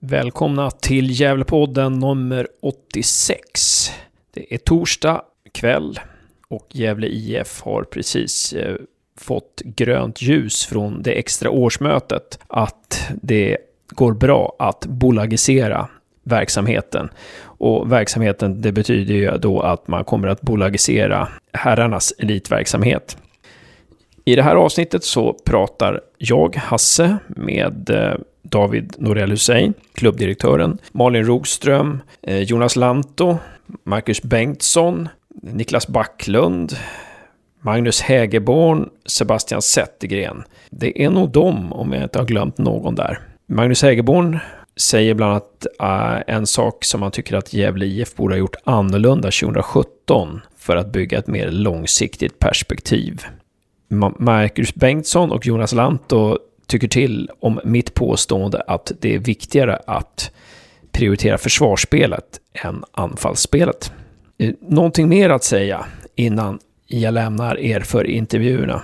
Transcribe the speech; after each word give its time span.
Välkomna 0.00 0.70
till 0.70 1.20
Gävlepodden 1.20 1.98
nummer 1.98 2.48
86. 2.62 3.90
Det 4.34 4.54
är 4.54 4.58
torsdag 4.58 5.22
kväll 5.52 6.00
och 6.48 6.66
Gävle 6.72 7.06
IF 7.06 7.60
har 7.60 7.82
precis 7.82 8.52
eh, 8.52 8.76
fått 9.16 9.62
grönt 9.64 10.22
ljus 10.22 10.66
från 10.66 11.02
det 11.02 11.12
extra 11.12 11.50
årsmötet 11.50 12.38
att 12.46 13.08
det 13.22 13.56
går 13.88 14.12
bra 14.12 14.56
att 14.58 14.86
bolagisera 14.86 15.88
verksamheten. 16.22 17.08
Och 17.40 17.92
verksamheten, 17.92 18.62
det 18.62 18.72
betyder 18.72 19.14
ju 19.14 19.30
då 19.38 19.60
att 19.60 19.88
man 19.88 20.04
kommer 20.04 20.28
att 20.28 20.40
bolagisera 20.40 21.28
herrarnas 21.52 22.12
elitverksamhet. 22.18 23.16
I 24.24 24.36
det 24.36 24.42
här 24.42 24.56
avsnittet 24.56 25.04
så 25.04 25.32
pratar 25.32 26.00
jag, 26.18 26.56
Hasse, 26.56 27.18
med 27.26 27.90
eh, 27.90 28.14
David 28.50 28.94
Norell 28.98 29.30
Hussein, 29.30 29.74
klubbdirektören, 29.94 30.78
Malin 30.92 31.24
Rogström, 31.24 32.02
eh, 32.22 32.42
Jonas 32.42 32.76
Lanto, 32.76 33.38
Marcus 33.84 34.22
Bengtsson, 34.22 35.08
Niklas 35.42 35.88
Backlund, 35.88 36.76
Magnus 37.60 38.00
Hägerborn, 38.00 38.88
Sebastian 39.06 39.62
Zettergren. 39.62 40.44
Det 40.70 41.04
är 41.04 41.10
nog 41.10 41.30
dem, 41.30 41.72
om 41.72 41.92
jag 41.92 42.02
inte 42.02 42.18
har 42.18 42.26
glömt 42.26 42.58
någon 42.58 42.94
där. 42.94 43.20
Magnus 43.46 43.82
Hägerborn 43.82 44.38
säger 44.76 45.14
bland 45.14 45.32
annat 45.32 45.66
uh, 45.82 46.34
en 46.34 46.46
sak 46.46 46.84
som 46.84 47.02
han 47.02 47.10
tycker 47.10 47.36
att 47.36 47.52
Gävle 47.52 47.86
IF 47.86 48.14
borde 48.14 48.34
ha 48.34 48.38
gjort 48.38 48.56
annorlunda 48.64 49.30
2017 49.30 50.40
för 50.58 50.76
att 50.76 50.92
bygga 50.92 51.18
ett 51.18 51.26
mer 51.26 51.50
långsiktigt 51.50 52.38
perspektiv. 52.38 53.22
Marcus 54.18 54.74
Bengtsson 54.74 55.32
och 55.32 55.46
Jonas 55.46 55.72
Lanto 55.72 56.38
tycker 56.68 56.88
till 56.88 57.30
om 57.40 57.60
mitt 57.64 57.94
påstående 57.94 58.62
att 58.66 58.92
det 59.00 59.14
är 59.14 59.18
viktigare 59.18 59.78
att 59.86 60.30
prioritera 60.92 61.38
försvarsspelet 61.38 62.40
än 62.64 62.84
anfallsspelet. 62.92 63.92
Eh, 64.38 64.54
någonting 64.60 65.08
mer 65.08 65.30
att 65.30 65.44
säga 65.44 65.86
innan 66.14 66.58
jag 66.86 67.14
lämnar 67.14 67.58
er 67.58 67.80
för 67.80 68.06
intervjuerna? 68.06 68.82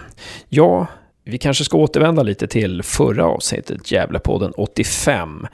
Ja, 0.49 0.87
vi 1.25 1.39
kanske 1.39 1.65
ska 1.65 1.79
återvända 1.79 2.23
lite 2.23 2.47
till 2.47 2.83
förra 2.83 3.25
avsnittet, 3.25 3.91
Gävlepodden 3.91 4.53
85, 4.57 5.47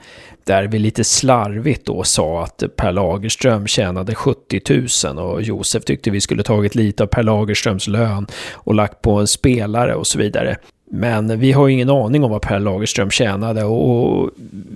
där 0.43 0.63
vi 0.63 0.79
lite 0.79 1.03
slarvigt 1.03 1.85
då 1.85 2.03
sa 2.03 2.43
att 2.43 2.63
Per 2.75 2.91
Lagerström 2.91 3.67
tjänade 3.67 4.15
70 4.15 4.61
000 5.05 5.19
och 5.19 5.41
Josef 5.41 5.83
tyckte 5.83 6.11
vi 6.11 6.21
skulle 6.21 6.43
tagit 6.43 6.75
lite 6.75 7.03
av 7.03 7.07
Per 7.07 7.23
Lagerströms 7.23 7.87
lön 7.87 8.27
och 8.53 8.75
lagt 8.75 9.01
på 9.01 9.11
en 9.11 9.27
spelare 9.27 9.95
och 9.95 10.07
så 10.07 10.17
vidare. 10.17 10.57
Men 10.93 11.39
vi 11.39 11.51
har 11.51 11.67
ju 11.67 11.73
ingen 11.73 11.89
aning 11.89 12.23
om 12.23 12.31
vad 12.31 12.41
Per 12.41 12.59
Lagerström 12.59 13.09
tjänade 13.09 13.63
och 13.63 14.29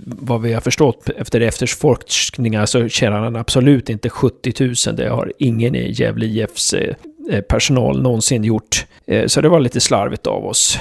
vad 0.06 0.42
vi 0.42 0.54
har 0.54 0.62
förstått 0.62 1.10
efter 1.18 1.42
efterforskningar 1.42 2.66
så 2.66 2.90
tjänar 2.90 3.20
han 3.20 3.36
absolut 3.36 3.90
inte 3.90 4.10
70 4.10 4.54
000. 4.88 4.96
Det 4.96 5.10
har 5.10 5.34
ingen 5.40 5.76
i 5.76 5.92
Gävle 5.92 6.26
IFs 6.26 6.74
eh, 6.74 7.42
personal 7.42 8.02
någonsin 8.02 8.44
gjort. 8.44 8.86
Eh, 9.06 9.28
så 9.28 9.42
det 9.42 9.50
var 9.50 9.60
lite 9.60 9.80
slarvigt 9.80 10.28
av 10.28 10.46
oss. 10.46 10.80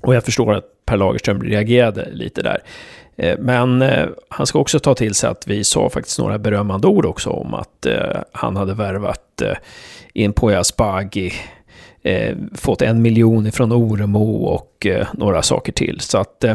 Och 0.00 0.14
jag 0.14 0.24
förstår 0.24 0.54
att 0.54 0.64
Per 0.86 0.96
Lagerström 0.96 1.42
reagerade 1.42 2.08
lite 2.12 2.42
där. 2.42 2.62
Eh, 3.16 3.38
men 3.38 3.84
han 4.28 4.46
ska 4.46 4.58
också 4.58 4.78
ta 4.78 4.94
till 4.94 5.14
sig 5.14 5.30
att 5.30 5.46
vi 5.46 5.64
sa 5.64 5.90
faktiskt 5.90 6.18
några 6.18 6.38
berömmande 6.38 6.86
ord 6.86 7.06
också 7.06 7.30
om 7.30 7.54
att 7.54 7.86
han 8.32 8.56
hade 8.56 8.74
värvat 8.74 9.42
in 10.12 10.32
på 10.32 10.50
Asbaghi 10.50 11.32
eh, 12.02 12.36
fått 12.54 12.82
en 12.82 13.02
miljon 13.02 13.52
från 13.52 13.72
Oremo 13.72 14.44
och 14.44 14.86
eh, 14.86 15.06
några 15.14 15.42
saker 15.42 15.72
till. 15.72 16.00
Så 16.00 16.18
att, 16.18 16.44
eh, 16.44 16.54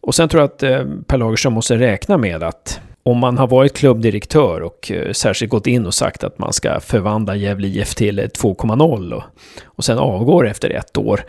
och 0.00 0.14
sen 0.14 0.28
tror 0.28 0.40
jag 0.40 0.48
att 0.48 0.62
eh, 0.62 0.84
Per 1.06 1.18
Lagerström 1.18 1.52
måste 1.52 1.76
räkna 1.76 2.18
med 2.18 2.42
att 2.42 2.80
om 3.02 3.18
man 3.18 3.38
har 3.38 3.46
varit 3.46 3.76
klubbdirektör 3.76 4.60
och 4.60 4.90
eh, 4.90 5.12
särskilt 5.12 5.50
gått 5.50 5.66
in 5.66 5.86
och 5.86 5.94
sagt 5.94 6.24
att 6.24 6.38
man 6.38 6.52
ska 6.52 6.80
förvandla 6.80 7.36
Gävle 7.36 7.66
IF 7.68 7.94
till 7.94 8.18
eh, 8.18 8.22
2,0 8.22 9.12
och, 9.12 9.22
och 9.64 9.84
sen 9.84 9.98
avgår 9.98 10.48
efter 10.48 10.70
ett 10.70 10.98
år, 10.98 11.20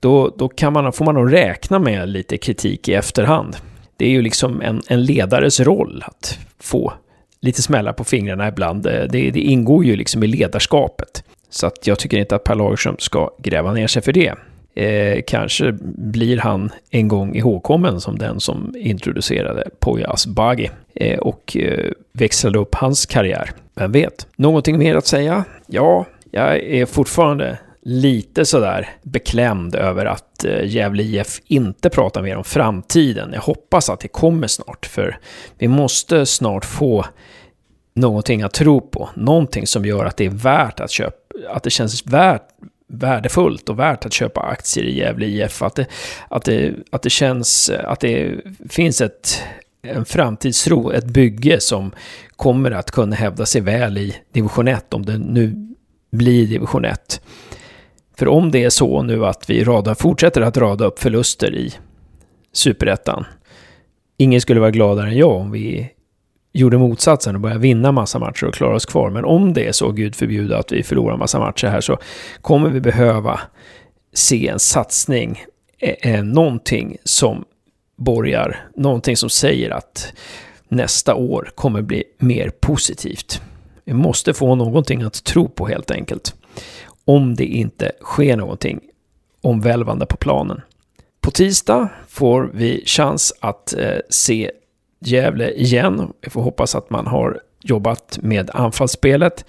då, 0.00 0.34
då 0.38 0.48
kan 0.48 0.72
man, 0.72 0.92
får 0.92 1.04
man 1.04 1.14
nog 1.14 1.32
räkna 1.32 1.78
med 1.78 2.08
lite 2.08 2.36
kritik 2.36 2.88
i 2.88 2.94
efterhand. 2.94 3.56
Det 3.96 4.04
är 4.04 4.10
ju 4.10 4.22
liksom 4.22 4.62
en, 4.62 4.82
en 4.88 5.04
ledares 5.04 5.60
roll 5.60 6.04
att 6.06 6.38
få 6.60 6.92
lite 7.40 7.62
smällar 7.62 7.92
på 7.92 8.04
fingrarna 8.04 8.48
ibland. 8.48 8.86
Eh, 8.86 8.92
det, 8.92 9.30
det 9.30 9.40
ingår 9.40 9.84
ju 9.84 9.96
liksom 9.96 10.22
i 10.22 10.26
ledarskapet. 10.26 11.24
Så 11.56 11.66
att 11.66 11.86
jag 11.86 11.98
tycker 11.98 12.18
inte 12.18 12.36
att 12.36 12.44
Per 12.44 12.54
Lagerström 12.54 12.96
ska 12.98 13.30
gräva 13.38 13.72
ner 13.72 13.86
sig 13.86 14.02
för 14.02 14.12
det. 14.12 14.34
Eh, 14.74 15.22
kanske 15.26 15.72
blir 15.82 16.38
han 16.38 16.70
en 16.90 17.08
gång 17.08 17.36
ihågkommen 17.36 18.00
som 18.00 18.18
den 18.18 18.40
som 18.40 18.74
introducerade 18.78 19.70
Poya 19.78 20.10
Asbaghi 20.10 20.70
eh, 20.94 21.18
och 21.18 21.56
eh, 21.56 21.90
växlade 22.12 22.58
upp 22.58 22.74
hans 22.74 23.06
karriär. 23.06 23.50
Vem 23.74 23.92
vet? 23.92 24.26
Någonting 24.36 24.78
mer 24.78 24.94
att 24.94 25.06
säga? 25.06 25.44
Ja, 25.66 26.06
jag 26.30 26.56
är 26.56 26.86
fortfarande 26.86 27.58
lite 27.82 28.44
sådär 28.44 28.88
beklämd 29.02 29.74
över 29.74 30.06
att 30.06 30.44
eh, 30.44 30.64
Gävle 30.64 31.02
IF 31.02 31.40
inte 31.46 31.90
pratar 31.90 32.22
mer 32.22 32.36
om 32.36 32.44
framtiden. 32.44 33.30
Jag 33.32 33.40
hoppas 33.40 33.90
att 33.90 34.00
det 34.00 34.08
kommer 34.08 34.46
snart, 34.46 34.86
för 34.86 35.18
vi 35.58 35.68
måste 35.68 36.26
snart 36.26 36.64
få 36.64 37.04
någonting 37.94 38.42
att 38.42 38.54
tro 38.54 38.80
på. 38.80 39.08
Någonting 39.14 39.66
som 39.66 39.84
gör 39.84 40.04
att 40.04 40.16
det 40.16 40.24
är 40.26 40.30
värt 40.30 40.80
att 40.80 40.90
köpa, 40.90 41.25
att 41.48 41.62
det 41.62 41.70
känns 41.70 42.06
värt, 42.06 42.48
värdefullt 42.88 43.68
och 43.68 43.78
värt 43.78 44.06
att 44.06 44.12
köpa 44.12 44.40
aktier 44.40 44.84
i 44.84 44.98
Gävle 44.98 45.26
IF. 45.26 45.62
Att 45.62 45.74
det, 45.74 45.86
att 46.28 46.44
det, 46.44 46.74
att 46.90 47.02
det 47.02 47.10
känns, 47.10 47.70
att 47.70 48.00
det 48.00 48.40
finns 48.68 49.00
ett, 49.00 49.42
en 49.82 50.04
framtidstro, 50.04 50.90
ett 50.90 51.06
bygge 51.06 51.60
som 51.60 51.92
kommer 52.36 52.70
att 52.70 52.90
kunna 52.90 53.16
hävda 53.16 53.46
sig 53.46 53.60
väl 53.60 53.98
i 53.98 54.16
division 54.32 54.68
1 54.68 54.94
om 54.94 55.06
det 55.06 55.18
nu 55.18 55.74
blir 56.10 56.46
division 56.46 56.84
1. 56.84 57.20
För 58.18 58.28
om 58.28 58.50
det 58.50 58.64
är 58.64 58.70
så 58.70 59.02
nu 59.02 59.26
att 59.26 59.50
vi 59.50 59.64
radar, 59.64 59.94
fortsätter 59.94 60.40
att 60.40 60.56
rada 60.56 60.84
upp 60.84 60.98
förluster 60.98 61.54
i 61.54 61.74
superettan, 62.52 63.24
ingen 64.16 64.40
skulle 64.40 64.60
vara 64.60 64.70
gladare 64.70 65.08
än 65.08 65.16
jag 65.16 65.32
om 65.32 65.50
vi 65.50 65.90
gjorde 66.56 66.78
motsatsen 66.78 67.34
och 67.34 67.40
började 67.40 67.60
vinna 67.60 67.92
massa 67.92 68.18
matcher 68.18 68.44
och 68.46 68.54
klara 68.54 68.76
oss 68.76 68.86
kvar. 68.86 69.10
Men 69.10 69.24
om 69.24 69.52
det 69.52 69.66
är 69.66 69.72
så, 69.72 69.90
gud 69.90 70.14
förbjude, 70.14 70.58
att 70.58 70.72
vi 70.72 70.82
förlorar 70.82 71.16
massa 71.16 71.38
matcher 71.38 71.66
här 71.66 71.80
så 71.80 71.98
kommer 72.40 72.70
vi 72.70 72.80
behöva 72.80 73.40
se 74.12 74.48
en 74.48 74.58
satsning, 74.58 75.44
eh, 75.78 76.14
eh, 76.14 76.24
någonting 76.24 76.96
som 77.04 77.44
borgar, 77.96 78.66
någonting 78.76 79.16
som 79.16 79.30
säger 79.30 79.70
att 79.70 80.12
nästa 80.68 81.14
år 81.14 81.50
kommer 81.54 81.82
bli 81.82 82.04
mer 82.18 82.50
positivt. 82.60 83.40
Vi 83.84 83.92
måste 83.92 84.34
få 84.34 84.54
någonting 84.54 85.02
att 85.02 85.24
tro 85.24 85.48
på 85.48 85.66
helt 85.66 85.90
enkelt. 85.90 86.34
Om 87.04 87.34
det 87.34 87.44
inte 87.44 87.92
sker 88.00 88.36
någonting 88.36 88.80
omvälvande 89.40 90.06
på 90.06 90.16
planen. 90.16 90.60
På 91.20 91.30
tisdag 91.30 91.88
får 92.08 92.50
vi 92.54 92.82
chans 92.86 93.32
att 93.40 93.74
eh, 93.74 93.98
se 94.10 94.50
Gävle 94.98 95.50
igen. 95.50 96.12
Vi 96.20 96.30
får 96.30 96.42
hoppas 96.42 96.74
att 96.74 96.90
man 96.90 97.06
har 97.06 97.40
jobbat 97.62 98.18
med 98.22 98.50
anfallsspelet 98.54 99.44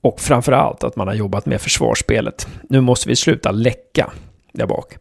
och 0.00 0.20
framförallt 0.20 0.84
att 0.84 0.96
man 0.96 1.08
har 1.08 1.14
jobbat 1.14 1.46
med 1.46 1.60
försvarsspelet. 1.60 2.46
Nu 2.68 2.80
måste 2.80 3.08
vi 3.08 3.16
sluta 3.16 3.50
läcka 3.50 4.12
där 4.52 4.66
bak. 4.66 4.94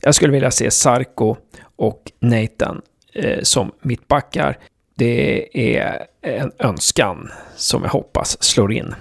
Jag 0.00 0.14
skulle 0.14 0.32
vilja 0.32 0.50
se 0.50 0.70
Sarko 0.70 1.36
och 1.76 2.12
Nathan 2.20 2.82
eh, 3.14 3.42
som 3.42 3.72
mittbackar. 3.82 4.58
Det 4.94 5.48
är 5.76 6.06
en 6.22 6.52
önskan 6.58 7.30
som 7.56 7.82
jag 7.82 7.90
hoppas 7.90 8.42
slår 8.42 8.72
in. 8.72 8.94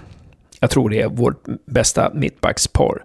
Jag 0.59 0.69
tror 0.69 0.89
det 0.89 1.01
är 1.01 1.07
vårt 1.07 1.44
bästa 1.66 2.11
mittbackspar. 2.13 3.03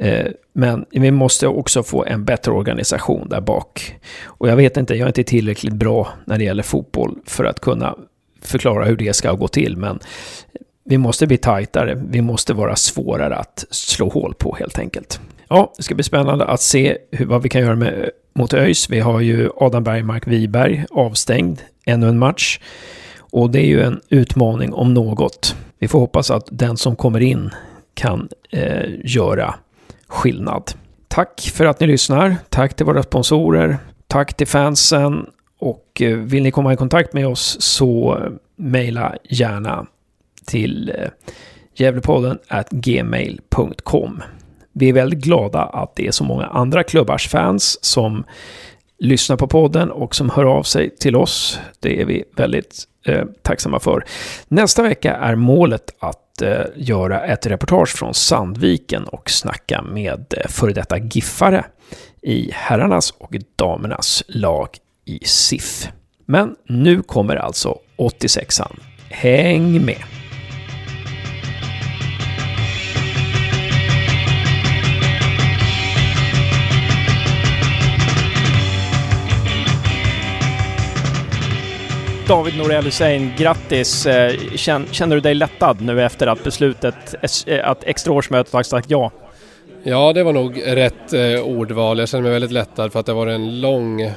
Eh, 0.00 0.26
men 0.52 0.84
vi 0.90 1.10
måste 1.10 1.46
också 1.46 1.82
få 1.82 2.04
en 2.04 2.24
bättre 2.24 2.52
organisation 2.52 3.28
där 3.28 3.40
bak. 3.40 3.96
Och 4.24 4.48
jag 4.48 4.56
vet 4.56 4.76
inte, 4.76 4.94
jag 4.94 5.02
är 5.02 5.06
inte 5.06 5.24
tillräckligt 5.24 5.74
bra 5.74 6.08
när 6.24 6.38
det 6.38 6.44
gäller 6.44 6.62
fotboll 6.62 7.18
för 7.26 7.44
att 7.44 7.60
kunna 7.60 7.96
förklara 8.42 8.84
hur 8.84 8.96
det 8.96 9.12
ska 9.12 9.32
gå 9.32 9.48
till. 9.48 9.76
Men 9.76 9.98
vi 10.84 10.98
måste 10.98 11.26
bli 11.26 11.36
tajtare, 11.36 12.02
vi 12.08 12.22
måste 12.22 12.54
vara 12.54 12.76
svårare 12.76 13.36
att 13.36 13.64
slå 13.70 14.08
hål 14.08 14.34
på 14.34 14.56
helt 14.58 14.78
enkelt. 14.78 15.20
Ja, 15.48 15.72
det 15.76 15.82
ska 15.82 15.94
bli 15.94 16.04
spännande 16.04 16.44
att 16.44 16.60
se 16.60 16.98
hur, 17.10 17.26
vad 17.26 17.42
vi 17.42 17.48
kan 17.48 17.60
göra 17.60 17.76
med, 17.76 18.10
mot 18.34 18.54
ÖIS. 18.54 18.90
Vi 18.90 19.00
har 19.00 19.20
ju 19.20 19.50
Adam 19.56 19.84
Bergmark 19.84 20.26
Wiberg 20.26 20.84
avstängd 20.90 21.62
ännu 21.84 22.08
en 22.08 22.18
match. 22.18 22.60
Och 23.18 23.50
det 23.50 23.60
är 23.60 23.66
ju 23.66 23.80
en 23.80 24.00
utmaning 24.08 24.72
om 24.72 24.94
något. 24.94 25.56
Vi 25.78 25.88
får 25.88 25.98
hoppas 25.98 26.30
att 26.30 26.48
den 26.50 26.76
som 26.76 26.96
kommer 26.96 27.20
in 27.20 27.50
kan 27.94 28.28
eh, 28.50 28.84
göra 29.04 29.54
skillnad. 30.08 30.72
Tack 31.08 31.40
för 31.40 31.64
att 31.64 31.80
ni 31.80 31.86
lyssnar. 31.86 32.36
Tack 32.48 32.74
till 32.74 32.86
våra 32.86 33.02
sponsorer. 33.02 33.78
Tack 34.06 34.34
till 34.34 34.46
fansen. 34.46 35.26
Och 35.58 36.02
eh, 36.02 36.16
vill 36.16 36.42
ni 36.42 36.50
komma 36.50 36.72
i 36.72 36.76
kontakt 36.76 37.12
med 37.12 37.26
oss 37.26 37.56
så 37.60 38.18
eh, 38.18 38.30
mejla 38.56 39.14
gärna 39.22 39.86
till 40.46 40.92
eh, 40.98 41.08
gävlepodden 41.74 42.38
gmail.com. 42.70 44.22
Vi 44.72 44.88
är 44.88 44.92
väldigt 44.92 45.18
glada 45.18 45.62
att 45.62 45.96
det 45.96 46.06
är 46.06 46.10
så 46.10 46.24
många 46.24 46.46
andra 46.46 46.82
klubbars 46.82 47.28
fans 47.28 47.84
som 47.84 48.24
lyssnar 48.98 49.36
på 49.36 49.48
podden 49.48 49.90
och 49.90 50.14
som 50.14 50.30
hör 50.30 50.44
av 50.44 50.62
sig 50.62 50.96
till 50.96 51.16
oss. 51.16 51.60
Det 51.80 52.00
är 52.00 52.04
vi 52.04 52.24
väldigt 52.36 52.84
eh, 53.06 53.24
tacksamma 53.42 53.80
för. 53.80 54.04
Nästa 54.48 54.82
vecka 54.82 55.14
är 55.14 55.34
målet 55.34 55.94
att 55.98 56.42
eh, 56.42 56.60
göra 56.76 57.20
ett 57.20 57.46
reportage 57.46 57.96
från 57.96 58.14
Sandviken 58.14 59.04
och 59.04 59.30
snacka 59.30 59.82
med 59.82 60.34
eh, 60.36 60.48
före 60.48 60.72
detta 60.72 60.98
giffare 60.98 61.64
i 62.22 62.50
herrarnas 62.52 63.10
och 63.10 63.34
damernas 63.56 64.22
lag 64.26 64.68
i 65.04 65.18
SIF. 65.24 65.88
Men 66.26 66.56
nu 66.68 67.02
kommer 67.02 67.36
alltså 67.36 67.78
86an. 67.96 68.76
Häng 69.10 69.84
med! 69.84 70.15
David 82.28 82.58
Norell 82.58 82.84
Hussein, 82.84 83.32
grattis! 83.36 84.06
Eh, 84.06 84.34
känner 84.90 85.14
du 85.14 85.20
dig 85.20 85.34
lättad 85.34 85.80
nu 85.80 86.02
efter 86.02 86.26
att 86.26 86.44
beslutet, 86.44 87.14
eh, 87.46 87.68
att 87.70 87.84
extra 87.84 88.12
årsmötet 88.12 88.52
har 88.52 88.62
sagt 88.62 88.90
ja? 88.90 89.10
Ja, 89.82 90.12
det 90.12 90.22
var 90.22 90.32
nog 90.32 90.62
rätt 90.66 91.12
eh, 91.12 91.40
ordval. 91.40 91.98
Jag 91.98 92.08
känner 92.08 92.22
mig 92.22 92.32
väldigt 92.32 92.52
lättad 92.52 92.92
för 92.92 93.00
att 93.00 93.06
det 93.06 93.12
var 93.12 93.26
en 93.26 93.60
lång 93.60 94.10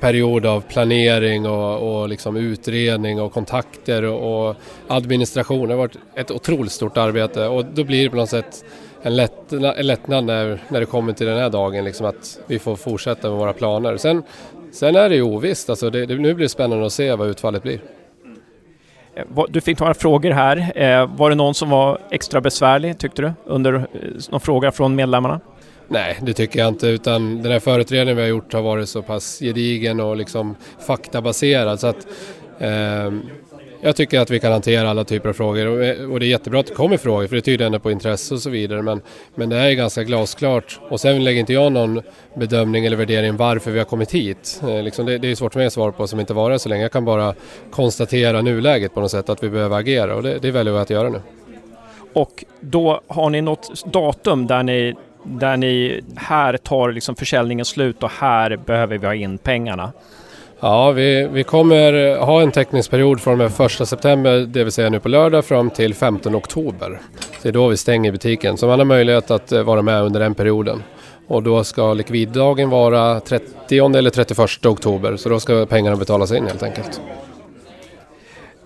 period 0.00 0.46
av 0.46 0.60
planering 0.60 1.46
och, 1.46 2.00
och 2.00 2.08
liksom 2.08 2.36
utredning 2.36 3.20
och 3.20 3.32
kontakter 3.32 4.02
och, 4.02 4.48
och 4.48 4.56
administration. 4.88 5.68
Det 5.68 5.74
har 5.74 5.78
varit 5.78 5.98
ett 6.14 6.30
otroligt 6.30 6.72
stort 6.72 6.96
arbete 6.96 7.46
och 7.46 7.64
då 7.64 7.84
blir 7.84 8.04
det 8.04 8.10
på 8.10 8.16
något 8.16 8.30
sätt 8.30 8.64
en, 9.02 9.16
lättnad, 9.16 9.78
en 9.78 9.86
lättnad 9.86 10.24
när, 10.24 10.62
när 10.68 10.80
det 10.80 10.86
kommer 10.86 11.12
till 11.12 11.26
den 11.26 11.38
här 11.38 11.50
dagen, 11.50 11.84
liksom 11.84 12.06
att 12.06 12.38
vi 12.46 12.58
får 12.58 12.76
fortsätta 12.76 13.28
med 13.28 13.38
våra 13.38 13.52
planer. 13.52 13.96
Sen, 13.96 14.22
sen 14.74 14.96
är 14.96 15.08
det 15.08 15.14
ju 15.14 15.22
ovisst, 15.22 15.70
alltså 15.70 15.90
det, 15.90 16.06
nu 16.06 16.34
blir 16.34 16.44
det 16.44 16.48
spännande 16.48 16.86
att 16.86 16.92
se 16.92 17.14
vad 17.14 17.28
utfallet 17.28 17.62
blir. 17.62 17.80
Eh, 19.14 19.44
du 19.48 19.60
fick 19.60 19.80
några 19.80 19.94
frågor 19.94 20.30
här. 20.30 20.72
Eh, 20.74 21.16
var 21.16 21.30
det 21.30 21.36
någon 21.36 21.54
som 21.54 21.70
var 21.70 21.98
extra 22.10 22.40
besvärlig, 22.40 22.98
tyckte 22.98 23.22
du, 23.22 23.32
under 23.44 23.74
eh, 23.74 23.82
någon 24.30 24.40
fråga 24.40 24.72
från 24.72 24.94
medlemmarna? 24.94 25.40
Nej, 25.88 26.18
det 26.22 26.32
tycker 26.32 26.58
jag 26.58 26.68
inte, 26.68 26.86
utan 26.86 27.42
den 27.42 27.52
här 27.52 27.60
förutredningen 27.60 28.16
vi 28.16 28.22
har 28.22 28.28
gjort 28.28 28.52
har 28.52 28.62
varit 28.62 28.88
så 28.88 29.02
pass 29.02 29.38
gedigen 29.38 30.00
och 30.00 30.16
liksom 30.16 30.56
faktabaserad 30.86 31.80
så 31.80 31.86
att 31.86 32.06
eh, 32.58 33.12
jag 33.84 33.96
tycker 33.96 34.20
att 34.20 34.30
vi 34.30 34.40
kan 34.40 34.52
hantera 34.52 34.90
alla 34.90 35.04
typer 35.04 35.28
av 35.28 35.32
frågor 35.32 35.82
eh, 35.82 36.10
och 36.12 36.20
det 36.20 36.26
är 36.26 36.28
jättebra 36.28 36.60
att 36.60 36.66
det 36.66 36.74
kommer 36.74 36.96
frågor 36.96 37.26
för 37.26 37.36
det 37.36 37.42
tyder 37.42 37.66
ändå 37.66 37.78
på 37.78 37.90
intresse 37.90 38.34
och 38.34 38.40
så 38.40 38.50
vidare 38.50 38.82
men, 38.82 39.00
men 39.34 39.48
det 39.48 39.56
är 39.56 39.72
ganska 39.72 40.02
glasklart 40.02 40.80
och 40.88 41.00
sen 41.00 41.24
lägger 41.24 41.40
inte 41.40 41.52
jag 41.52 41.72
någon 41.72 42.02
bedömning 42.34 42.86
eller 42.86 42.96
värdering 42.96 43.36
varför 43.36 43.70
vi 43.70 43.78
har 43.78 43.84
kommit 43.84 44.12
hit. 44.12 44.60
Eh, 44.62 44.82
liksom 44.82 45.06
det, 45.06 45.18
det, 45.18 45.30
är 45.30 45.34
svårt 45.34 45.52
för 45.52 45.60
mig 45.60 45.66
att 45.66 45.72
svara 45.72 45.92
på 45.92 46.06
som 46.06 46.20
inte 46.20 46.34
varit 46.34 46.62
så 46.62 46.68
länge. 46.68 46.82
Jag 46.82 46.92
kan 46.92 47.04
bara 47.04 47.34
konstatera 47.70 48.42
nuläget 48.42 48.94
på 48.94 49.00
något 49.00 49.10
sätt 49.10 49.28
att 49.28 49.42
vi 49.42 49.50
behöver 49.50 49.78
agera 49.78 50.14
och 50.14 50.22
det, 50.22 50.38
det 50.38 50.50
väljer 50.50 50.72
vi 50.74 50.78
att 50.78 50.90
göra 50.90 51.08
nu. 51.08 51.20
Och 52.12 52.44
då 52.60 53.00
har 53.06 53.30
ni 53.30 53.40
något 53.40 53.84
datum 53.84 54.46
där 54.46 54.62
ni, 54.62 54.94
där 55.24 55.56
ni 55.56 56.00
här 56.16 56.56
tar 56.56 56.92
liksom 56.92 57.16
försäljningen 57.16 57.64
slut 57.64 58.02
och 58.02 58.10
här 58.10 58.56
behöver 58.56 58.98
vi 58.98 59.06
ha 59.06 59.14
in 59.14 59.38
pengarna? 59.38 59.92
Ja, 60.64 60.92
vi, 60.92 61.28
vi 61.32 61.44
kommer 61.44 62.16
ha 62.18 62.42
en 62.42 62.52
teckningsperiod 62.52 63.20
från 63.20 63.38
med 63.38 63.60
1 63.60 63.88
september, 63.88 64.38
det 64.38 64.64
vill 64.64 64.72
säga 64.72 64.90
nu 64.90 65.00
på 65.00 65.08
lördag, 65.08 65.44
fram 65.44 65.70
till 65.70 65.94
15 65.94 66.34
oktober. 66.34 67.00
Det 67.42 67.48
är 67.48 67.52
då 67.52 67.68
vi 67.68 67.76
stänger 67.76 68.12
butiken, 68.12 68.56
så 68.56 68.66
man 68.66 68.78
har 68.78 68.86
möjlighet 68.86 69.30
att 69.30 69.52
eh, 69.52 69.62
vara 69.62 69.82
med 69.82 70.02
under 70.02 70.20
den 70.20 70.34
perioden. 70.34 70.82
Och 71.26 71.42
då 71.42 71.64
ska 71.64 71.94
likviddagen 71.94 72.70
vara 72.70 73.20
30 73.20 73.96
eller 73.96 74.10
31 74.10 74.66
oktober, 74.66 75.16
så 75.16 75.28
då 75.28 75.40
ska 75.40 75.66
pengarna 75.66 75.96
betalas 75.96 76.32
in 76.32 76.46
helt 76.46 76.62
enkelt. 76.62 77.00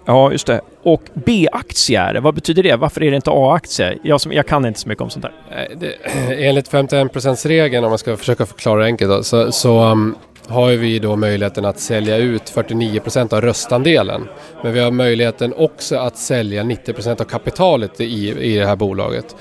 Ja, 0.05 0.33
just 0.33 0.47
det. 0.47 0.61
Och 0.83 1.03
B-aktier, 1.15 2.21
vad 2.21 2.35
betyder 2.35 2.63
det? 2.63 2.77
Varför 2.77 3.03
är 3.03 3.11
det 3.11 3.17
inte 3.17 3.31
A-aktier? 3.31 3.99
Jag, 4.03 4.21
jag 4.31 4.47
kan 4.47 4.67
inte 4.67 4.81
så 4.81 4.89
mycket 4.89 5.03
om 5.03 5.11
sånt 5.11 5.25
där. 5.25 5.69
Det, 5.77 5.95
enligt 6.49 6.71
51%-regeln, 6.71 7.85
om 7.85 7.91
man 7.91 7.99
ska 7.99 8.17
försöka 8.17 8.47
förklara 8.47 8.81
det 8.81 8.87
enkelt, 8.87 9.11
då, 9.11 9.23
så, 9.23 9.53
så 9.53 9.85
um, 9.85 10.15
har 10.49 10.73
vi 10.73 10.99
då 10.99 11.17
möjligheten 11.17 11.65
att 11.65 11.81
sälja 11.81 12.17
ut 12.17 12.53
49% 12.55 13.35
av 13.35 13.41
röstandelen. 13.41 14.29
Men 14.63 14.73
vi 14.73 14.81
har 14.81 14.91
möjligheten 14.91 15.55
också 15.57 15.97
att 15.97 16.17
sälja 16.17 16.63
90% 16.63 17.21
av 17.21 17.25
kapitalet 17.25 18.01
i, 18.01 18.31
i 18.31 18.59
det 18.59 18.67
här 18.67 18.77
bolaget. 18.77 19.37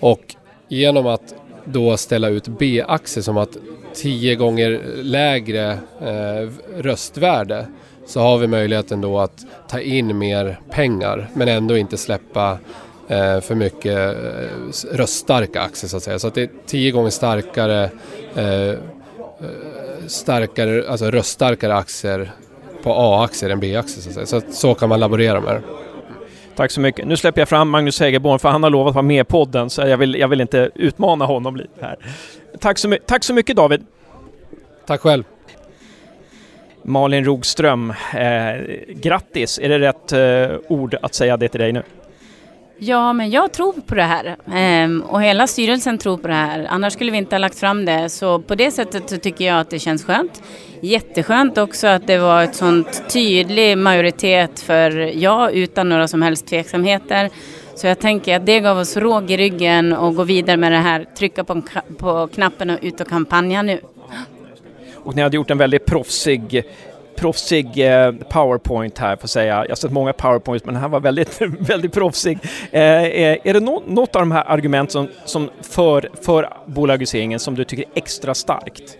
Och 0.00 0.36
genom 0.68 1.06
att 1.06 1.34
då 1.64 1.96
ställa 1.96 2.28
ut 2.28 2.48
B-aktier 2.48 3.22
som 3.22 3.36
att 3.36 3.56
10 3.94 4.34
gånger 4.34 4.80
lägre 5.02 5.70
eh, 6.00 6.50
röstvärde 6.76 7.66
så 8.06 8.20
har 8.20 8.38
vi 8.38 8.46
möjligheten 8.46 9.00
då 9.00 9.18
att 9.18 9.46
ta 9.68 9.80
in 9.80 10.18
mer 10.18 10.60
pengar 10.70 11.28
men 11.34 11.48
ändå 11.48 11.76
inte 11.76 11.96
släppa 11.96 12.58
eh, 13.08 13.40
för 13.40 13.54
mycket 13.54 13.98
eh, 13.98 14.96
röststarka 14.96 15.60
aktier 15.60 15.88
så 15.88 15.96
att 15.96 16.02
säga. 16.02 16.18
Så 16.18 16.28
att 16.28 16.34
det 16.34 16.42
är 16.42 16.50
10 16.66 16.90
gånger 16.90 17.10
starkare 17.10 17.90
eh, 18.34 18.78
starkare, 20.06 20.88
alltså 20.88 21.10
röststarkare 21.10 21.74
aktier 21.74 22.30
på 22.82 22.92
A-aktier 22.92 23.50
än 23.50 23.60
B-aktier. 23.60 24.12
Så, 24.12 24.26
så, 24.26 24.40
så 24.50 24.74
kan 24.74 24.88
man 24.88 25.00
laborera 25.00 25.40
med 25.40 25.54
det. 25.54 25.62
Tack 26.56 26.70
så 26.70 26.80
mycket. 26.80 27.06
Nu 27.06 27.16
släpper 27.16 27.40
jag 27.40 27.48
fram 27.48 27.70
Magnus 27.70 28.00
Hägerborn 28.00 28.38
för 28.38 28.48
han 28.48 28.62
har 28.62 28.70
lovat 28.70 28.90
att 28.90 28.94
vara 28.94 29.02
med 29.02 29.20
i 29.20 29.24
podden 29.24 29.70
så 29.70 29.82
jag 29.82 29.96
vill, 29.96 30.14
jag 30.14 30.28
vill 30.28 30.40
inte 30.40 30.70
utmana 30.74 31.24
honom 31.24 31.56
lite 31.56 31.70
här. 31.80 31.96
Tack 32.60 32.78
så, 32.78 32.96
tack 33.06 33.24
så 33.24 33.34
mycket 33.34 33.56
David. 33.56 33.86
Tack 34.86 35.00
själv. 35.00 35.24
Malin 36.82 37.24
Rogström, 37.24 37.90
eh, 38.14 38.84
grattis! 38.88 39.58
Är 39.58 39.68
det 39.68 39.78
rätt 39.78 40.12
eh, 40.12 40.58
ord 40.68 40.96
att 41.02 41.14
säga 41.14 41.36
det 41.36 41.48
till 41.48 41.60
dig 41.60 41.72
nu? 41.72 41.82
Ja, 42.80 43.12
men 43.12 43.30
jag 43.30 43.52
tror 43.52 43.72
på 43.72 43.94
det 43.94 44.02
här 44.02 44.36
ehm, 44.52 45.02
och 45.02 45.22
hela 45.22 45.46
styrelsen 45.46 45.98
tror 45.98 46.16
på 46.16 46.28
det 46.28 46.34
här. 46.34 46.66
Annars 46.70 46.92
skulle 46.92 47.10
vi 47.10 47.18
inte 47.18 47.34
ha 47.34 47.38
lagt 47.38 47.58
fram 47.58 47.84
det. 47.84 48.08
Så 48.08 48.38
på 48.38 48.54
det 48.54 48.70
sättet 48.70 49.10
så 49.10 49.16
tycker 49.16 49.44
jag 49.44 49.60
att 49.60 49.70
det 49.70 49.78
känns 49.78 50.04
skönt. 50.04 50.42
Jätteskönt 50.80 51.58
också 51.58 51.86
att 51.86 52.06
det 52.06 52.18
var 52.18 52.42
ett 52.42 52.54
sånt 52.54 53.02
tydlig 53.12 53.78
majoritet 53.78 54.60
för 54.60 54.90
ja 55.16 55.50
utan 55.50 55.88
några 55.88 56.08
som 56.08 56.22
helst 56.22 56.46
tveksamheter. 56.46 57.30
Så 57.74 57.86
jag 57.86 57.98
tänker 57.98 58.36
att 58.36 58.46
det 58.46 58.60
gav 58.60 58.78
oss 58.78 58.96
råg 58.96 59.30
i 59.30 59.36
ryggen 59.36 59.92
och 59.92 60.14
gå 60.14 60.22
vidare 60.22 60.56
med 60.56 60.72
det 60.72 60.78
här, 60.78 61.04
trycka 61.18 61.44
på, 61.44 61.62
på 61.98 62.28
knappen 62.34 62.70
och 62.70 62.78
ut 62.82 63.00
och 63.00 63.08
kampanja 63.08 63.62
nu. 63.62 63.80
Och 64.94 65.16
ni 65.16 65.22
hade 65.22 65.36
gjort 65.36 65.50
en 65.50 65.58
väldigt 65.58 65.86
proffsig 65.86 66.62
proffsig 67.18 67.78
eh, 67.78 68.12
powerpoint 68.12 68.98
här 68.98 69.16
får 69.16 69.22
jag 69.22 69.30
säga. 69.30 69.54
Jag 69.54 69.68
har 69.68 69.76
sett 69.76 69.92
många 69.92 70.12
powerpoints 70.12 70.64
men 70.64 70.74
den 70.74 70.82
här 70.82 70.88
var 70.88 71.00
väldigt, 71.00 71.40
väldigt 71.60 71.92
proffsig. 71.92 72.38
Eh, 72.70 72.82
eh 72.82 73.38
är 73.44 73.54
det 73.54 73.60
no 73.60 73.82
något 73.86 74.16
av 74.16 74.22
de 74.22 74.32
här 74.32 74.44
argumenten 74.46 74.92
som, 74.92 75.08
som 75.24 75.50
för, 75.62 76.10
för 76.22 76.52
bolagiseringen 76.66 77.38
som 77.38 77.54
du 77.54 77.64
tycker 77.64 77.84
är 77.84 77.90
extra 77.94 78.34
starkt? 78.34 78.98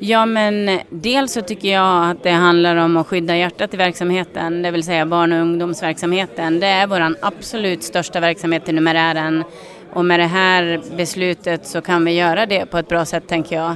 Ja, 0.00 0.26
men 0.26 0.80
dels 0.90 1.32
så 1.32 1.42
tycker 1.42 1.68
jag 1.68 2.10
att 2.10 2.22
det 2.22 2.30
handlar 2.30 2.76
om 2.76 2.96
att 2.96 3.06
skydda 3.06 3.36
hjärtat 3.36 3.74
i 3.74 3.76
verksamheten, 3.76 4.62
det 4.62 4.70
vill 4.70 4.82
säga 4.82 5.06
barn 5.06 5.32
och 5.32 5.38
ungdomsverksamheten. 5.38 6.60
Det 6.60 6.66
är 6.66 6.86
vår 6.86 7.16
absolut 7.20 7.82
största 7.82 8.20
verksamhet 8.20 8.68
i 8.68 8.72
numerären 8.72 9.44
och 9.92 10.04
med 10.04 10.20
det 10.20 10.26
här 10.26 10.80
beslutet 10.96 11.66
så 11.66 11.80
kan 11.80 12.04
vi 12.04 12.12
göra 12.12 12.46
det 12.46 12.66
på 12.66 12.78
ett 12.78 12.88
bra 12.88 13.04
sätt 13.04 13.28
tänker 13.28 13.56
jag. 13.56 13.74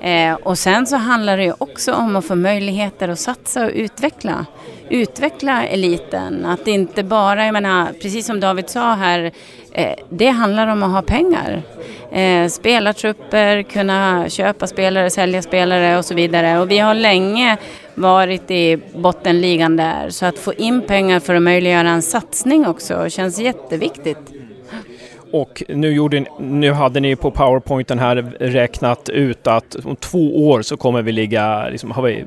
Eh, 0.00 0.34
och 0.34 0.58
sen 0.58 0.86
så 0.86 0.96
handlar 0.96 1.36
det 1.36 1.44
ju 1.44 1.52
också 1.58 1.92
om 1.92 2.16
att 2.16 2.24
få 2.24 2.34
möjligheter 2.34 3.08
att 3.08 3.18
satsa 3.18 3.64
och 3.64 3.70
utveckla. 3.74 4.46
Utveckla 4.88 5.66
eliten, 5.66 6.46
att 6.46 6.66
inte 6.66 7.02
bara, 7.02 7.44
jag 7.44 7.52
menar, 7.52 7.92
precis 8.02 8.26
som 8.26 8.40
David 8.40 8.68
sa 8.68 8.94
här, 8.94 9.32
eh, 9.72 9.94
det 10.10 10.28
handlar 10.28 10.66
om 10.66 10.82
att 10.82 10.90
ha 10.90 11.02
pengar. 11.02 11.62
Eh, 12.12 12.48
spelartrupper, 12.48 13.62
kunna 13.62 14.28
köpa 14.28 14.66
spelare, 14.66 15.10
sälja 15.10 15.42
spelare 15.42 15.98
och 15.98 16.04
så 16.04 16.14
vidare. 16.14 16.58
Och 16.58 16.70
vi 16.70 16.78
har 16.78 16.94
länge 16.94 17.56
varit 17.94 18.50
i 18.50 18.76
bottenligan 18.94 19.76
där, 19.76 20.10
så 20.10 20.26
att 20.26 20.38
få 20.38 20.54
in 20.54 20.82
pengar 20.82 21.20
för 21.20 21.34
att 21.34 21.42
möjliggöra 21.42 21.88
en 21.88 22.02
satsning 22.02 22.66
också 22.66 23.08
känns 23.08 23.38
jätteviktigt. 23.38 24.33
Och 25.34 25.62
nu, 25.68 25.92
gjorde, 25.92 26.24
nu 26.38 26.72
hade 26.72 27.00
ni 27.00 27.16
på 27.16 27.30
powerpointen 27.30 27.98
här 27.98 28.16
räknat 28.40 29.08
ut 29.08 29.46
att 29.46 29.76
om 29.84 29.96
två 29.96 30.48
år 30.48 30.62
så 30.62 30.76
kommer 30.76 31.02
vi 31.02 31.12
ligga, 31.12 31.68
liksom, 31.68 31.90
har 31.90 32.02
vi 32.02 32.24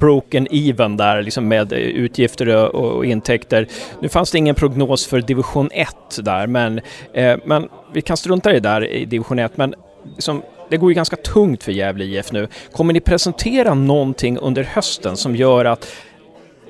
broken 0.00 0.48
even 0.50 0.96
där 0.96 1.22
liksom 1.22 1.48
med 1.48 1.72
utgifter 1.72 2.48
och, 2.48 2.74
och 2.74 3.06
intäkter. 3.06 3.66
Nu 4.00 4.08
fanns 4.08 4.30
det 4.30 4.38
ingen 4.38 4.54
prognos 4.54 5.06
för 5.06 5.20
division 5.20 5.70
1 5.72 5.88
där 6.22 6.46
men, 6.46 6.80
eh, 7.12 7.36
men 7.44 7.68
vi 7.92 8.02
kan 8.02 8.16
strunta 8.16 8.50
i 8.50 8.54
det 8.54 8.60
där 8.60 8.86
i 8.86 9.04
division 9.04 9.38
1 9.38 9.56
men 9.56 9.74
liksom, 10.14 10.42
det 10.70 10.76
går 10.76 10.90
ju 10.90 10.94
ganska 10.94 11.16
tungt 11.16 11.62
för 11.62 11.72
Gävle 11.72 12.04
IF 12.04 12.32
nu. 12.32 12.48
Kommer 12.72 12.92
ni 12.92 13.00
presentera 13.00 13.74
någonting 13.74 14.38
under 14.38 14.62
hösten 14.62 15.16
som 15.16 15.36
gör 15.36 15.64
att 15.64 15.88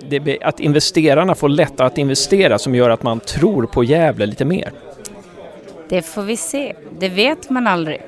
det, 0.09 0.39
att 0.43 0.61
investerarna 0.61 1.35
får 1.35 1.49
lättare 1.49 1.87
att 1.87 1.99
investera 1.99 2.59
som 2.59 2.75
gör 2.75 2.91
att 2.91 3.03
man 3.03 3.21
tror 3.21 3.67
på 3.67 3.85
Gävle 3.85 4.27
lite 4.27 4.45
mer? 4.45 4.73
Det 5.89 6.03
får 6.03 6.23
vi 6.23 6.37
se. 6.37 6.75
Det 6.99 7.09
vet 7.09 7.51
man 7.51 7.67
aldrig. 7.67 8.03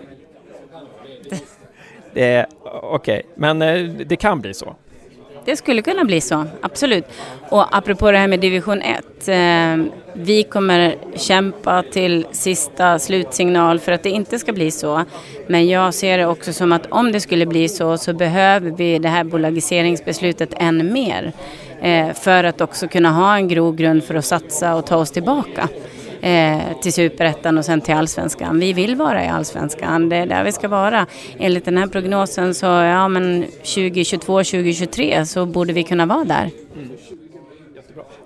Okej, 2.12 2.46
okay. 2.92 3.22
men 3.34 3.62
eh, 3.62 3.84
det 3.84 4.16
kan 4.16 4.40
bli 4.40 4.54
så? 4.54 4.76
Det 5.46 5.56
skulle 5.56 5.82
kunna 5.82 6.04
bli 6.04 6.20
så, 6.20 6.44
absolut. 6.60 7.04
Och 7.48 7.76
apropå 7.76 8.10
det 8.10 8.18
här 8.18 8.28
med 8.28 8.40
division 8.40 8.82
1. 8.82 9.28
Eh, 9.28 9.92
vi 10.12 10.42
kommer 10.42 10.96
kämpa 11.14 11.82
till 11.82 12.26
sista 12.32 12.98
slutsignal 12.98 13.80
för 13.80 13.92
att 13.92 14.02
det 14.02 14.10
inte 14.10 14.38
ska 14.38 14.52
bli 14.52 14.70
så. 14.70 15.04
Men 15.46 15.68
jag 15.68 15.94
ser 15.94 16.18
det 16.18 16.26
också 16.26 16.52
som 16.52 16.72
att 16.72 16.86
om 16.86 17.12
det 17.12 17.20
skulle 17.20 17.46
bli 17.46 17.68
så 17.68 17.98
så 17.98 18.12
behöver 18.12 18.70
vi 18.70 18.98
det 18.98 19.08
här 19.08 19.24
bolagiseringsbeslutet 19.24 20.54
än 20.56 20.92
mer. 20.92 21.32
Eh, 21.80 22.12
för 22.12 22.44
att 22.44 22.60
också 22.60 22.88
kunna 22.88 23.10
ha 23.10 23.36
en 23.36 23.48
grogrund 23.48 24.04
för 24.04 24.14
att 24.14 24.24
satsa 24.24 24.74
och 24.74 24.86
ta 24.86 24.96
oss 24.96 25.10
tillbaka 25.10 25.68
eh, 26.26 26.80
till 26.82 26.92
superettan 26.92 27.58
och 27.58 27.64
sen 27.64 27.80
till 27.80 27.94
allsvenskan. 27.94 28.60
Vi 28.60 28.72
vill 28.72 28.96
vara 28.96 29.24
i 29.24 29.28
allsvenskan, 29.28 30.08
det 30.08 30.16
är 30.16 30.26
där 30.26 30.44
vi 30.44 30.52
ska 30.52 30.68
vara. 30.68 31.06
Enligt 31.38 31.64
den 31.64 31.78
här 31.78 31.86
prognosen 31.86 32.54
så 32.54 32.66
ja 32.66 33.08
men 33.08 33.44
2022, 33.44 34.38
2023 34.38 35.26
så 35.26 35.46
borde 35.46 35.72
vi 35.72 35.82
kunna 35.82 36.06
vara 36.06 36.24
där. 36.24 36.50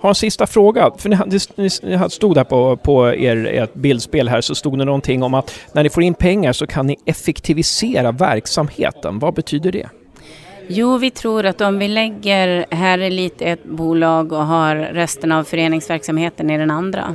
Har 0.00 0.08
en 0.08 0.14
sista 0.14 0.46
fråga. 0.46 0.90
För 0.98 1.08
ni, 1.08 1.38
ni 1.56 2.10
stod 2.10 2.34
där 2.34 2.44
på, 2.44 2.76
på 2.76 3.14
er, 3.14 3.46
ert 3.46 3.74
bildspel 3.74 4.28
här 4.28 4.40
så 4.40 4.54
stod 4.54 4.78
det 4.78 4.84
någonting 4.84 5.22
om 5.22 5.34
att 5.34 5.54
när 5.72 5.82
ni 5.82 5.90
får 5.90 6.02
in 6.02 6.14
pengar 6.14 6.52
så 6.52 6.66
kan 6.66 6.86
ni 6.86 6.96
effektivisera 7.04 8.12
verksamheten. 8.12 9.18
Vad 9.18 9.34
betyder 9.34 9.72
det? 9.72 9.88
Jo, 10.68 10.98
vi 10.98 11.10
tror 11.10 11.46
att 11.46 11.60
om 11.60 11.78
vi 11.78 11.88
lägger 11.88 12.66
här 12.70 12.98
Elit 12.98 13.42
ett 13.42 13.64
bolag 13.64 14.32
och 14.32 14.46
har 14.46 14.76
resten 14.76 15.32
av 15.32 15.44
föreningsverksamheten 15.44 16.50
i 16.50 16.58
den 16.58 16.70
andra 16.70 17.14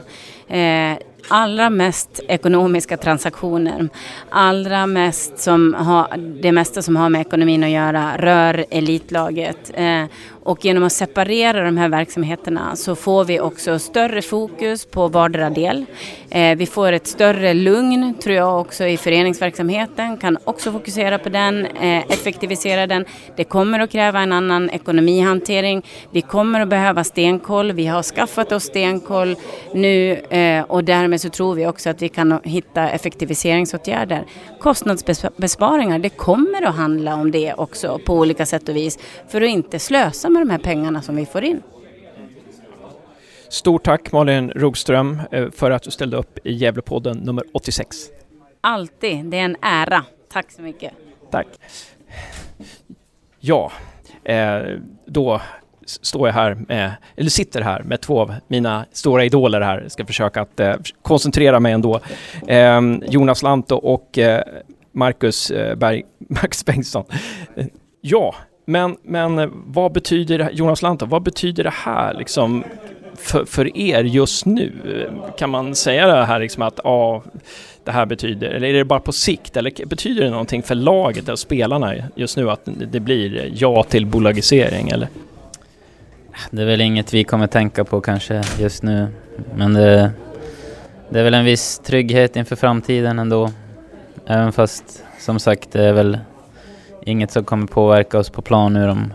eh, 0.50 1.00
allra 1.28 1.70
mest 1.70 2.20
ekonomiska 2.28 2.98
transaktioner, 2.98 3.90
allra 4.30 4.88
mest 4.88 5.40
som 5.40 5.74
har, 5.74 6.18
det 6.18 6.52
mesta 6.52 6.82
som 6.82 6.96
har 6.96 7.10
med 7.10 7.22
ekonomin 7.22 7.64
att 7.64 7.70
göra 7.70 8.18
rör 8.18 8.66
elitlaget. 8.70 9.72
Eh, 9.74 10.06
och 10.46 10.66
genom 10.66 10.84
att 10.84 10.94
separera 10.94 11.64
de 11.64 11.78
här 11.78 11.90
verksamheterna 11.90 12.76
så 12.76 12.96
får 12.96 13.26
vi 13.26 13.40
också 13.40 13.80
större 13.80 14.22
fokus 14.22 14.86
på 14.86 15.08
vardera 15.08 15.50
del. 15.50 15.86
Eh, 16.30 16.58
vi 16.58 16.66
får 16.66 16.92
ett 16.92 17.08
större 17.08 17.54
lugn 17.54 18.14
tror 18.14 18.36
jag 18.36 18.62
också 18.62 18.86
i 18.86 18.98
föreningsverksamheten, 18.98 20.18
kan 20.18 20.38
också 20.44 20.72
fokusera 20.72 21.20
på 21.20 21.30
den, 21.30 21.66
eh, 21.66 21.98
effektivisera 21.98 22.88
den. 22.88 23.06
Det 23.36 23.44
kommer 23.44 23.80
att 23.80 23.92
kräva 23.92 24.20
en 24.20 24.32
annan 24.32 24.70
ekonomihantering. 24.70 25.86
Vi 26.12 26.22
kommer 26.22 26.62
att 26.62 26.70
behöva 26.70 27.04
stenkoll. 27.04 27.72
Vi 27.72 27.88
har 27.88 28.04
skaffat 28.04 28.52
oss 28.52 28.64
stenkoll 28.64 29.36
nu 29.74 30.14
eh, 30.14 30.64
och 30.64 30.84
därmed 30.84 31.15
så 31.20 31.30
tror 31.30 31.56
vi 31.56 31.68
också 31.68 31.90
att 31.90 32.02
vi 32.02 32.10
kan 32.10 32.40
hitta 32.44 32.90
effektiviseringsåtgärder. 32.90 34.26
Kostnadsbesparingar, 34.60 36.00
det 36.00 36.10
kommer 36.10 36.62
att 36.62 36.76
handla 36.76 37.16
om 37.16 37.32
det 37.32 37.54
också 37.54 38.00
på 38.06 38.14
olika 38.14 38.46
sätt 38.46 38.70
och 38.70 38.76
vis 38.76 39.00
för 39.28 39.42
att 39.42 39.50
inte 39.50 39.80
slösa 39.80 40.30
med 40.30 40.42
de 40.42 40.50
här 40.50 40.58
pengarna 40.60 41.02
som 41.02 41.16
vi 41.16 41.26
får 41.26 41.44
in. 41.44 41.62
Stort 43.50 43.84
tack 43.84 44.12
Malin 44.12 44.52
Rogström 44.52 45.22
eh, 45.32 45.52
för 45.52 45.72
att 45.72 45.84
du 45.84 45.92
ställde 45.92 46.18
upp 46.18 46.40
i 46.44 46.54
Gävlepodden 46.54 47.18
nummer 47.18 47.44
86. 47.54 47.98
Alltid, 48.62 49.26
det 49.26 49.38
är 49.38 49.46
en 49.46 49.58
ära. 49.62 50.04
Tack 50.32 50.52
så 50.52 50.62
mycket. 50.62 50.94
Tack. 51.32 51.48
Ja, 53.40 53.72
eh, 54.24 54.62
då 55.06 55.42
står 55.86 56.28
jag 56.28 56.34
här 56.34 56.58
med, 56.68 56.92
eller 57.16 57.30
sitter 57.30 57.62
här 57.62 57.84
med 57.84 58.02
två 58.02 58.22
av 58.22 58.34
mina 58.48 58.86
stora 58.92 59.26
idoler 59.26 59.62
här. 59.62 59.82
Jag 59.82 59.92
ska 59.92 60.06
försöka 60.06 60.42
att 60.42 60.60
eh, 60.60 60.76
koncentrera 61.02 61.60
mig 61.60 61.74
ändå. 61.74 62.00
Eh, 62.48 62.82
Jonas 63.08 63.44
Lantto 63.44 63.76
och 63.76 64.18
eh, 64.18 64.42
Marcus 64.92 65.52
eh, 65.52 65.76
Berg, 65.76 66.04
Max 66.30 66.66
Bengtsson. 66.66 67.04
ja, 68.02 68.36
men, 68.66 68.98
men 69.04 69.40
eh, 69.40 69.50
vad 69.52 69.92
betyder, 69.92 70.50
Jonas 70.54 70.82
Lantto, 70.82 71.06
vad 71.06 71.24
betyder 71.24 71.64
det 71.64 71.74
här 71.74 72.14
liksom 72.14 72.64
för, 73.18 73.46
för 73.46 73.78
er 73.78 74.04
just 74.04 74.46
nu? 74.46 74.72
Kan 75.38 75.50
man 75.50 75.76
säga 75.76 76.08
det 76.08 76.26
här 76.26 76.40
liksom 76.40 76.64
att 76.64 76.80
ja, 76.84 77.24
det 77.84 77.92
här 77.92 78.06
betyder, 78.06 78.50
eller 78.50 78.68
är 78.68 78.74
det 78.74 78.86
bara 78.86 79.00
på 79.00 79.12
sikt, 79.12 79.58
eller 79.58 79.86
betyder 79.86 80.24
det 80.24 80.30
någonting 80.30 80.64
för 80.64 80.76
laget 80.76 81.30
och 81.30 81.40
spelarna 81.40 81.94
just 82.16 82.38
nu 82.38 82.52
att 82.52 82.62
det 82.92 83.00
blir 83.00 83.52
ja 83.56 83.84
till 83.84 84.06
bolagisering 84.06 84.90
eller? 84.90 85.08
Det 86.52 86.62
är 86.62 86.66
väl 86.66 86.82
inget 86.82 87.14
vi 87.14 87.24
kommer 87.24 87.48
tänka 87.48 87.84
på 87.84 88.02
kanske 88.02 88.44
just 88.60 88.84
nu, 88.84 89.08
men 89.56 89.74
det, 89.74 90.12
det 91.10 91.20
är 91.20 91.24
väl 91.24 91.34
en 91.34 91.46
viss 91.46 91.80
trygghet 91.80 92.36
inför 92.36 92.56
framtiden 92.56 93.20
ändå. 93.20 93.52
Även 94.26 94.52
fast 94.52 95.04
som 95.20 95.40
sagt 95.40 95.72
det 95.72 95.84
är 95.84 95.94
väl 95.94 96.18
inget 97.06 97.32
som 97.32 97.44
kommer 97.44 97.68
påverka 97.68 98.18
oss 98.20 98.30
på 98.30 98.42
plan 98.42 98.74
nu 98.74 98.88
de 98.88 99.14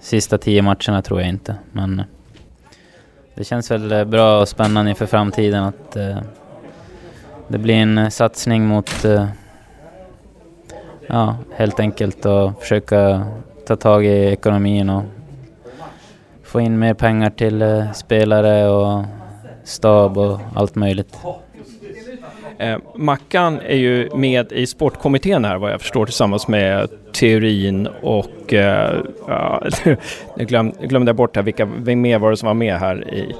sista 0.00 0.38
tio 0.38 0.62
matcherna 0.62 1.02
tror 1.02 1.20
jag 1.20 1.28
inte. 1.28 1.54
Men 1.72 2.00
eh, 2.00 2.06
det 3.34 3.44
känns 3.44 3.70
väl 3.70 3.92
eh, 3.92 4.04
bra 4.04 4.40
och 4.40 4.48
spännande 4.48 4.90
inför 4.90 5.06
framtiden 5.06 5.64
att 5.64 5.96
eh, 5.96 6.18
det 7.48 7.58
blir 7.58 7.74
en 7.74 7.98
eh, 7.98 8.08
satsning 8.08 8.66
mot, 8.66 9.04
eh, 9.04 9.26
ja, 11.06 11.36
helt 11.56 11.80
enkelt 11.80 12.26
att 12.26 12.60
försöka 12.60 13.26
ta 13.66 13.76
tag 13.76 14.06
i 14.06 14.24
ekonomin 14.24 14.90
och 14.90 15.02
få 16.48 16.60
in 16.60 16.78
mer 16.78 16.94
pengar 16.94 17.30
till 17.30 17.62
uh, 17.62 17.92
spelare 17.92 18.68
och 18.68 19.04
stab 19.64 20.18
och 20.18 20.40
allt 20.54 20.74
möjligt. 20.74 21.16
Eh, 22.58 22.78
Mackan 22.94 23.60
är 23.60 23.76
ju 23.76 24.10
med 24.14 24.52
i 24.52 24.66
sportkommittén 24.66 25.44
här 25.44 25.58
vad 25.58 25.72
jag 25.72 25.80
förstår 25.80 26.06
tillsammans 26.06 26.48
med 26.48 26.88
Teorin 27.12 27.88
och... 28.02 28.52
Eh, 28.52 29.00
ja, 29.26 29.62
nu 30.36 30.44
glöm, 30.44 30.70
glömde 30.70 31.08
jag 31.08 31.16
bort 31.16 31.36
här, 31.36 31.42
vilka 31.42 31.64
vem 31.64 32.00
mer 32.00 32.18
var 32.18 32.30
det 32.30 32.36
som 32.36 32.46
var 32.46 32.54
med 32.54 32.78
här 32.78 33.14
i... 33.14 33.34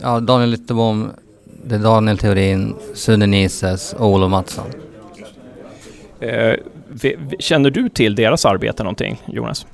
Ja, 0.00 0.20
Daniel 0.20 0.50
Lyttebom, 0.50 1.10
det 1.64 1.74
är 1.74 1.78
Daniel 1.78 2.18
Teorin, 2.18 2.74
Sune 2.94 3.26
Nises 3.26 3.92
och 3.92 4.06
Olof 4.06 4.30
Mattsson. 4.30 4.66
Eh, 6.20 6.54
känner 7.38 7.70
du 7.70 7.88
till 7.88 8.14
deras 8.14 8.46
arbete 8.46 8.82
någonting, 8.82 9.22
Jonas? 9.26 9.66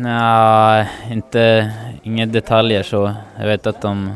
Nej, 0.00 0.88
inte... 1.10 1.72
Inga 2.02 2.26
detaljer 2.26 2.82
så. 2.82 3.14
Jag 3.38 3.46
vet 3.46 3.66
att 3.66 3.82
de 3.82 4.12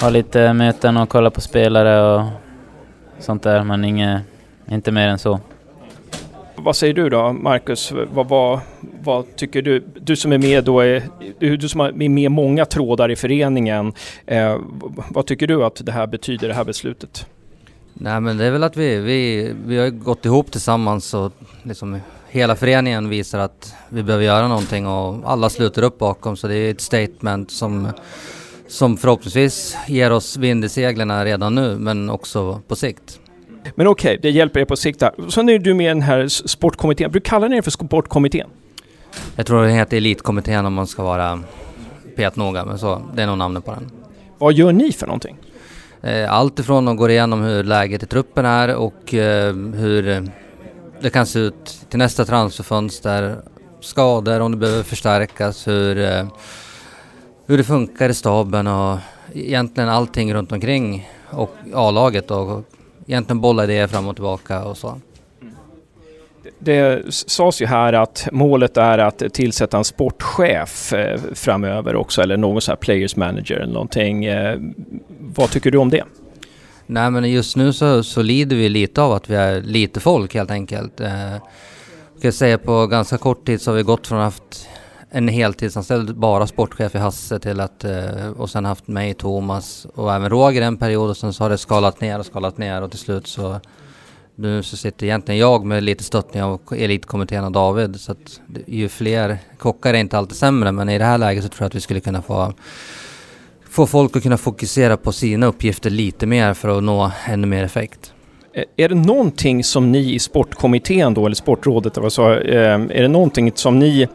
ha 0.00 0.10
lite 0.10 0.52
möten 0.52 0.96
och 0.96 1.08
kolla 1.08 1.30
på 1.30 1.40
spelare 1.40 2.14
och 2.14 2.24
sånt 3.18 3.42
där, 3.42 3.64
men 3.64 3.84
inget, 3.84 4.22
inte 4.70 4.92
mer 4.92 5.08
än 5.08 5.18
så. 5.18 5.40
Vad 6.56 6.76
säger 6.76 6.94
du 6.94 7.08
då, 7.08 7.32
Marcus? 7.32 7.92
Vad, 8.12 8.28
vad, 8.28 8.60
vad, 9.02 9.36
tycker 9.36 9.62
du? 9.62 9.84
Du 10.00 10.16
som 10.16 10.32
är 10.32 10.38
med 10.38 10.64
då, 10.64 10.80
är, 10.80 11.02
du 11.38 11.68
som 11.68 11.80
är 11.80 12.08
med 12.08 12.30
många 12.30 12.64
trådar 12.64 13.10
i 13.10 13.16
föreningen. 13.16 13.92
Eh, 14.26 14.56
vad 15.10 15.26
tycker 15.26 15.46
du 15.46 15.64
att 15.64 15.86
det 15.86 15.92
här 15.92 16.06
betyder, 16.06 16.48
det 16.48 16.54
här 16.54 16.64
beslutet? 16.64 17.26
Nej 17.94 18.20
men 18.20 18.38
det 18.38 18.44
är 18.44 18.50
väl 18.50 18.64
att 18.64 18.76
vi, 18.76 19.00
vi, 19.00 19.52
vi 19.66 19.78
har 19.78 19.90
gått 19.90 20.24
ihop 20.24 20.50
tillsammans 20.50 21.14
och 21.14 21.32
liksom 21.62 22.00
hela 22.36 22.56
föreningen 22.56 23.08
visar 23.08 23.38
att 23.38 23.74
vi 23.88 24.02
behöver 24.02 24.24
göra 24.24 24.48
någonting 24.48 24.86
och 24.86 25.30
alla 25.30 25.50
sluter 25.50 25.82
upp 25.82 25.98
bakom 25.98 26.36
så 26.36 26.48
det 26.48 26.56
är 26.56 26.70
ett 26.70 26.80
statement 26.80 27.50
som 27.50 27.88
som 28.68 28.96
förhoppningsvis 28.96 29.76
ger 29.86 30.12
oss 30.12 30.36
vind 30.36 30.64
i 30.64 30.68
seglen 30.68 31.24
redan 31.24 31.54
nu, 31.54 31.78
men 31.78 32.10
också 32.10 32.60
på 32.68 32.76
sikt. 32.76 33.20
Men 33.74 33.86
okej, 33.86 34.10
okay, 34.10 34.18
det 34.22 34.30
hjälper 34.30 34.60
er 34.60 34.64
på 34.64 34.76
sikt 34.76 35.00
där. 35.00 35.30
Sen 35.30 35.48
är 35.48 35.58
du 35.58 35.74
med 35.74 35.84
i 35.84 35.88
den 35.88 36.02
här 36.02 36.28
sportkommittén. 36.28 37.10
Brukar 37.10 37.30
kalla 37.30 37.48
ni 37.48 37.56
er 37.56 37.62
för 37.62 37.70
sportkommittén? 37.70 38.48
Jag 39.36 39.46
tror 39.46 39.62
den 39.62 39.74
heter 39.74 39.96
Elitkommittén 39.96 40.66
om 40.66 40.74
man 40.74 40.86
ska 40.86 41.02
vara 41.02 41.42
petnoga, 42.16 42.64
men 42.64 42.78
så, 42.78 43.02
det 43.14 43.22
är 43.22 43.26
nog 43.26 43.38
namnet 43.38 43.64
på 43.64 43.70
den. 43.70 43.90
Vad 44.38 44.52
gör 44.54 44.72
ni 44.72 44.92
för 44.92 45.06
någonting? 45.06 45.36
Eh, 46.02 46.32
allt 46.32 46.58
ifrån 46.58 46.88
att 46.88 46.96
gå 46.96 47.10
igenom 47.10 47.42
hur 47.42 47.64
läget 47.64 48.02
i 48.02 48.06
truppen 48.06 48.44
är 48.44 48.74
och 48.74 49.14
eh, 49.14 49.54
hur 49.54 50.30
det 51.00 51.10
kan 51.10 51.26
se 51.26 51.38
ut 51.38 51.80
till 51.88 51.98
nästa 51.98 52.24
transferfönster, 52.24 53.36
skador, 53.80 54.40
om 54.40 54.50
det 54.50 54.56
behöver 54.56 54.82
förstärkas, 54.82 55.68
hur 55.68 55.98
eh, 55.98 56.26
hur 57.46 57.58
det 57.58 57.64
funkar 57.64 58.08
i 58.08 58.14
staben 58.14 58.66
och 58.66 58.98
egentligen 59.34 59.88
allting 59.88 60.34
runt 60.34 60.52
omkring 60.52 61.08
och 61.30 61.50
A-laget 61.74 62.30
och 62.30 62.64
egentligen 63.06 63.40
bolla 63.40 63.64
idéer 63.64 63.86
fram 63.86 64.08
och 64.08 64.16
tillbaka 64.16 64.64
och 64.64 64.76
så. 64.76 65.00
Det 66.58 67.14
sades 67.14 67.62
ju 67.62 67.66
här 67.66 67.92
att 67.92 68.28
målet 68.32 68.76
är 68.76 68.98
att 68.98 69.22
tillsätta 69.32 69.78
en 69.78 69.84
sportchef 69.84 70.92
eh, 70.92 71.20
framöver 71.34 71.96
också 71.96 72.22
eller 72.22 72.36
någon 72.36 72.60
sån 72.60 72.72
här 72.72 72.76
players 72.76 73.16
manager 73.16 73.56
eller 73.56 73.72
någonting. 73.72 74.24
Eh, 74.24 74.58
vad 75.18 75.50
tycker 75.50 75.70
du 75.70 75.78
om 75.78 75.90
det? 75.90 76.04
Nej 76.86 77.10
men 77.10 77.30
just 77.30 77.56
nu 77.56 77.72
så, 77.72 78.02
så 78.02 78.22
lider 78.22 78.56
vi 78.56 78.68
lite 78.68 79.02
av 79.02 79.12
att 79.12 79.30
vi 79.30 79.34
är 79.34 79.62
lite 79.62 80.00
folk 80.00 80.34
helt 80.34 80.50
enkelt. 80.50 81.00
Eh, 81.00 81.32
jag 82.14 82.22
kan 82.22 82.32
säga 82.32 82.58
på 82.58 82.86
ganska 82.86 83.18
kort 83.18 83.46
tid 83.46 83.60
så 83.60 83.70
har 83.70 83.76
vi 83.76 83.82
gått 83.82 84.06
från 84.06 84.18
att 84.18 84.24
haft 84.24 84.68
en 85.10 85.28
heltidsanställd 85.28 86.16
bara 86.16 86.46
sportchef 86.46 86.94
i 86.94 86.98
Hasse 86.98 87.38
till 87.38 87.60
att, 87.60 87.84
eh, 87.84 88.28
och 88.36 88.50
sen 88.50 88.64
haft 88.64 88.88
mig, 88.88 89.14
Thomas 89.14 89.86
och 89.94 90.14
även 90.14 90.30
Roger 90.30 90.62
en 90.62 90.76
period 90.76 91.10
och 91.10 91.16
sen 91.16 91.32
så 91.32 91.44
har 91.44 91.50
det 91.50 91.58
skalat 91.58 92.00
ner 92.00 92.18
och 92.18 92.26
skalat 92.26 92.58
ner 92.58 92.82
och 92.82 92.90
till 92.90 93.00
slut 93.00 93.26
så 93.26 93.60
nu 94.34 94.62
så 94.62 94.76
sitter 94.76 95.06
egentligen 95.06 95.38
jag 95.38 95.64
med 95.64 95.82
lite 95.82 96.04
stöttning 96.04 96.42
av 96.42 96.60
elitkommittén 96.76 97.44
och 97.44 97.52
David. 97.52 98.00
Så 98.00 98.12
att 98.12 98.40
ju 98.66 98.88
fler 98.88 99.38
kockar 99.58 99.94
är 99.94 99.98
inte 99.98 100.18
alltid 100.18 100.36
sämre 100.36 100.72
men 100.72 100.88
i 100.88 100.98
det 100.98 101.04
här 101.04 101.18
läget 101.18 101.44
så 101.44 101.48
tror 101.48 101.62
jag 101.62 101.66
att 101.66 101.74
vi 101.74 101.80
skulle 101.80 102.00
kunna 102.00 102.22
få 102.22 102.52
få 103.76 103.86
folk 103.86 104.16
att 104.16 104.22
kunna 104.22 104.36
fokusera 104.36 104.96
på 104.96 105.12
sina 105.12 105.46
uppgifter 105.46 105.90
lite 105.90 106.26
mer 106.26 106.54
för 106.54 106.78
att 106.78 106.84
nå 106.84 107.10
ännu 107.26 107.46
mer 107.46 107.64
effekt. 107.64 108.12
Är 108.76 108.88
det 108.88 108.94
någonting 108.94 109.64
som 109.64 109.92
ni 109.92 110.14
i 110.14 110.18
sportkommittén 110.18 111.14
då, 111.14 111.26
eller 111.26 111.36
sportrådet, 111.36 111.96
eller 111.96 112.08
så, 112.08 112.28
är 112.28 113.02
det 113.02 113.08
någonting 113.08 113.52
som 113.54 113.78
ni 113.78 114.08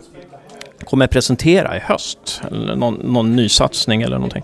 kommer 0.85 1.07
presentera 1.07 1.77
i 1.77 1.79
höst? 1.79 2.41
Eller 2.51 2.75
någon, 2.75 2.93
någon 2.93 3.35
ny 3.35 3.49
satsning 3.49 4.01
eller 4.01 4.15
någonting? 4.15 4.43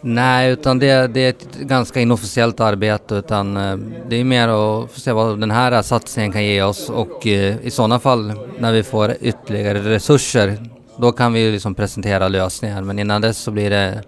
Nej, 0.00 0.50
utan 0.50 0.78
det, 0.78 1.06
det, 1.06 1.20
är 1.20 1.30
ett 1.30 1.58
ganska 1.60 2.00
inofficiellt 2.00 2.60
arbete 2.60 3.14
utan 3.14 3.56
eh, 3.56 3.76
det 4.08 4.16
är 4.16 4.24
mer 4.24 4.48
att 4.48 4.90
se 4.90 5.12
vad 5.12 5.40
den 5.40 5.50
här 5.50 5.82
satsningen 5.82 6.32
kan 6.32 6.44
ge 6.44 6.62
oss 6.62 6.90
och 6.90 7.26
eh, 7.26 7.56
i 7.62 7.70
sådana 7.70 7.98
fall 7.98 8.32
när 8.58 8.72
vi 8.72 8.82
får 8.82 9.14
ytterligare 9.20 9.78
resurser 9.78 10.58
då 10.98 11.12
kan 11.12 11.32
vi 11.32 11.52
liksom 11.52 11.74
presentera 11.74 12.28
lösningar 12.28 12.82
men 12.82 12.98
innan 12.98 13.20
dess 13.20 13.38
så 13.38 13.50
blir 13.50 13.70
det, 13.70 14.02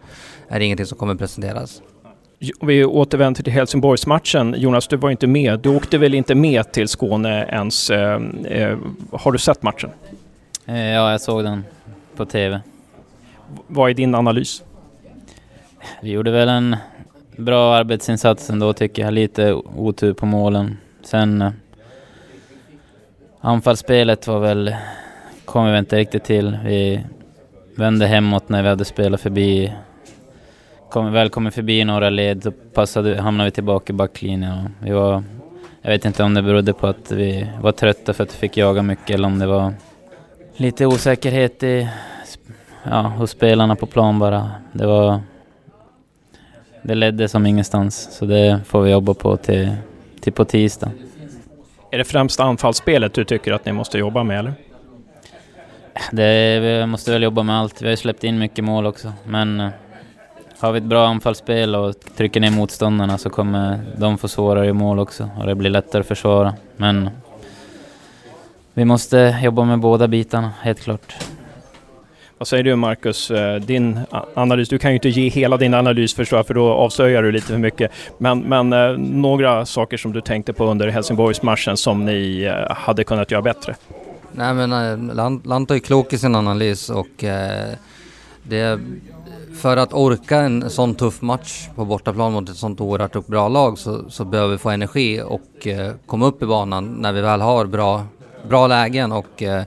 är 0.49 0.59
det 0.59 0.65
ingenting 0.65 0.87
som 0.87 0.99
kommer 0.99 1.15
presenteras. 1.15 1.83
Vi 2.61 2.85
återvänder 2.85 3.43
till 3.43 3.53
Helsingborgsmatchen. 3.53 4.55
Jonas, 4.59 4.89
du 4.89 4.97
var 4.97 5.11
inte 5.11 5.27
med. 5.27 5.61
Du 5.61 5.69
åkte 5.69 5.99
väl 5.99 6.15
inte 6.15 6.35
med 6.35 6.73
till 6.73 6.89
Skåne 6.89 7.47
ens? 7.49 7.91
Eh, 7.91 8.79
har 9.13 9.33
du 9.33 9.39
sett 9.39 9.63
matchen? 9.63 9.91
Ja, 10.65 11.11
jag 11.11 11.21
såg 11.21 11.45
den 11.45 11.65
på 12.17 12.27
TV. 12.27 12.61
Vad 13.67 13.91
är 13.91 13.95
din 13.95 14.15
analys? 14.15 14.63
Vi 16.03 16.11
gjorde 16.11 16.31
väl 16.31 16.49
en 16.49 16.77
bra 17.37 17.75
arbetsinsats 17.75 18.51
ändå 18.51 18.73
tycker 18.73 19.03
jag. 19.03 19.13
Lite 19.13 19.53
otur 19.55 20.13
på 20.13 20.27
målen. 20.27 20.77
Sen 21.03 21.43
eh, 21.43 21.51
anfallsspelet 23.41 24.27
var 24.27 24.41
väl, 24.41 24.77
kom 25.51 25.73
vi 25.73 25.79
inte 25.79 25.97
riktigt 25.97 26.25
till. 26.25 26.59
Vi 26.65 27.01
vände 27.77 28.07
hemåt 28.07 28.49
när 28.49 28.63
vi 28.63 28.69
hade 28.69 28.85
spelat 28.85 29.21
förbi, 29.21 29.73
kom, 30.91 31.13
väl 31.13 31.31
kommit 31.31 31.55
förbi 31.55 31.85
några 31.85 32.11
led 32.11 32.43
så 32.43 32.51
passade, 32.51 33.21
hamnade 33.21 33.51
vi 33.51 33.51
tillbaka 33.51 33.93
i 33.93 33.97
backlinjen. 33.97 34.75
vi 34.81 34.91
var, 34.91 35.23
jag 35.83 35.91
vet 35.91 36.05
inte 36.05 36.23
om 36.23 36.35
det 36.35 36.43
berodde 36.43 36.73
på 36.73 36.87
att 36.87 37.11
vi 37.11 37.47
var 37.61 37.73
trötta 37.73 38.13
för 38.13 38.25
att 38.25 38.35
vi 38.35 38.39
fick 38.39 38.57
jaga 38.57 38.83
mycket 38.83 39.11
eller 39.11 39.29
om 39.29 39.39
det 39.39 39.47
var 39.47 39.75
lite 40.57 40.87
osäkerhet 40.87 41.63
i, 41.63 41.89
ja, 42.91 43.01
hos 43.01 43.31
spelarna 43.31 43.77
på 43.77 43.87
plan 43.87 44.19
bara. 44.19 44.51
Det 44.73 44.87
var 44.87 45.21
det 46.83 46.95
ledde 46.95 47.29
som 47.29 47.47
ingenstans, 47.47 48.09
så 48.13 48.25
det 48.25 48.61
får 48.67 48.83
vi 48.83 48.91
jobba 48.91 49.15
på 49.15 49.37
till, 49.37 49.71
till 50.21 50.33
på 50.33 50.45
tisdag. 50.45 50.91
Är 51.91 51.99
det 51.99 52.05
främst 52.05 52.41
anfallsspelet 52.41 53.15
du 53.15 53.25
tycker 53.25 53.53
att 53.53 53.67
ni 53.67 53.73
måste 53.73 53.99
jobba 53.99 54.25
med, 54.25 54.39
eller? 54.39 54.70
Det, 56.13 56.61
vi 56.61 56.87
måste 56.87 57.13
väl 57.13 57.23
jobba 57.23 57.43
med 57.43 57.59
allt. 57.59 57.83
Vi 57.83 57.87
har 57.87 57.91
ju 57.91 57.97
släppt 57.97 58.25
in 58.25 58.39
mycket 58.39 58.65
mål 58.65 58.87
också, 58.87 59.13
men 59.27 59.61
eh, 59.61 59.69
har 60.59 60.73
vi 60.73 60.79
ett 60.79 60.85
bra 60.85 61.07
anfallsspel 61.09 61.75
och 61.75 61.95
trycker 62.17 62.41
ner 62.41 62.51
motståndarna 62.51 63.19
så 63.19 63.31
kommer 63.31 63.81
de 63.97 64.19
få 64.19 64.29
svårare 64.29 64.67
i 64.67 64.73
mål 64.73 64.99
också 64.99 65.31
och 65.39 65.47
det 65.47 65.55
blir 65.55 65.71
lättare 65.71 66.01
att 66.01 66.09
försvara. 66.09 66.55
Men 66.77 67.11
vi 68.75 68.85
måste 68.85 69.41
jobba 69.43 69.65
med 69.65 69.79
båda 69.79 70.09
bitarna, 70.09 70.53
helt 70.61 70.81
klart. 70.81 71.15
Vad 72.39 72.49
säger 72.49 72.65
du 72.65 72.77
Marcus, 72.77 73.31
eh, 73.31 73.61
din 73.61 74.01
analys? 74.35 74.69
Du 74.69 74.79
kan 74.79 74.91
ju 74.91 74.95
inte 74.95 75.09
ge 75.09 75.29
hela 75.29 75.57
din 75.57 75.75
analys 75.75 76.15
förstår 76.15 76.39
jag, 76.39 76.47
för 76.47 76.55
då 76.55 76.73
avslöjar 76.73 77.23
du 77.23 77.33
lite 77.33 77.47
för 77.47 77.59
mycket. 77.59 77.91
Men, 78.19 78.41
men 78.41 78.73
eh, 78.73 78.99
några 78.99 79.67
saker 79.67 79.97
som 79.97 80.13
du 80.13 80.21
tänkte 80.21 80.53
på 80.53 80.65
under 80.65 80.89
Helsingborgsmatchen 80.89 81.77
som 81.77 82.05
ni 82.05 82.53
hade 82.71 83.05
kunnat 83.05 83.31
göra 83.31 83.43
bättre? 83.43 83.75
Nej 84.33 84.55
men 84.55 84.73
eh, 84.73 85.15
Lant, 85.15 85.47
Lant 85.47 85.71
är 85.71 85.79
klok 85.79 86.13
i 86.13 86.19
sin 86.19 86.35
analys 86.35 86.91
och 86.91 87.25
eh, 87.25 87.75
det, 88.43 88.81
för 89.61 89.77
att 89.77 89.93
orka 89.93 90.37
en 90.41 90.71
sån 90.71 90.95
tuff 90.95 91.23
match 91.23 91.69
på 91.75 91.85
bortaplan 91.85 92.33
mot 92.33 92.49
ett 92.49 92.57
sånt 92.57 92.81
oerhört 92.81 93.27
bra 93.27 93.49
lag 93.49 93.79
så, 93.79 94.11
så 94.11 94.25
behöver 94.25 94.53
vi 94.53 94.59
få 94.59 94.71
energi 94.71 95.23
och 95.27 95.67
eh, 95.67 95.93
komma 96.07 96.27
upp 96.27 96.43
i 96.43 96.47
banan 96.47 96.85
när 96.85 97.13
vi 97.13 97.21
väl 97.21 97.41
har 97.41 97.67
bra, 97.67 98.05
bra 98.49 98.67
lägen 98.67 99.13
och 99.13 99.43
eh, 99.43 99.63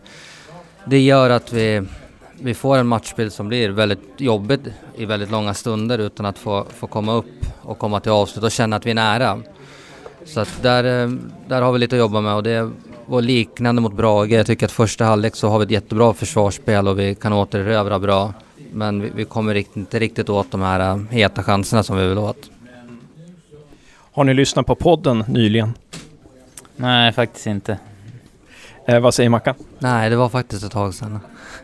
det 0.86 1.00
gör 1.00 1.30
att 1.30 1.54
vi 1.54 1.82
vi 2.44 2.54
får 2.54 2.78
en 2.78 2.88
matchbild 2.88 3.34
som 3.34 3.48
blir 3.48 3.70
väldigt 3.70 4.14
jobbig 4.18 4.60
i 4.96 5.06
väldigt 5.06 5.32
långa 5.32 5.54
stunder 5.54 6.00
utan 6.00 6.26
att 6.26 6.40
få, 6.40 6.66
få 6.76 6.88
komma 6.88 7.14
upp 7.14 7.46
och 7.62 7.80
komma 7.80 8.00
till 8.00 8.12
avslut 8.12 8.44
och 8.44 8.52
känna 8.52 8.76
att 8.76 8.86
vi 8.86 8.92
är 8.92 8.96
nära. 8.96 9.42
Så 10.26 10.40
att 10.40 10.62
där, 10.62 11.04
eh, 11.04 11.12
där 11.48 11.62
har 11.62 11.72
vi 11.72 11.80
lite 11.80 11.96
att 11.96 12.00
jobba 12.00 12.22
med 12.22 12.34
och 12.34 12.44
det 12.44 12.72
var 13.06 13.22
liknande 13.22 13.82
mot 13.82 13.94
Brage. 13.94 14.32
Jag 14.32 14.46
tycker 14.46 14.66
att 14.66 14.72
första 14.72 15.06
halvlek 15.06 15.36
så 15.36 15.50
har 15.50 15.60
vi 15.60 15.66
ett 15.66 15.72
jättebra 15.72 16.14
försvarsspel 16.14 16.88
och 16.88 17.00
vi 17.00 17.16
kan 17.16 17.34
återerövra 17.34 18.00
bra. 18.00 18.34
Men 18.72 19.02
vi, 19.02 19.12
vi 19.16 19.26
kommer 19.26 19.56
inte 19.56 20.00
riktigt 20.00 20.30
åt 20.30 20.52
de 20.52 20.62
här 20.62 20.80
eh, 20.80 21.02
heta 21.10 21.44
chanserna 21.44 21.84
som 21.84 21.98
vi 21.98 22.08
vill 22.08 22.18
åt. 22.18 22.50
Har 24.14 24.24
ni 24.24 24.34
lyssnat 24.34 24.66
på 24.66 24.76
podden 24.76 25.24
nyligen? 25.28 25.74
Nej, 26.76 27.14
faktiskt 27.14 27.48
inte. 27.48 27.78
Eh, 28.88 29.00
vad 29.00 29.14
säger 29.14 29.30
Mackan? 29.30 29.56
Nej, 29.80 30.10
det 30.10 30.16
var 30.16 30.30
faktiskt 30.30 30.64
ett 30.64 30.72
tag 30.72 30.94
sedan. 30.94 31.20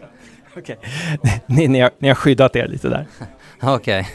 Okej, 0.58 0.78
ni, 1.46 1.68
ni, 1.68 1.80
har, 1.80 1.92
ni 1.98 2.08
har 2.08 2.16
skyddat 2.16 2.56
er 2.56 2.68
lite 2.68 2.90
där. 2.90 3.08
Okej. 3.62 4.08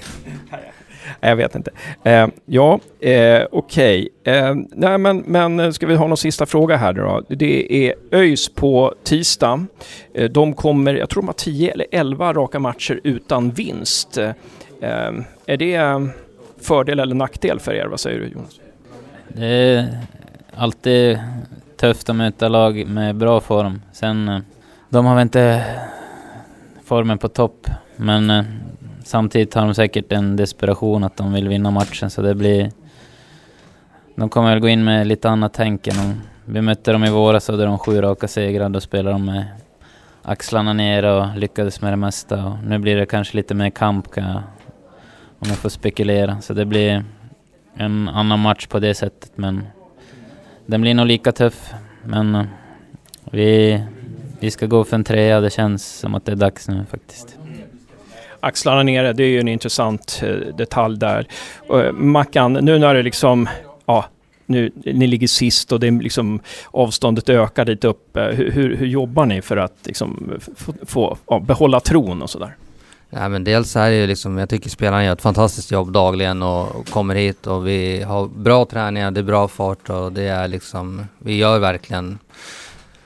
Jag 1.20 1.36
vet 1.36 1.54
inte. 1.54 1.70
Eh, 2.02 2.28
ja, 2.46 2.80
eh, 3.00 3.42
okej. 3.52 4.08
Okay. 4.22 4.34
Eh, 4.34 4.54
nej, 4.70 4.98
men, 4.98 5.18
men 5.26 5.60
eh, 5.60 5.70
ska 5.70 5.86
vi 5.86 5.94
ha 5.94 6.06
någon 6.06 6.16
sista 6.16 6.46
fråga 6.46 6.76
här 6.76 6.92
då? 6.92 7.22
Det 7.28 7.88
är 7.88 7.94
ÖIS 8.12 8.54
på 8.54 8.94
tisdag. 9.04 9.66
Eh, 10.14 10.30
de 10.30 10.54
kommer, 10.54 10.94
jag 10.94 11.10
tror 11.10 11.22
de 11.22 11.26
har 11.26 11.34
10 11.34 11.72
eller 11.72 11.86
11 11.92 12.32
raka 12.32 12.58
matcher 12.58 13.00
utan 13.04 13.50
vinst. 13.50 14.18
Eh, 14.18 15.10
är 15.46 15.56
det 15.56 15.74
eh, 15.74 16.00
fördel 16.60 17.00
eller 17.00 17.14
nackdel 17.14 17.60
för 17.60 17.74
er? 17.74 17.86
Vad 17.86 18.00
säger 18.00 18.20
du 18.20 18.28
Jonas? 18.28 18.60
Det 19.28 19.46
är 19.46 19.98
alltid 20.56 21.18
tufft 21.76 22.10
att 22.10 22.16
möta 22.16 22.48
lag 22.48 22.86
med 22.86 23.16
bra 23.16 23.40
form. 23.40 23.82
Sen, 23.92 24.28
eh, 24.28 24.38
de 24.88 25.06
har 25.06 25.14
väl 25.14 25.22
inte 25.22 25.64
formen 26.84 27.18
på 27.18 27.28
topp. 27.28 27.66
Men 27.96 28.44
samtidigt 29.04 29.54
har 29.54 29.62
de 29.62 29.74
säkert 29.74 30.12
en 30.12 30.36
desperation 30.36 31.04
att 31.04 31.16
de 31.16 31.32
vill 31.32 31.48
vinna 31.48 31.70
matchen 31.70 32.10
så 32.10 32.22
det 32.22 32.34
blir... 32.34 32.70
De 34.16 34.28
kommer 34.28 34.50
väl 34.50 34.60
gå 34.60 34.68
in 34.68 34.84
med 34.84 35.06
lite 35.06 35.28
annat 35.28 35.54
tänk 35.54 35.86
än 35.86 35.98
om... 35.98 36.20
Vi 36.44 36.60
mötte 36.60 36.92
dem 36.92 37.04
i 37.04 37.10
våras 37.10 37.48
och 37.48 37.54
hade 37.54 37.64
de 37.64 37.78
sju 37.78 38.00
raka 38.00 38.28
segrar. 38.28 38.68
Då 38.68 38.80
spelade 38.80 39.14
de 39.14 39.24
med 39.24 39.44
axlarna 40.22 40.72
ner 40.72 41.04
och 41.04 41.36
lyckades 41.36 41.80
med 41.80 41.92
det 41.92 41.96
mesta. 41.96 42.46
Och 42.46 42.64
nu 42.64 42.78
blir 42.78 42.96
det 42.96 43.06
kanske 43.06 43.36
lite 43.36 43.54
mer 43.54 43.70
kamp 43.70 44.10
kan 44.10 44.24
jag, 44.24 44.42
om 45.38 45.48
jag 45.48 45.56
får 45.56 45.68
spekulera. 45.68 46.40
Så 46.40 46.54
det 46.54 46.64
blir 46.64 47.04
en 47.74 48.08
annan 48.08 48.40
match 48.40 48.66
på 48.66 48.78
det 48.78 48.94
sättet 48.94 49.32
men 49.34 49.66
den 50.66 50.80
blir 50.80 50.94
nog 50.94 51.06
lika 51.06 51.32
tuff. 51.32 51.74
Men 52.04 52.34
eh, 52.34 52.44
vi, 53.30 53.82
vi 54.40 54.50
ska 54.50 54.66
gå 54.66 54.84
för 54.84 54.96
en 54.96 55.04
trea, 55.04 55.40
det 55.40 55.50
känns 55.50 55.98
som 55.98 56.14
att 56.14 56.24
det 56.24 56.32
är 56.32 56.36
dags 56.36 56.68
nu 56.68 56.84
faktiskt. 56.90 57.38
Axlarna 58.44 58.82
nere, 58.82 59.12
det 59.12 59.22
är 59.22 59.28
ju 59.28 59.40
en 59.40 59.48
intressant 59.48 60.20
eh, 60.22 60.56
detalj 60.56 60.98
där. 60.98 61.26
Uh, 61.72 61.92
Mackan, 61.92 62.52
nu 62.52 62.78
när 62.78 62.94
det 62.94 63.02
liksom, 63.02 63.48
ja, 63.86 64.04
nu, 64.46 64.70
ni 64.74 65.06
ligger 65.06 65.26
sist 65.26 65.72
och 65.72 65.80
det 65.80 65.86
är 65.86 66.02
liksom 66.02 66.40
avståndet 66.70 67.28
ökar 67.28 67.64
dit 67.64 67.84
upp. 67.84 68.16
Eh, 68.16 68.24
hur, 68.24 68.76
hur, 68.76 68.86
jobbar 68.86 69.26
ni 69.26 69.42
för 69.42 69.56
att 69.56 69.76
liksom 69.84 70.32
få, 70.56 70.74
få 70.86 71.16
ja, 71.26 71.38
behålla 71.38 71.80
tron 71.80 72.22
och 72.22 72.30
sådär? 72.30 72.56
Ja, 73.10 73.28
men 73.28 73.44
dels 73.44 73.76
är 73.76 73.90
det 73.90 73.96
ju 73.96 74.06
liksom, 74.06 74.38
jag 74.38 74.48
tycker 74.48 74.70
spelarna 74.70 75.04
gör 75.04 75.12
ett 75.12 75.22
fantastiskt 75.22 75.70
jobb 75.70 75.92
dagligen 75.92 76.42
och, 76.42 76.88
kommer 76.88 77.14
hit 77.14 77.46
och 77.46 77.66
vi 77.66 78.02
har 78.02 78.26
bra 78.26 78.64
träningar, 78.64 79.10
det 79.10 79.20
är 79.20 79.24
bra 79.24 79.48
fart 79.48 79.90
och 79.90 80.12
det 80.12 80.22
är 80.22 80.48
liksom, 80.48 81.06
vi 81.18 81.36
gör 81.36 81.58
verkligen 81.58 82.18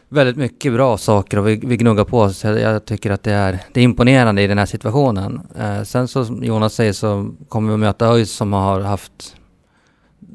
väldigt 0.08 0.36
mycket 0.36 0.72
bra 0.72 0.98
saker 0.98 1.38
och 1.38 1.48
vi, 1.48 1.60
vi 1.64 1.76
gnuggar 1.76 2.04
på. 2.04 2.30
Så 2.30 2.46
jag, 2.46 2.60
jag 2.60 2.84
tycker 2.84 3.10
att 3.10 3.22
det 3.22 3.32
är, 3.32 3.58
det 3.72 3.80
är 3.80 3.84
imponerande 3.84 4.42
i 4.42 4.46
den 4.46 4.58
här 4.58 4.66
situationen. 4.66 5.40
Eh, 5.56 5.82
sen 5.82 6.08
så 6.08 6.24
som 6.24 6.44
Jonas 6.44 6.74
säger 6.74 6.92
så 6.92 7.30
kommer 7.48 7.68
vi 7.68 7.74
att 7.74 7.80
möta 7.80 8.06
ÖIS 8.06 8.32
som 8.32 8.52
har 8.52 8.80
haft... 8.80 9.36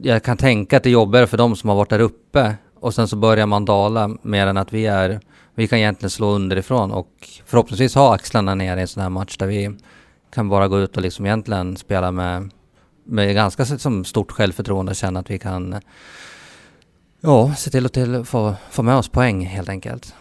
Jag 0.01 0.23
kan 0.23 0.37
tänka 0.37 0.77
att 0.77 0.83
det 0.83 0.89
är 0.89 0.91
jobbigare 0.91 1.27
för 1.27 1.37
dem 1.37 1.55
som 1.55 1.69
har 1.69 1.75
varit 1.75 1.89
där 1.89 1.99
uppe 1.99 2.55
och 2.79 2.93
sen 2.93 3.07
så 3.07 3.15
börjar 3.15 3.45
man 3.45 3.65
dala 3.65 4.17
mer 4.21 4.47
än 4.47 4.57
att 4.57 4.73
vi 4.73 4.85
är... 4.85 5.19
Vi 5.55 5.67
kan 5.67 5.79
egentligen 5.79 6.09
slå 6.09 6.31
underifrån 6.31 6.91
och 6.91 7.29
förhoppningsvis 7.45 7.95
ha 7.95 8.15
axlarna 8.15 8.55
ner 8.55 8.77
i 8.77 8.81
en 8.81 8.87
sån 8.87 9.03
här 9.03 9.09
match 9.09 9.37
där 9.37 9.47
vi 9.47 9.77
kan 10.33 10.49
bara 10.49 10.67
gå 10.67 10.79
ut 10.79 10.97
och 10.97 11.03
liksom 11.03 11.25
egentligen 11.25 11.77
spela 11.77 12.11
med, 12.11 12.49
med 13.05 13.35
ganska 13.35 13.65
som 13.65 14.05
stort 14.05 14.31
självförtroende 14.31 14.89
och 14.89 14.95
känna 14.95 15.19
att 15.19 15.29
vi 15.29 15.39
kan 15.39 15.81
Ja, 17.25 17.53
se 17.55 17.71
till 17.71 17.85
att 17.85 17.93
till, 17.93 18.23
få, 18.23 18.55
få 18.71 18.83
med 18.83 18.95
oss 18.95 19.09
poäng 19.09 19.45
helt 19.45 19.69
enkelt. 19.69 20.15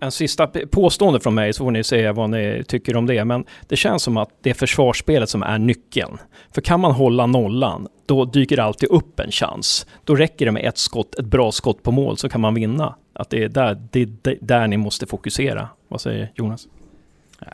En 0.00 0.12
sista 0.12 0.46
påstående 0.70 1.20
från 1.20 1.34
mig 1.34 1.52
så 1.52 1.64
får 1.64 1.70
ni 1.70 1.84
säga 1.84 2.12
vad 2.12 2.30
ni 2.30 2.64
tycker 2.68 2.96
om 2.96 3.06
det. 3.06 3.24
Men 3.24 3.44
det 3.66 3.76
känns 3.76 4.02
som 4.02 4.16
att 4.16 4.28
det 4.42 4.50
är 4.50 4.54
försvarsspelet 4.54 5.28
som 5.28 5.42
är 5.42 5.58
nyckeln. 5.58 6.18
För 6.54 6.60
kan 6.60 6.80
man 6.80 6.92
hålla 6.92 7.26
nollan, 7.26 7.88
då 8.06 8.24
dyker 8.24 8.56
det 8.56 8.64
alltid 8.64 8.88
upp 8.88 9.20
en 9.20 9.30
chans. 9.30 9.86
Då 10.04 10.14
räcker 10.14 10.46
det 10.46 10.52
med 10.52 10.64
ett 10.64 10.78
skott, 10.78 11.14
ett 11.14 11.26
bra 11.26 11.52
skott 11.52 11.82
på 11.82 11.92
mål 11.92 12.16
så 12.16 12.28
kan 12.28 12.40
man 12.40 12.54
vinna. 12.54 12.94
Att 13.12 13.30
det 13.30 13.44
är 13.44 13.48
där, 13.48 13.78
det 13.90 14.02
är 14.02 14.38
där 14.40 14.66
ni 14.66 14.76
måste 14.76 15.06
fokusera. 15.06 15.68
Vad 15.88 16.00
säger 16.00 16.32
Jonas? 16.34 16.68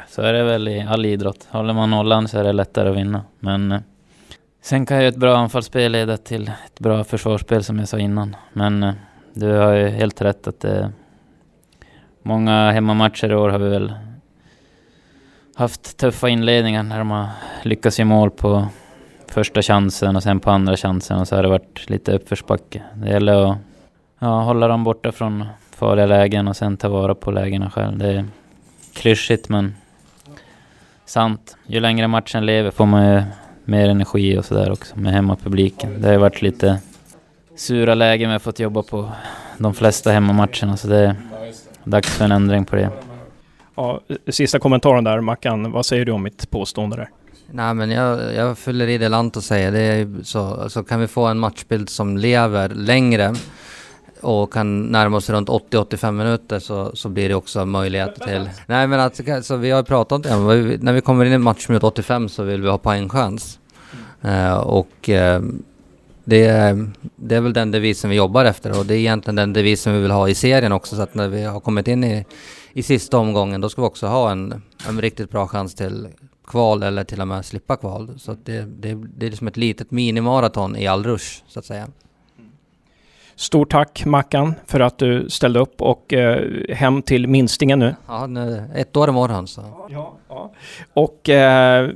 Så 0.09 0.22
är 0.22 0.33
det 0.33 0.44
väl 0.44 0.68
i 0.68 0.80
all 0.80 1.07
idrott. 1.07 1.48
Håller 1.50 1.74
man 1.74 1.90
nollan 1.90 2.28
så 2.28 2.38
är 2.38 2.44
det 2.44 2.52
lättare 2.52 2.90
att 2.90 2.96
vinna. 2.96 3.22
Men 3.40 3.72
eh, 3.72 3.80
sen 4.64 4.87
kan 4.87 5.03
ju 5.03 5.09
ett 5.09 5.16
bra 5.16 5.37
anfallsspel 5.37 5.92
leda 5.92 6.16
till 6.16 6.48
ett 6.66 6.81
bra 6.81 7.05
försvarsspel 7.05 7.64
som 7.64 7.79
jag 7.79 7.88
sa 7.88 7.98
innan. 7.98 8.37
Men 8.53 8.83
eh, 8.83 8.94
du 9.33 9.53
har 9.53 9.72
ju 9.72 9.88
helt 9.88 10.22
rätt 10.22 10.46
att 10.46 10.61
det 10.61 10.92
Många 12.27 12.70
hemmamatcher 12.70 13.31
i 13.31 13.35
år 13.35 13.48
har 13.48 13.59
vi 13.59 13.68
väl 13.68 13.94
haft 15.55 15.96
tuffa 15.96 16.29
inledningar 16.29 16.83
när 16.83 16.98
de 16.98 17.11
har 17.11 17.29
lyckats 17.62 18.00
i 18.00 18.05
mål 18.05 18.31
på 18.31 18.66
första 19.29 19.62
chansen 19.62 20.16
och 20.16 20.22
sen 20.22 20.40
på 20.40 20.50
andra 20.50 20.77
chansen 20.77 21.18
och 21.18 21.29
så 21.29 21.37
har 21.37 21.42
det 21.42 21.48
varit 21.48 21.90
lite 21.90 22.12
uppförsbacke. 22.12 22.83
Det 22.94 23.11
gäller 23.11 23.50
att 23.50 23.59
ja, 24.18 24.40
hålla 24.40 24.68
dem 24.68 24.85
borta 24.85 25.12
från 25.12 25.44
farliga 25.70 26.07
lägen 26.07 26.48
och 26.48 26.57
sen 26.57 26.77
ta 26.77 26.88
vara 26.88 27.14
på 27.14 27.31
lägena 27.31 27.70
själv. 27.70 27.98
Det 27.98 28.09
är 28.09 28.24
klyschigt 28.94 29.48
men 29.48 29.77
sant. 31.05 31.57
Ju 31.66 31.81
längre 31.81 32.09
matchen 32.09 32.46
lever 32.46 32.70
får 32.70 32.87
man 32.87 33.07
ju 33.07 33.22
mer 33.64 33.88
energi 33.88 34.38
och 34.38 34.44
sådär 34.44 34.72
också 34.72 34.98
med 34.98 35.12
hemmapubliken. 35.12 36.00
Det 36.00 36.07
har 36.07 36.12
ju 36.12 36.18
varit 36.18 36.42
lite 36.42 36.79
sura 37.57 37.94
lägen 37.94 38.29
vi 38.29 38.33
har 38.33 38.38
fått 38.38 38.59
jobba 38.59 38.83
på 38.83 39.12
de 39.59 39.74
flesta 39.74 40.11
hemmamatcherna 40.11 40.77
så 40.77 40.88
det 40.88 40.98
är 40.98 41.16
dags 41.85 42.09
för 42.09 42.24
en 42.24 42.33
ändring 42.33 42.64
på 42.64 42.77
det. 42.77 42.90
Ja, 43.74 44.00
sista 44.29 44.59
kommentaren 44.59 45.05
där 45.05 45.20
Mackan, 45.20 45.72
vad 45.72 45.87
säger 45.87 46.05
du 46.05 46.12
om 46.12 46.22
mitt 46.22 46.50
påstående 46.50 46.96
där? 46.96 47.09
Nej 47.50 47.74
men 47.74 47.90
jag, 47.90 48.35
jag 48.35 48.59
fyller 48.59 48.88
i 48.88 48.98
det 48.98 49.09
Lanto 49.09 49.40
säger. 49.40 49.72
Det 49.72 49.81
är 49.81 50.22
så, 50.22 50.70
så 50.70 50.83
kan 50.85 51.00
vi 51.00 51.07
få 51.07 51.27
en 51.27 51.38
matchbild 51.38 51.88
som 51.88 52.16
lever 52.16 52.68
längre 52.68 53.35
och 54.25 54.53
kan 54.53 54.83
närma 54.83 55.17
oss 55.17 55.31
runt 55.31 55.49
80-85 55.49 56.13
minuter 56.13 56.59
så, 56.59 56.97
så 56.97 57.09
blir 57.09 57.29
det 57.29 57.35
också 57.35 57.67
möjlighet 57.67 58.15
till... 58.15 58.51
Nej 58.67 58.87
men 58.87 59.01
att, 59.01 59.21
så 59.47 59.57
vi 59.57 59.71
har 59.71 59.83
pratat 59.83 60.27
om 60.27 60.47
det, 60.47 60.83
när 60.83 60.93
vi 60.93 61.01
kommer 61.01 61.25
in 61.25 61.33
i 61.33 61.39
matchminut 61.39 61.85
85 61.85 62.29
så 62.29 62.43
vill 62.43 62.63
vi 62.63 62.69
ha 62.69 62.79
poängchans. 62.79 63.59
Uh, 64.25 64.55
och 64.55 65.09
uh, 65.09 65.41
det, 66.25 66.45
är, 66.47 66.91
det 67.17 67.37
är 67.37 67.41
väl 67.41 67.53
den 67.53 67.71
devisen 67.71 68.11
vi 68.11 68.17
jobbar 68.17 68.45
efter 68.45 68.79
och 68.79 68.87
det 68.87 68.95
är 68.95 68.99
egentligen 68.99 69.37
den 69.37 69.53
devisen 69.53 69.95
vi 69.95 70.01
vill 70.01 70.11
ha 70.11 70.29
i 70.29 70.35
serien 70.35 70.73
också 70.73 70.97
så 70.97 71.03
att 71.03 71.15
när 71.15 71.29
vi 71.29 71.43
har 71.43 71.61
kommit 71.61 71.89
in 71.89 72.05
i, 72.05 72.25
i 72.73 72.83
sista 72.83 73.19
omgången 73.19 73.61
då 73.61 73.69
ska 73.69 73.83
vi 73.83 73.89
också 73.89 74.07
ha 74.07 74.31
en, 74.31 74.63
en 74.89 75.01
riktigt 75.01 75.31
bra 75.31 75.49
chans 75.49 75.75
till 75.75 76.09
kval 76.47 76.83
eller 76.83 77.05
till 77.05 77.21
och 77.21 77.29
med 77.29 77.45
slippa 77.45 77.77
kval. 77.77 78.11
Så 78.19 78.37
det, 78.45 78.61
det, 78.61 78.95
det 78.95 79.27
är 79.27 79.31
liksom 79.31 79.49
ett 79.49 79.57
litet 79.57 79.91
minimaraton 79.91 80.77
i 80.77 80.87
all 80.87 81.05
rush 81.05 81.43
så 81.49 81.59
att 81.59 81.65
säga. 81.65 81.89
Stort 83.37 83.70
tack 83.70 84.05
Mackan 84.05 84.55
för 84.66 84.81
att 84.81 84.99
du 84.99 85.31
ställde 85.31 85.59
upp 85.59 85.83
och 85.83 86.12
eh, 86.12 86.75
hem 86.75 87.03
till 87.03 87.29
minstingen 87.29 87.79
nu. 87.79 87.97
Ja, 88.07 88.27
nu, 88.27 88.70
ett 88.75 88.97
år 88.97 89.09
imorgon 89.09 89.47
så. 89.47 89.61
Ja, 89.90 90.14
ja. 90.29 90.53
Och 90.94 91.29
eh, 91.29 91.90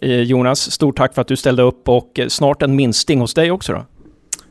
eh, 0.00 0.20
Jonas, 0.20 0.70
stort 0.70 0.96
tack 0.96 1.14
för 1.14 1.20
att 1.20 1.28
du 1.28 1.36
ställde 1.36 1.62
upp 1.62 1.88
och 1.88 2.18
eh, 2.18 2.28
snart 2.28 2.62
en 2.62 2.76
minsting 2.76 3.20
hos 3.20 3.34
dig 3.34 3.50
också 3.50 3.72
då. 3.72 3.84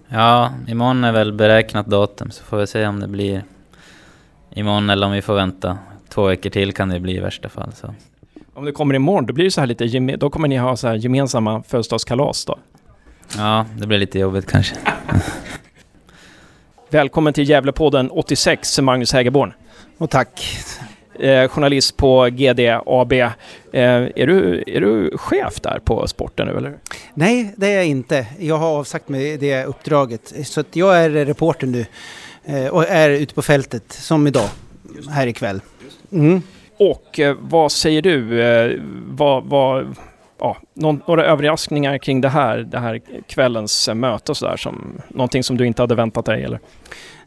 Ja, 0.07 0.51
imorgon 0.67 1.03
är 1.03 1.11
väl 1.11 1.33
beräknat 1.33 1.85
datum 1.85 2.31
så 2.31 2.43
får 2.43 2.57
vi 2.57 2.67
se 2.67 2.87
om 2.87 2.99
det 2.99 3.07
blir 3.07 3.43
imorgon 4.49 4.89
eller 4.89 5.07
om 5.07 5.13
vi 5.13 5.21
får 5.21 5.33
vänta. 5.35 5.77
Två 6.09 6.25
veckor 6.25 6.49
till 6.49 6.73
kan 6.73 6.89
det 6.89 6.99
bli 6.99 7.15
i 7.15 7.19
värsta 7.19 7.49
fall. 7.49 7.71
Så. 7.73 7.93
Om 8.53 8.65
det 8.65 8.71
kommer 8.71 8.95
imorgon, 8.95 9.25
då 9.25 9.33
blir 9.33 9.45
det 9.45 9.51
så 9.51 9.61
här 9.61 9.67
lite, 9.67 10.15
då 10.17 10.29
kommer 10.29 10.47
ni 10.47 10.57
ha 10.57 10.77
så 10.77 10.87
här 10.87 10.95
gemensamma 10.95 11.63
födelsedagskalas 11.63 12.45
då? 12.45 12.57
Ja, 13.37 13.65
det 13.77 13.87
blir 13.87 13.97
lite 13.97 14.19
jobbigt 14.19 14.51
kanske. 14.51 14.75
Välkommen 16.93 17.33
till 17.33 17.49
Gävlepodden 17.49 18.11
86, 18.11 18.79
Magnus 18.79 19.13
Hägerborn. 19.13 19.53
Och 19.97 20.09
tack. 20.09 20.57
Eh, 21.19 21.47
journalist 21.47 21.97
på 21.97 22.25
GD 22.25 22.59
AB. 22.85 23.13
Eh, 23.13 23.31
är, 23.71 24.27
du, 24.27 24.63
är 24.67 24.81
du 24.81 25.17
chef 25.17 25.61
där 25.61 25.79
på 25.85 26.07
sporten 26.07 26.47
nu 26.47 26.57
eller? 26.57 26.73
Nej, 27.13 27.53
det 27.57 27.67
är 27.67 27.75
jag 27.75 27.85
inte. 27.85 28.27
Jag 28.39 28.57
har 28.57 28.67
avsagt 28.67 29.09
mig 29.09 29.37
det 29.37 29.65
uppdraget. 29.65 30.33
Så 30.43 30.63
jag 30.73 31.03
är 31.03 31.09
reporter 31.09 31.67
nu 31.67 31.85
eh, 32.45 32.67
och 32.67 32.89
är 32.89 33.09
ute 33.09 33.33
på 33.33 33.41
fältet 33.41 33.91
som 33.91 34.27
idag, 34.27 34.49
här 35.09 35.27
ikväll. 35.27 35.61
Mm. 36.11 36.41
Och 36.77 37.19
eh, 37.19 37.35
vad 37.39 37.71
säger 37.71 38.01
du? 38.01 38.43
Eh, 38.43 38.79
vad, 39.07 39.43
vad, 39.43 39.95
ja, 40.43 40.57
några 40.73 41.25
överraskningar 41.25 41.97
kring 41.97 42.21
det 42.21 42.29
här, 42.29 42.57
det 42.57 42.79
här 42.79 43.01
kvällens 43.27 43.89
möte 43.93 44.31
och 44.31 44.37
sådär, 44.37 44.57
som 44.57 45.01
någonting 45.07 45.43
som 45.43 45.57
du 45.57 45.67
inte 45.67 45.81
hade 45.81 45.95
väntat 45.95 46.25
dig 46.25 46.43
eller? 46.43 46.59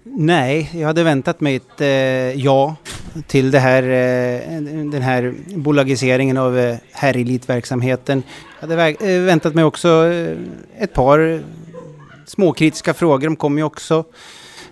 Nej, 0.02 0.70
jag 0.74 0.86
hade 0.86 1.02
väntat 1.02 1.40
mig 1.40 1.56
ett 1.56 1.80
eh, 1.80 1.88
ja 2.44 2.76
till 3.26 3.54
här, 3.54 3.82
eh, 3.82 4.60
den 4.92 5.02
här 5.02 5.34
bolagiseringen 5.46 6.36
av 6.36 6.58
eh, 6.58 6.76
herrelitverksamheten. 6.92 8.22
Jag 8.60 8.68
hade 8.68 8.88
eh, 8.88 9.20
väntat 9.20 9.54
mig 9.54 9.64
också 9.64 9.88
eh, 9.88 10.36
ett 10.78 10.92
par 10.92 11.42
småkritiska 12.26 12.94
frågor, 12.94 13.26
de 13.26 13.36
kom 13.36 13.58
ju 13.58 13.64
också. 13.64 14.04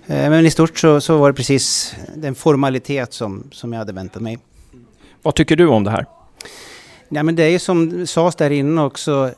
Eh, 0.06 0.30
men 0.30 0.46
i 0.46 0.50
stort 0.50 0.78
så, 0.78 1.00
så 1.00 1.16
var 1.16 1.30
det 1.30 1.36
precis 1.36 1.96
den 2.16 2.34
formalitet 2.34 3.12
som, 3.12 3.44
som 3.52 3.72
jag 3.72 3.78
hade 3.78 3.92
väntat 3.92 4.22
mig. 4.22 4.38
Vad 5.22 5.34
tycker 5.34 5.56
du 5.56 5.66
om 5.66 5.84
det 5.84 5.90
här? 5.90 6.06
Ja, 7.08 7.22
men 7.22 7.36
det 7.36 7.42
är 7.42 7.48
ju 7.48 7.58
som 7.58 8.06
sades 8.06 8.36
där 8.36 8.50
inne 8.50 8.82
också 8.82 9.30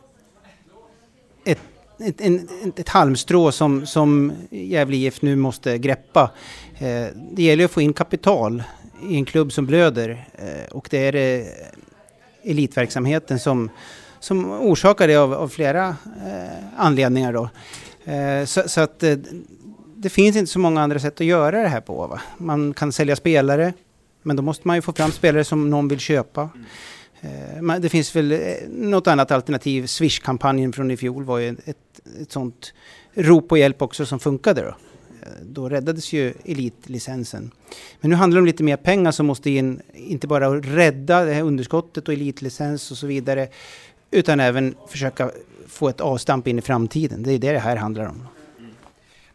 ett, 1.44 1.60
ett, 1.98 2.20
en, 2.20 2.48
ett 2.76 2.88
halmstrå 2.88 3.52
som, 3.52 3.86
som 3.86 4.32
Gävle 4.50 4.96
IF 4.96 5.22
nu 5.22 5.36
måste 5.36 5.78
greppa. 5.78 6.30
Eh, 6.78 7.06
det 7.32 7.42
gäller 7.42 7.64
att 7.64 7.70
få 7.70 7.80
in 7.80 7.92
kapital 7.92 8.62
i 9.08 9.16
en 9.16 9.24
klubb 9.24 9.52
som 9.52 9.66
blöder 9.66 10.28
eh, 10.34 10.72
och 10.72 10.88
det 10.90 10.98
är 10.98 11.14
eh, 11.14 11.46
elitverksamheten 12.50 13.38
som, 13.38 13.70
som 14.20 14.50
orsakar 14.50 15.08
det 15.08 15.16
av, 15.16 15.34
av 15.34 15.48
flera 15.48 15.88
eh, 16.26 16.64
anledningar. 16.76 17.32
Då. 17.32 17.48
Eh, 18.12 18.44
så, 18.44 18.68
så, 18.68 18.80
att 18.80 19.02
eh, 19.02 19.16
det 19.96 20.10
finns 20.10 20.36
inte 20.36 20.52
så 20.52 20.58
många 20.58 20.82
andra 20.82 20.98
sätt 20.98 21.20
att 21.20 21.26
göra 21.26 21.62
det 21.62 21.68
här 21.68 21.80
på. 21.80 22.06
Va? 22.06 22.20
Man 22.38 22.74
kan 22.74 22.92
sälja 22.92 23.16
spelare, 23.16 23.72
men 24.22 24.36
då 24.36 24.42
måste 24.42 24.68
man 24.68 24.76
ju 24.76 24.82
få 24.82 24.92
fram 24.92 25.12
spelare 25.12 25.44
som 25.44 25.70
någon 25.70 25.88
vill 25.88 26.00
köpa. 26.00 26.40
Mm. 26.40 26.66
Eh, 27.20 27.78
det 27.78 27.88
finns 27.88 28.16
väl 28.16 28.32
eh, 28.32 28.38
något 28.68 29.06
annat 29.06 29.30
alternativ. 29.30 29.86
Swish-kampanjen 29.86 30.72
från 30.72 30.90
i 30.90 30.96
fjol 30.96 31.24
var 31.24 31.38
ju 31.38 31.48
ett, 31.48 32.00
ett 32.20 32.32
sånt 32.32 32.74
rop 33.14 33.48
på 33.48 33.56
hjälp 33.56 33.82
också 33.82 34.06
som 34.06 34.18
funkade 34.18 34.60
då. 34.60 34.68
Eh, 34.68 35.28
då 35.42 35.68
räddades 35.68 36.12
ju 36.12 36.34
elitlicensen. 36.44 37.50
Men 38.00 38.10
nu 38.10 38.16
handlar 38.16 38.36
det 38.36 38.40
om 38.40 38.46
lite 38.46 38.62
mer 38.62 38.76
pengar 38.76 39.10
som 39.10 39.26
måste 39.26 39.50
in, 39.50 39.80
inte 39.94 40.26
bara 40.26 40.56
rädda 40.60 41.24
det 41.24 41.32
här 41.32 41.42
underskottet 41.42 42.08
och 42.08 42.14
elitlicens 42.14 42.90
och 42.90 42.96
så 42.96 43.06
vidare, 43.06 43.48
utan 44.10 44.40
även 44.40 44.74
försöka 44.88 45.30
få 45.68 45.88
ett 45.88 46.00
avstamp 46.00 46.48
in 46.48 46.58
i 46.58 46.62
framtiden. 46.62 47.22
Det 47.22 47.32
är 47.32 47.38
det 47.38 47.52
det 47.52 47.58
här 47.58 47.76
handlar 47.76 48.06
om. 48.06 48.28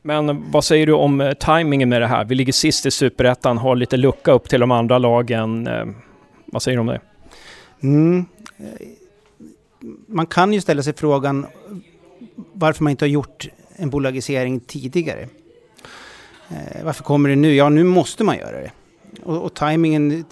Men 0.03 0.51
vad 0.51 0.63
säger 0.63 0.85
du 0.87 0.93
om 0.93 1.33
tajmingen 1.39 1.89
med 1.89 2.01
det 2.01 2.07
här? 2.07 2.25
Vi 2.25 2.35
ligger 2.35 2.53
sist 2.53 2.85
i 2.85 2.91
Superettan, 2.91 3.57
har 3.57 3.75
lite 3.75 3.97
lucka 3.97 4.31
upp 4.31 4.49
till 4.49 4.59
de 4.59 4.71
andra 4.71 4.97
lagen. 4.97 5.69
Vad 6.45 6.61
säger 6.61 6.77
du 6.77 6.81
om 6.81 6.87
det? 6.87 7.01
Mm. 7.83 8.25
Man 10.07 10.25
kan 10.25 10.53
ju 10.53 10.61
ställa 10.61 10.83
sig 10.83 10.93
frågan 10.93 11.45
varför 12.53 12.83
man 12.83 12.91
inte 12.91 13.05
har 13.05 13.09
gjort 13.09 13.49
en 13.75 13.89
bolagisering 13.89 14.59
tidigare. 14.59 15.27
Eh, 16.49 16.83
varför 16.83 17.03
kommer 17.03 17.29
det 17.29 17.35
nu? 17.35 17.55
Ja, 17.55 17.69
nu 17.69 17.83
måste 17.83 18.23
man 18.23 18.37
göra 18.37 18.61
det. 18.61 18.71
Och, 19.23 19.43
och 19.43 19.53
tajmingen 19.53 20.25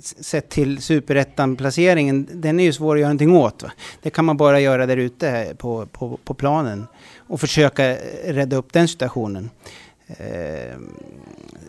sett 0.00 0.48
till 0.48 0.82
superettan-placeringen, 0.82 2.28
den 2.32 2.60
är 2.60 2.64
ju 2.64 2.72
svår 2.72 2.96
att 2.96 3.00
göra 3.00 3.08
någonting 3.08 3.36
åt. 3.36 3.62
Va? 3.62 3.72
Det 4.02 4.10
kan 4.10 4.24
man 4.24 4.36
bara 4.36 4.60
göra 4.60 4.86
där 4.86 4.96
ute 4.96 5.30
eh, 5.30 5.56
på, 5.56 5.86
på, 5.86 6.18
på 6.24 6.34
planen 6.34 6.86
och 7.16 7.40
försöka 7.40 7.96
rädda 8.24 8.56
upp 8.56 8.72
den 8.72 8.88
situationen. 8.88 9.50
Eh, 10.06 10.78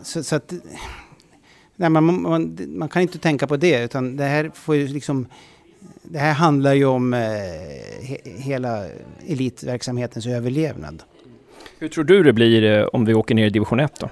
så, 0.02 0.24
så, 0.24 0.36
att... 0.36 0.54
Nej, 1.80 1.90
man, 1.90 2.22
man, 2.22 2.58
man, 2.68 2.90
kan 2.90 3.02
inte 3.02 3.18
tänka 3.18 3.48
på 3.48 3.58
det, 3.58 3.84
utan 3.84 4.18
det 4.18 4.24
här 4.24 4.52
får 4.54 4.76
ju 4.76 4.88
liksom... 4.88 5.28
Det 6.04 6.20
här 6.20 6.34
handlar 6.34 6.74
ju 6.74 6.86
om 6.86 7.14
eh, 7.14 7.20
he, 8.02 8.18
hela 8.24 8.86
elitverksamhetens 9.28 10.28
överlevnad. 10.28 11.04
Hur 11.80 11.88
tror 11.88 12.04
du 12.04 12.24
det 12.24 12.34
blir 12.34 12.64
eh, 12.64 12.86
om 12.86 13.06
vi 13.06 13.14
åker 13.14 13.36
ner 13.36 13.48
i 13.48 13.50
division 13.50 13.80
1 13.80 14.00
då? 14.00 14.10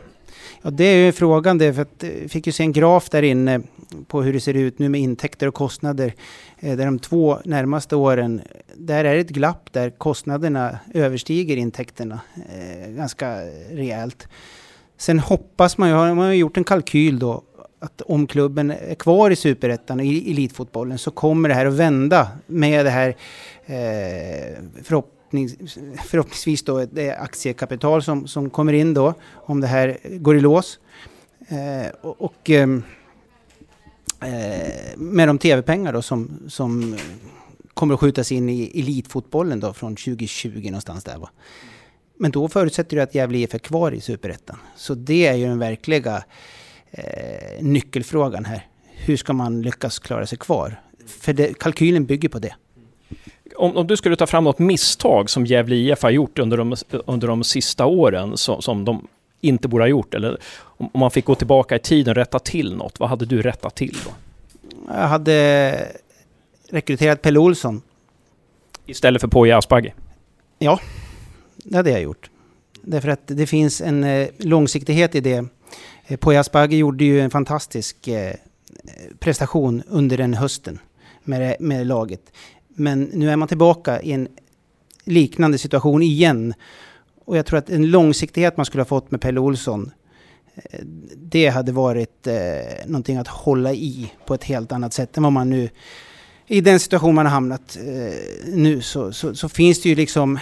Ja, 0.62 0.70
det 0.70 0.84
är 0.84 1.06
ju 1.06 1.12
frågan 1.12 1.58
det, 1.58 1.74
för 1.74 1.82
att 1.82 2.04
vi 2.04 2.24
eh, 2.24 2.28
fick 2.28 2.48
ju 2.48 2.54
se 2.54 2.64
en 2.64 2.72
graf 2.72 3.10
där 3.10 3.24
inne 3.24 3.62
på 4.08 4.22
hur 4.22 4.34
det 4.34 4.40
ser 4.40 4.54
ut 4.54 4.80
nu 4.80 4.90
med 4.90 5.02
intäkter 5.02 5.48
och 5.48 5.54
kostnader. 5.54 6.14
Eh, 6.60 6.78
där 6.78 6.86
de 6.86 7.00
två 7.00 7.40
närmaste 7.46 7.96
åren, 7.96 8.42
där 8.76 9.06
är 9.06 9.14
det 9.14 9.22
ett 9.22 9.30
glapp 9.30 9.74
där 9.74 9.90
kostnaderna 9.90 10.80
överstiger 10.94 11.58
intäkterna 11.58 12.20
ganska 12.90 13.40
rejält. 13.72 14.28
Sen 14.98 15.20
hoppas 15.20 15.78
man 15.78 15.90
ju, 15.90 15.96
man 15.96 16.18
har 16.18 16.34
gjort 16.34 16.58
en 16.58 16.64
kalkyl 16.64 17.20
då, 17.20 17.44
att 17.80 18.02
om 18.02 18.28
klubben 18.28 18.72
är 18.72 18.96
kvar 18.96 19.32
i 19.32 19.36
superettan 19.36 20.00
och 20.00 20.06
i 20.06 20.32
elitfotbollen 20.32 20.98
så 20.98 21.12
kommer 21.12 21.50
det 21.50 21.56
här 21.56 21.66
att 21.66 21.74
vända 21.74 22.28
med 22.48 22.86
det 22.86 22.90
här 22.90 23.10
eh, 23.66 24.64
förhoppnings, 24.84 25.78
förhoppningsvis 26.06 26.64
då 26.64 26.86
det 26.86 27.10
eh, 27.10 27.22
aktiekapital 27.22 28.04
som, 28.04 28.28
som 28.28 28.50
kommer 28.50 28.74
in 28.74 28.94
då 28.94 29.14
om 29.34 29.62
det 29.62 29.68
här 29.68 29.98
går 30.04 30.38
i 30.38 30.40
lås. 30.40 30.80
Eh, 31.48 31.92
och, 32.02 32.22
och 32.22 32.50
eh, 32.50 32.70
eh 34.22 34.98
med 34.98 35.28
de 35.28 35.38
tv-pengar 35.38 35.94
då 35.94 36.02
som, 36.02 36.40
som 36.48 36.98
kommer 37.74 37.94
att 37.94 38.00
skjutas 38.00 38.32
in 38.32 38.50
i 38.50 38.80
elitfotbollen 38.80 39.60
då 39.60 39.74
från 39.74 39.96
2020 39.96 40.66
någonstans 40.66 41.04
där 41.04 41.18
va. 41.18 41.30
Men 42.18 42.32
då 42.32 42.48
förutsätter 42.48 42.98
det 42.98 43.04
att 43.04 43.16
Gävle 43.16 43.38
IF 43.38 43.54
är 43.54 43.60
kvar 43.60 43.92
i 43.92 44.02
Superettan. 44.02 44.58
Så 44.76 44.94
det 44.94 45.28
är 45.28 45.34
ju 45.34 45.48
den 45.48 45.60
verkliga 45.60 46.24
eh, 46.92 47.64
nyckelfrågan 47.64 48.46
här. 48.46 48.68
Hur 48.94 49.18
ska 49.18 49.34
man 49.34 49.62
lyckas 49.62 50.00
klara 50.00 50.26
sig 50.26 50.38
kvar? 50.38 50.82
För 51.08 51.34
det, 51.34 51.60
kalkylen 51.60 52.06
bygger 52.06 52.30
på 52.30 52.40
det. 52.40 52.56
Om, 53.56 53.78
om, 53.78 53.88
du 53.88 53.98
skulle 53.98 54.16
ta 54.16 54.28
fram 54.28 54.44
något 54.44 54.60
misstag 54.60 55.30
som 55.30 55.46
Gävle 55.46 55.76
IF 55.76 56.04
har 56.04 56.10
gjort 56.10 56.40
under 56.40 56.58
de, 56.58 56.76
under 56.90 57.28
de 57.28 57.44
sista 57.44 57.86
åren 57.86 58.38
som, 58.38 58.62
som 58.62 58.86
de 58.86 59.08
inte 59.42 59.68
borde 59.68 59.84
ha 59.84 59.90
gjort, 59.90 60.14
eller 60.14 60.38
om, 60.58 60.90
om 60.94 61.00
man 61.00 61.12
fick 61.12 61.26
gå 61.26 61.36
tillbaka 61.36 61.76
i 61.76 61.80
tiden 61.80 62.12
och 62.12 62.16
rätta 62.16 62.40
till 62.40 62.76
något, 62.76 63.00
vad 63.00 63.10
hade 63.10 63.26
du 63.26 63.42
rättat 63.42 63.76
till 63.76 63.98
då? 64.06 64.12
Jag 64.88 65.08
hade 65.08 65.88
rekryterat 66.70 67.22
Pelle 67.22 67.40
Olsson. 67.40 67.82
Istället 68.86 69.22
för 69.22 69.28
Poya 69.28 69.58
Asbaghi? 69.58 69.94
Ja, 70.60 70.80
det 71.66 71.78
hade 71.78 71.90
jag 71.90 72.02
gjort. 72.02 72.30
Därför 72.82 73.10
att 73.10 73.28
det 73.28 73.48
finns 73.48 73.82
en 73.82 74.04
eh, 74.04 74.28
långsiktighet 74.38 75.16
i 75.16 75.20
det. 75.20 75.46
Eh, 76.08 76.18
Poya 76.18 76.40
Asbaghi 76.40 76.78
gjorde 76.78 77.04
ju 77.04 77.22
en 77.22 77.30
fantastisk 77.30 78.08
eh, 78.08 78.36
prestation 79.20 79.84
under 79.88 80.18
den 80.18 80.34
hösten 80.34 80.80
med, 81.24 81.56
med 81.60 81.88
laget. 81.88 82.32
Men 82.68 83.04
nu 83.04 83.30
är 83.30 83.36
man 83.36 83.48
tillbaka 83.48 84.02
i 84.02 84.12
en 84.12 84.28
liknande 85.04 85.58
situation 85.58 86.02
igen. 86.02 86.54
Och 87.26 87.38
jag 87.38 87.46
tror 87.46 87.60
att 87.60 87.70
en 87.70 87.92
långsiktighet 87.92 88.58
man 88.58 88.66
skulle 88.66 88.82
ha 88.82 88.86
fått 88.86 89.12
med 89.12 89.22
Pelle 89.22 89.40
Olsson 89.40 89.92
eh, 90.56 90.80
det 91.16 91.48
hade 91.48 91.72
varit 91.72 92.28
eh, 92.28 92.36
någonting 92.86 93.18
att 93.18 93.28
hålla 93.28 93.74
i 93.74 94.12
på 94.26 94.34
ett 94.34 94.44
helt 94.44 94.72
annat 94.72 94.94
sätt 94.94 95.18
än 95.18 95.24
vad 95.24 95.32
man 95.32 95.50
nu... 95.50 95.70
I 96.48 96.62
den 96.62 96.80
situation 96.80 97.16
man 97.16 97.26
har 97.26 97.34
hamnat 97.34 97.78
eh, 97.78 98.14
nu 98.46 98.82
så, 98.82 99.12
så, 99.12 99.36
så, 99.36 99.50
finns 99.50 99.82
det 99.82 99.90
ju 99.90 99.96
liksom... 99.96 100.40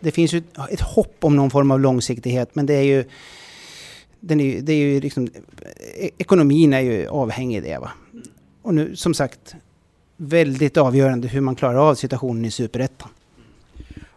Det 0.00 0.10
finns 0.10 0.32
ju 0.32 0.42
ett 0.70 0.80
hopp 0.80 1.16
om 1.20 1.36
någon 1.36 1.50
form 1.50 1.70
av 1.70 1.80
långsiktighet 1.80 2.54
men 2.54 2.66
det 2.66 2.74
är 2.74 2.82
ju... 2.82 3.04
Den 4.20 4.40
är, 4.40 4.60
det 4.60 4.72
är 4.72 4.76
ju 4.76 5.00
liksom, 5.00 5.28
e-, 5.96 6.10
ekonomin 6.18 6.72
är 6.72 6.80
ju 6.80 7.08
avhängig 7.08 7.62
det. 7.62 7.78
Va? 7.78 7.90
Och 8.62 8.74
nu 8.74 8.96
som 8.96 9.14
sagt, 9.14 9.54
väldigt 10.16 10.76
avgörande 10.76 11.28
hur 11.28 11.40
man 11.40 11.54
klarar 11.54 11.90
av 11.90 11.94
situationen 11.94 12.44
i 12.44 12.50
Superettan. 12.50 13.08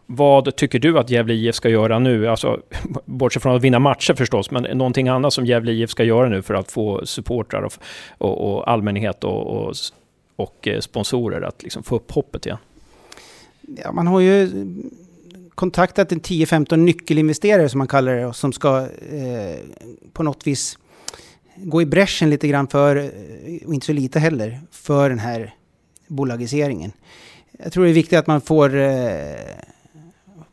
Vad 0.06 0.56
tycker 0.56 0.80
du 0.80 1.00
att 1.00 1.10
Gävle 1.10 1.34
IF 1.34 1.56
ska 1.56 1.70
göra 1.70 2.00
nu? 2.00 2.28
Alltså, 2.28 2.62
bortsett 3.06 3.44
från 3.44 3.56
att 3.56 3.62
vinna 3.62 3.80
matcher 3.80 4.14
förstås, 4.14 4.52
men 4.52 4.78
någonting 4.78 5.08
annat 5.08 5.34
som 5.34 5.46
Gävle 5.46 5.72
IF 5.72 5.90
ska 5.90 6.04
göra 6.04 6.30
nu 6.30 6.42
för 6.42 6.54
att 6.54 6.72
få 6.72 7.06
supportrar 7.06 7.62
och, 7.62 7.74
och, 8.18 8.54
och 8.54 8.72
allmänhet 8.72 9.24
och, 9.24 9.48
och, 9.48 9.76
och, 10.36 10.68
eh, 10.68 10.80
sponsorer 10.80 11.42
att 11.42 11.64
liksom 11.64 11.84
få 11.84 11.96
upp 11.96 12.12
hoppet 12.12 12.46
igen? 12.46 12.58
Ja, 13.62 13.92
man 13.92 14.08
har 14.08 14.20
ju 14.20 14.50
kontaktat 15.56 16.12
en 16.12 16.22
10-15 16.22 16.76
nyckelinvesterare 16.76 17.70
som 17.70 17.78
man 17.78 17.88
kallar 17.88 18.16
det, 18.16 18.34
som 18.34 18.54
ska 18.54 18.80
eh, 19.12 19.60
på 20.14 20.24
något 20.24 20.48
vis 20.48 20.78
gå 21.56 21.82
i 21.82 21.86
bräschen 21.86 22.30
lite 22.30 22.48
grann 22.48 22.68
för, 22.68 22.96
eh, 22.96 23.68
och 23.68 23.74
inte 23.74 23.86
så 23.86 23.94
lite 23.94 24.20
heller, 24.20 24.60
för 24.72 25.10
den 25.10 25.20
här 25.20 25.54
bolagiseringen. 26.08 26.92
Jag 27.64 27.74
tror 27.74 27.84
det 27.84 27.90
är 27.92 27.94
viktigt 27.94 28.20
att 28.20 28.28
man 28.28 28.42
får, 28.42 28.76
eh, 28.76 29.36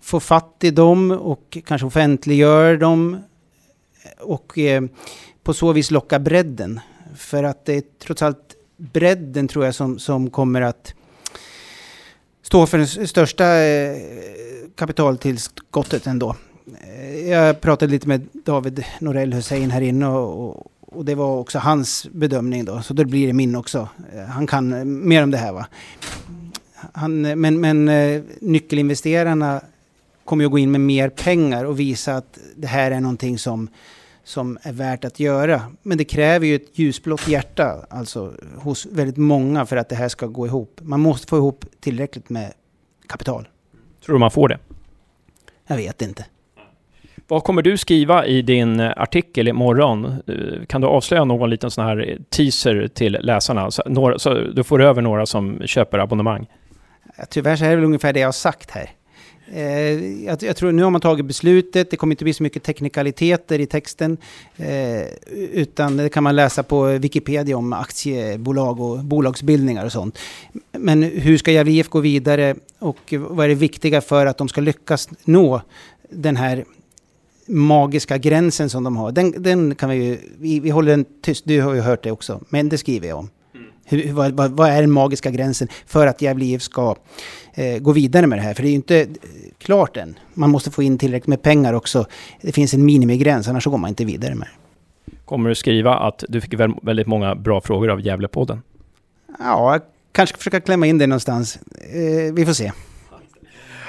får 0.00 0.20
fatt 0.20 0.56
i 0.60 0.70
dem 0.70 1.10
och 1.10 1.58
kanske 1.64 1.86
offentliggör 1.86 2.76
dem 2.76 3.16
och 4.18 4.58
eh, 4.58 4.82
på 5.42 5.54
så 5.54 5.72
vis 5.72 5.90
locka 5.90 6.18
bredden. 6.18 6.80
För 7.16 7.44
att 7.44 7.64
det 7.64 7.74
är 7.74 7.82
trots 7.98 8.22
allt 8.22 8.56
bredden 8.76 9.48
tror 9.48 9.64
jag 9.64 9.74
som, 9.74 9.98
som 9.98 10.30
kommer 10.30 10.60
att 10.60 10.94
stå 12.48 12.66
för 12.66 12.78
det 12.78 13.06
största 13.06 13.44
eh, 13.44 13.96
kapitaltillskottet 14.74 16.06
ändå. 16.06 16.36
Eh, 16.82 17.28
jag 17.28 17.60
pratade 17.60 17.92
lite 17.92 18.08
med 18.08 18.28
David 18.32 18.84
Norell 19.00 19.32
Hussein 19.32 19.70
här 19.70 19.80
inne 19.80 20.06
och, 20.06 20.66
och 20.80 21.04
det 21.04 21.14
var 21.14 21.36
också 21.36 21.58
hans 21.58 22.08
bedömning 22.12 22.64
då, 22.64 22.82
så 22.82 22.94
då 22.94 23.04
blir 23.04 23.26
det 23.26 23.32
min 23.32 23.56
också. 23.56 23.88
Eh, 24.14 24.24
han 24.24 24.46
kan 24.46 25.08
mer 25.08 25.22
om 25.22 25.30
det 25.30 25.38
här 25.38 25.52
va. 25.52 25.66
Han, 26.92 27.40
men, 27.40 27.60
men 27.60 27.84
nyckelinvesterarna 28.40 29.60
kommer 30.24 30.44
ju 30.44 30.46
att 30.46 30.52
gå 30.52 30.58
in 30.58 30.70
med 30.70 30.80
mer 30.80 31.08
pengar 31.08 31.64
och 31.64 31.80
visa 31.80 32.16
att 32.16 32.38
det 32.56 32.66
här 32.66 32.90
är 32.90 33.00
någonting 33.00 33.38
som, 33.38 33.68
som 34.28 34.58
är 34.62 34.72
värt 34.72 35.04
att 35.04 35.20
göra. 35.20 35.62
Men 35.82 35.98
det 35.98 36.04
kräver 36.04 36.46
ju 36.46 36.54
ett 36.54 36.78
ljusblått 36.78 37.28
hjärta, 37.28 37.86
alltså 37.90 38.32
hos 38.56 38.86
väldigt 38.86 39.16
många 39.16 39.66
för 39.66 39.76
att 39.76 39.88
det 39.88 39.96
här 39.96 40.08
ska 40.08 40.26
gå 40.26 40.46
ihop. 40.46 40.80
Man 40.82 41.00
måste 41.00 41.26
få 41.26 41.36
ihop 41.36 41.64
tillräckligt 41.80 42.30
med 42.30 42.52
kapital. 43.06 43.48
Tror 44.04 44.14
du 44.14 44.18
man 44.18 44.30
får 44.30 44.48
det? 44.48 44.58
Jag 45.66 45.76
vet 45.76 46.02
inte. 46.02 46.24
Vad 47.26 47.44
kommer 47.44 47.62
du 47.62 47.76
skriva 47.76 48.26
i 48.26 48.42
din 48.42 48.80
eh, 48.80 48.92
artikel 48.96 49.48
imorgon? 49.48 50.04
Eh, 50.04 50.66
kan 50.66 50.80
du 50.80 50.86
avslöja 50.86 51.24
någon 51.24 51.50
liten 51.50 51.70
sån 51.70 51.84
här 51.84 52.18
teaser 52.30 52.88
till 52.88 53.12
läsarna? 53.20 53.70
Så, 53.70 53.82
några, 53.86 54.18
så 54.18 54.34
du 54.34 54.64
får 54.64 54.82
över 54.82 55.02
några 55.02 55.26
som 55.26 55.60
köper 55.66 55.98
abonnemang. 55.98 56.46
Tyvärr 57.30 57.56
så 57.56 57.64
är 57.64 57.70
det 57.70 57.76
väl 57.76 57.84
ungefär 57.84 58.12
det 58.12 58.20
jag 58.20 58.28
har 58.28 58.32
sagt 58.32 58.70
här. 58.70 58.90
Eh, 59.52 60.24
jag, 60.24 60.42
jag, 60.42 60.56
tror 60.56 60.72
nu 60.72 60.82
har 60.82 60.90
man 60.90 61.00
tagit 61.00 61.26
beslutet, 61.26 61.90
det 61.90 61.96
kommer 61.96 62.12
inte 62.12 62.24
bli 62.24 62.34
så 62.34 62.42
mycket 62.42 62.62
teknikaliteter 62.62 63.58
i 63.58 63.66
texten. 63.66 64.16
Eh, 64.56 65.02
utan 65.52 65.96
det 65.96 66.08
kan 66.08 66.22
man 66.22 66.36
läsa 66.36 66.62
på 66.62 66.84
Wikipedia 66.84 67.56
om 67.56 67.72
aktiebolag 67.72 68.80
och 68.80 68.98
bolagsbildningar 68.98 69.84
och 69.84 69.92
sånt. 69.92 70.18
Men 70.72 71.02
hur 71.02 71.38
ska 71.38 71.50
Gävle 71.50 71.72
IF 71.72 71.88
gå 71.88 72.00
vidare 72.00 72.54
och 72.78 73.14
vad 73.18 73.44
är 73.44 73.48
det 73.48 73.54
viktiga 73.54 74.00
för 74.00 74.26
att 74.26 74.38
de 74.38 74.48
ska 74.48 74.60
lyckas 74.60 75.08
nå 75.24 75.60
den 76.10 76.36
här 76.36 76.64
magiska 77.46 78.18
gränsen 78.18 78.70
som 78.70 78.84
de 78.84 78.96
har. 78.96 79.12
Den, 79.12 79.42
den 79.42 79.74
kan 79.74 79.90
vi 79.90 79.96
ju, 79.96 80.18
vi, 80.38 80.60
vi 80.60 80.70
håller 80.70 80.90
den 80.90 81.04
tyst, 81.22 81.44
du 81.46 81.62
har 81.62 81.74
ju 81.74 81.80
hört 81.80 82.02
det 82.02 82.10
också, 82.10 82.40
men 82.48 82.68
det 82.68 82.78
skriver 82.78 83.08
jag 83.08 83.18
om. 83.18 83.30
Hur, 83.88 84.12
vad, 84.12 84.32
vad, 84.32 84.50
vad, 84.50 84.70
är 84.70 84.80
den 84.80 84.90
magiska 84.90 85.30
gränsen 85.30 85.68
för 85.86 86.06
att 86.06 86.22
Gävle 86.22 86.44
IF 86.44 86.62
ska 86.62 86.96
eh, 87.54 87.78
gå 87.78 87.92
vidare 87.92 88.26
med 88.26 88.38
det 88.38 88.42
här? 88.42 88.54
För 88.54 88.62
det 88.62 88.68
är 88.68 88.70
ju 88.70 88.76
inte 88.76 89.06
klart 89.58 89.96
än. 89.96 90.18
Man 90.34 90.50
måste 90.50 90.70
få 90.70 90.82
in 90.82 90.98
tillräckligt 90.98 91.26
med 91.26 91.42
pengar 91.42 91.72
också. 91.72 92.06
Det 92.42 92.52
finns 92.52 92.74
en 92.74 92.84
minimigräns, 92.84 93.48
annars 93.48 93.64
går 93.64 93.78
man 93.78 93.88
inte 93.88 94.04
vidare 94.04 94.34
med 94.34 94.48
det. 94.48 94.54
Kommer 95.24 95.48
du 95.48 95.54
skriva 95.54 95.94
att 95.94 96.24
du 96.28 96.40
fick 96.40 96.54
väldigt 96.82 97.06
många 97.06 97.34
bra 97.34 97.60
frågor 97.60 97.90
av 97.90 98.00
Gävlepodden? 98.00 98.62
Ja, 99.38 99.72
jag 99.72 99.82
kanske 100.12 100.32
ska 100.32 100.38
försöka 100.38 100.60
klämma 100.60 100.86
in 100.86 100.98
det 100.98 101.06
någonstans. 101.06 101.56
Eh, 101.56 102.34
vi 102.34 102.46
får 102.46 102.52
se. 102.52 102.72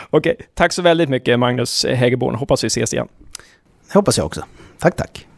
Okej, 0.09 0.35
tack 0.53 0.73
så 0.73 0.81
väldigt 0.81 1.09
mycket 1.09 1.39
Magnus 1.39 1.85
Hägerborn. 1.85 2.35
Hoppas 2.35 2.63
vi 2.63 2.67
ses 2.67 2.93
igen. 2.93 3.07
Det 3.87 3.93
hoppas 3.93 4.17
jag 4.17 4.25
också. 4.25 4.45
Tack, 4.79 4.95
tack. 4.95 5.28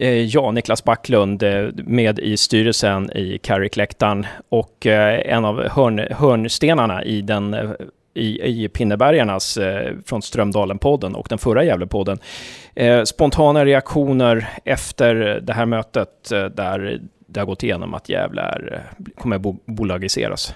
Eh, 0.00 0.24
ja, 0.24 0.50
Niklas 0.50 0.84
Backlund 0.84 1.42
eh, 1.42 1.68
med 1.74 2.18
i 2.18 2.36
styrelsen 2.36 3.10
i 3.16 3.38
Carrick-läktaren 3.38 4.26
och 4.48 4.86
eh, 4.86 5.34
en 5.34 5.44
av 5.44 5.68
hörn, 5.68 6.06
hörnstenarna 6.10 7.04
i 7.04 7.22
den 7.22 7.54
eh, 7.54 7.70
i, 8.14 8.64
i 8.64 8.68
Pinnebergarnas 8.68 9.56
eh, 9.56 9.92
från 10.06 10.22
Strömdalen-podden 10.22 11.14
och 11.14 11.26
den 11.28 11.38
förra 11.38 11.64
Gävle-podden. 11.64 12.18
Eh, 12.74 13.02
spontana 13.02 13.64
reaktioner 13.64 14.48
efter 14.64 15.14
det 15.42 15.52
här 15.52 15.66
mötet 15.66 16.28
där 16.30 17.00
det 17.26 17.40
har 17.40 17.46
gått 17.46 17.62
igenom 17.62 17.94
att 17.94 18.08
Gävle 18.08 18.42
är, 18.42 18.82
kommer 19.18 19.38
bo, 19.38 19.56
bolagiseras? 19.64 20.54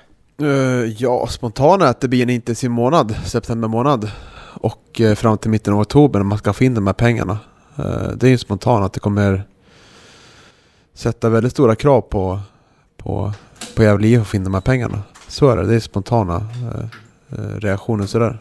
ja, 0.98 1.26
spontana 1.26 1.84
att 1.84 2.00
det 2.00 2.08
blir 2.08 2.22
en 2.22 2.30
intensiv 2.30 2.70
månad, 2.70 3.16
september 3.24 3.68
månad 3.68 4.10
och 4.54 5.00
eh, 5.00 5.14
fram 5.14 5.38
till 5.38 5.50
mitten 5.50 5.74
av 5.74 5.80
oktober 5.80 6.18
när 6.18 6.24
man 6.24 6.38
ska 6.38 6.52
få 6.52 6.64
in 6.64 6.74
de 6.74 6.86
här 6.86 6.94
pengarna. 6.94 7.38
Eh, 7.76 8.08
det 8.16 8.26
är 8.26 8.30
ju 8.30 8.38
spontant 8.38 8.84
att 8.84 8.92
det 8.92 9.00
kommer 9.00 9.42
sätta 10.94 11.28
väldigt 11.28 11.52
stora 11.52 11.74
krav 11.74 12.00
på, 12.00 12.40
på, 12.96 13.32
på 13.76 13.82
Gävle 13.82 14.06
IF 14.06 14.20
att 14.20 14.26
få 14.26 14.36
in 14.36 14.44
de 14.44 14.54
här 14.54 14.60
pengarna. 14.60 15.02
Så 15.28 15.50
är 15.50 15.56
det, 15.56 15.66
det 15.66 15.74
är 15.74 15.80
spontana 15.80 16.36
eh, 16.36 16.84
eh, 17.38 17.58
reaktioner 17.58 18.06
sådär. 18.06 18.38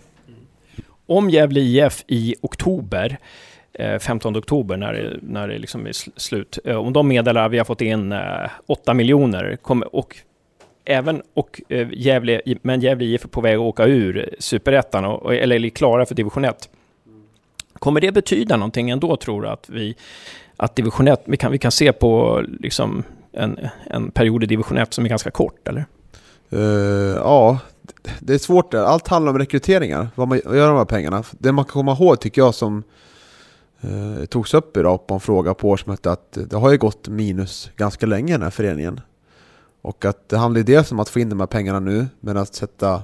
Om 1.06 1.30
Gävle 1.30 1.60
IF 1.60 2.04
i 2.08 2.36
oktober 2.42 3.18
15 4.00 4.38
oktober 4.38 4.78
när 4.78 4.94
det, 4.94 5.20
när 5.22 5.48
det 5.48 5.58
liksom 5.58 5.88
är 5.88 6.20
slut. 6.20 6.60
Om 6.66 6.94
de 6.94 7.08
meddelar 7.08 7.46
att 7.46 7.52
vi 7.52 7.58
har 7.58 7.66
fått 7.66 7.82
in 7.82 8.14
8 8.68 8.94
miljoner 8.94 9.58
och 9.92 10.16
även 10.86 11.22
och 11.34 11.62
Gävle, 11.92 12.42
men 12.62 12.82
Gävle 12.82 13.06
IF 13.06 13.24
är 13.24 13.28
på 13.28 13.42
väg 13.42 13.56
att 13.56 13.62
åka 13.62 13.86
ur 13.86 14.36
superettan, 14.40 15.06
eller 15.32 15.66
är 15.66 15.70
klara 15.70 16.06
för 16.06 16.16
division 16.16 16.46
1. 16.46 16.70
Kommer 17.82 18.02
det 18.02 18.12
betyda 18.12 18.58
någonting 18.58 18.90
ändå, 18.90 19.16
tror 19.16 19.42
du, 19.42 19.48
att 19.48 19.70
vi 19.70 19.96
att 20.58 20.76
division 20.76 21.08
1, 21.08 21.22
vi 21.26 21.38
kan, 21.38 21.52
vi 21.52 21.58
kan 21.58 21.72
se 21.72 21.94
på 21.94 22.42
liksom 22.60 23.04
en, 23.32 23.60
en 23.90 24.12
period 24.12 24.44
i 24.44 24.46
division 24.46 24.78
1 24.78 24.94
som 24.94 25.06
är 25.06 25.10
ganska 25.10 25.32
kort, 25.32 25.68
eller? 25.68 25.86
Uh, 26.54 27.16
ja, 27.16 27.60
det 28.20 28.34
är 28.34 28.38
svårt 28.38 28.72
där. 28.72 28.84
Allt 28.84 29.08
handlar 29.08 29.32
om 29.32 29.40
rekryteringar, 29.40 30.08
vad 30.16 30.28
man 30.28 30.38
gör 30.38 30.52
med 30.52 30.68
de 30.68 30.78
här 30.78 30.86
pengarna. 30.86 31.24
Det 31.32 31.52
man 31.52 31.66
kan 31.66 31.72
komma 31.72 31.92
ihåg 31.92 32.20
tycker 32.20 32.42
jag 32.42 32.56
som 32.56 32.84
uh, 33.86 34.26
togs 34.26 34.54
upp 34.54 34.78
idag 34.78 35.08
på 35.08 35.14
en 35.14 35.20
fråga 35.20 35.54
på 35.54 35.70
årsmötet 35.70 36.06
att 36.06 36.38
det 36.50 36.58
har 36.58 36.72
ju 36.72 36.78
gått 36.78 37.08
minus 37.08 37.72
ganska 37.76 38.06
länge 38.06 38.34
den 38.34 38.44
här 38.44 38.50
föreningen. 38.50 39.02
Och 39.82 40.06
att 40.06 40.30
det 40.30 40.38
handlar 40.38 40.58
ju 40.60 40.64
dels 40.64 40.92
om 40.92 41.00
att 41.00 41.10
få 41.10 41.20
in 41.20 41.30
de 41.30 41.40
här 41.40 41.48
pengarna 41.48 41.80
nu, 41.80 42.08
men 42.20 42.38
att 42.38 42.56
sätta 42.56 43.04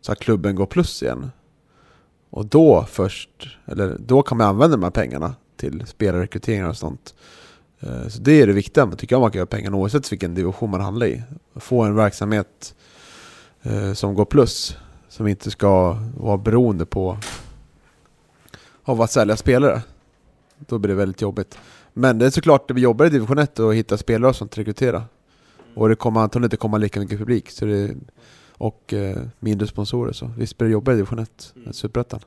så 0.00 0.12
att 0.12 0.18
klubben 0.18 0.54
går 0.54 0.66
plus 0.66 1.02
igen. 1.02 1.30
Och 2.34 2.46
då 2.46 2.86
först, 2.90 3.58
eller 3.66 3.96
då 3.98 4.22
kan 4.22 4.38
man 4.38 4.46
använda 4.46 4.76
de 4.76 4.82
här 4.82 4.90
pengarna 4.90 5.34
till 5.56 5.86
spelarrekryteringar 5.86 6.68
och 6.68 6.76
sånt. 6.76 7.14
Eh, 7.80 8.08
så 8.08 8.20
det 8.20 8.32
är 8.42 8.46
det 8.46 8.52
viktiga, 8.52 8.86
man 8.86 8.96
tycker 8.96 9.14
jag 9.14 9.20
man 9.20 9.30
kan 9.30 9.38
göra 9.38 9.46
pengarna 9.46 9.76
oavsett 9.76 10.12
vilken 10.12 10.34
division 10.34 10.70
man 10.70 10.80
handlar 10.80 11.06
i. 11.06 11.22
Få 11.54 11.82
en 11.82 11.94
verksamhet 11.94 12.74
eh, 13.62 13.92
som 13.92 14.14
går 14.14 14.24
plus, 14.24 14.76
som 15.08 15.26
inte 15.26 15.50
ska 15.50 15.98
vara 16.16 16.36
beroende 16.36 16.86
på 16.86 17.18
av 18.84 19.02
att 19.02 19.10
sälja 19.10 19.36
spelare. 19.36 19.82
Då 20.58 20.78
blir 20.78 20.88
det 20.88 20.94
väldigt 20.94 21.22
jobbigt. 21.22 21.58
Men 21.92 22.18
det 22.18 22.26
är 22.26 22.30
såklart 22.30 22.68
det 22.68 22.74
blir 22.74 22.84
jobbigare 22.84 23.08
i 23.08 23.12
division 23.12 23.38
1 23.38 23.60
att 23.60 23.74
hitta 23.74 23.96
spelare 23.96 24.30
och 24.30 24.36
sånt 24.36 24.52
att 24.52 24.58
rekrytera. 24.58 25.02
Och 25.74 25.88
det 25.88 25.96
kommer 25.96 26.20
antagligen 26.20 26.46
inte 26.46 26.56
komma 26.56 26.78
lika 26.78 27.00
mycket 27.00 27.18
publik. 27.18 27.50
Så 27.50 27.64
det, 27.64 27.94
och 28.58 28.94
eh, 28.94 29.16
mindre 29.40 29.66
sponsorer. 29.66 30.12
Så 30.12 30.30
visst 30.36 30.58
blir 30.58 30.68
det 30.68 30.72
jobbigare 30.72 30.96
i 30.96 30.98
division 30.98 31.18
1 31.18 31.52
mm. 31.56 31.72
Superettan. 31.72 32.20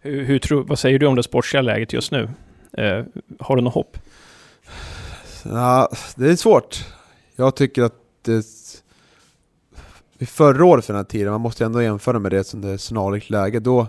Hur, 0.00 0.24
hur 0.24 0.38
tror, 0.38 0.64
vad 0.64 0.78
säger 0.78 0.98
du 0.98 1.06
om 1.06 1.16
det 1.16 1.22
sportsliga 1.22 1.62
läget 1.62 1.92
just 1.92 2.12
nu? 2.12 2.30
Eh, 2.72 3.04
har 3.40 3.56
du 3.56 3.62
något 3.62 3.74
hopp? 3.74 3.98
Ja, 5.44 5.90
det 6.16 6.30
är 6.30 6.36
svårt. 6.36 6.84
Jag 7.36 7.56
tycker 7.56 7.82
att 7.82 7.94
det... 8.22 8.46
Förra 10.20 10.64
året 10.64 10.84
för 10.84 10.92
den 10.92 10.98
här 10.98 11.04
tiden, 11.04 11.32
man 11.32 11.40
måste 11.40 11.64
ändå 11.64 11.82
jämföra 11.82 12.18
med 12.18 12.32
det 12.32 12.44
som 12.44 12.60
det 12.60 12.68
är 12.68 12.76
snarlikt 12.76 13.30
läge, 13.30 13.60
då... 13.60 13.86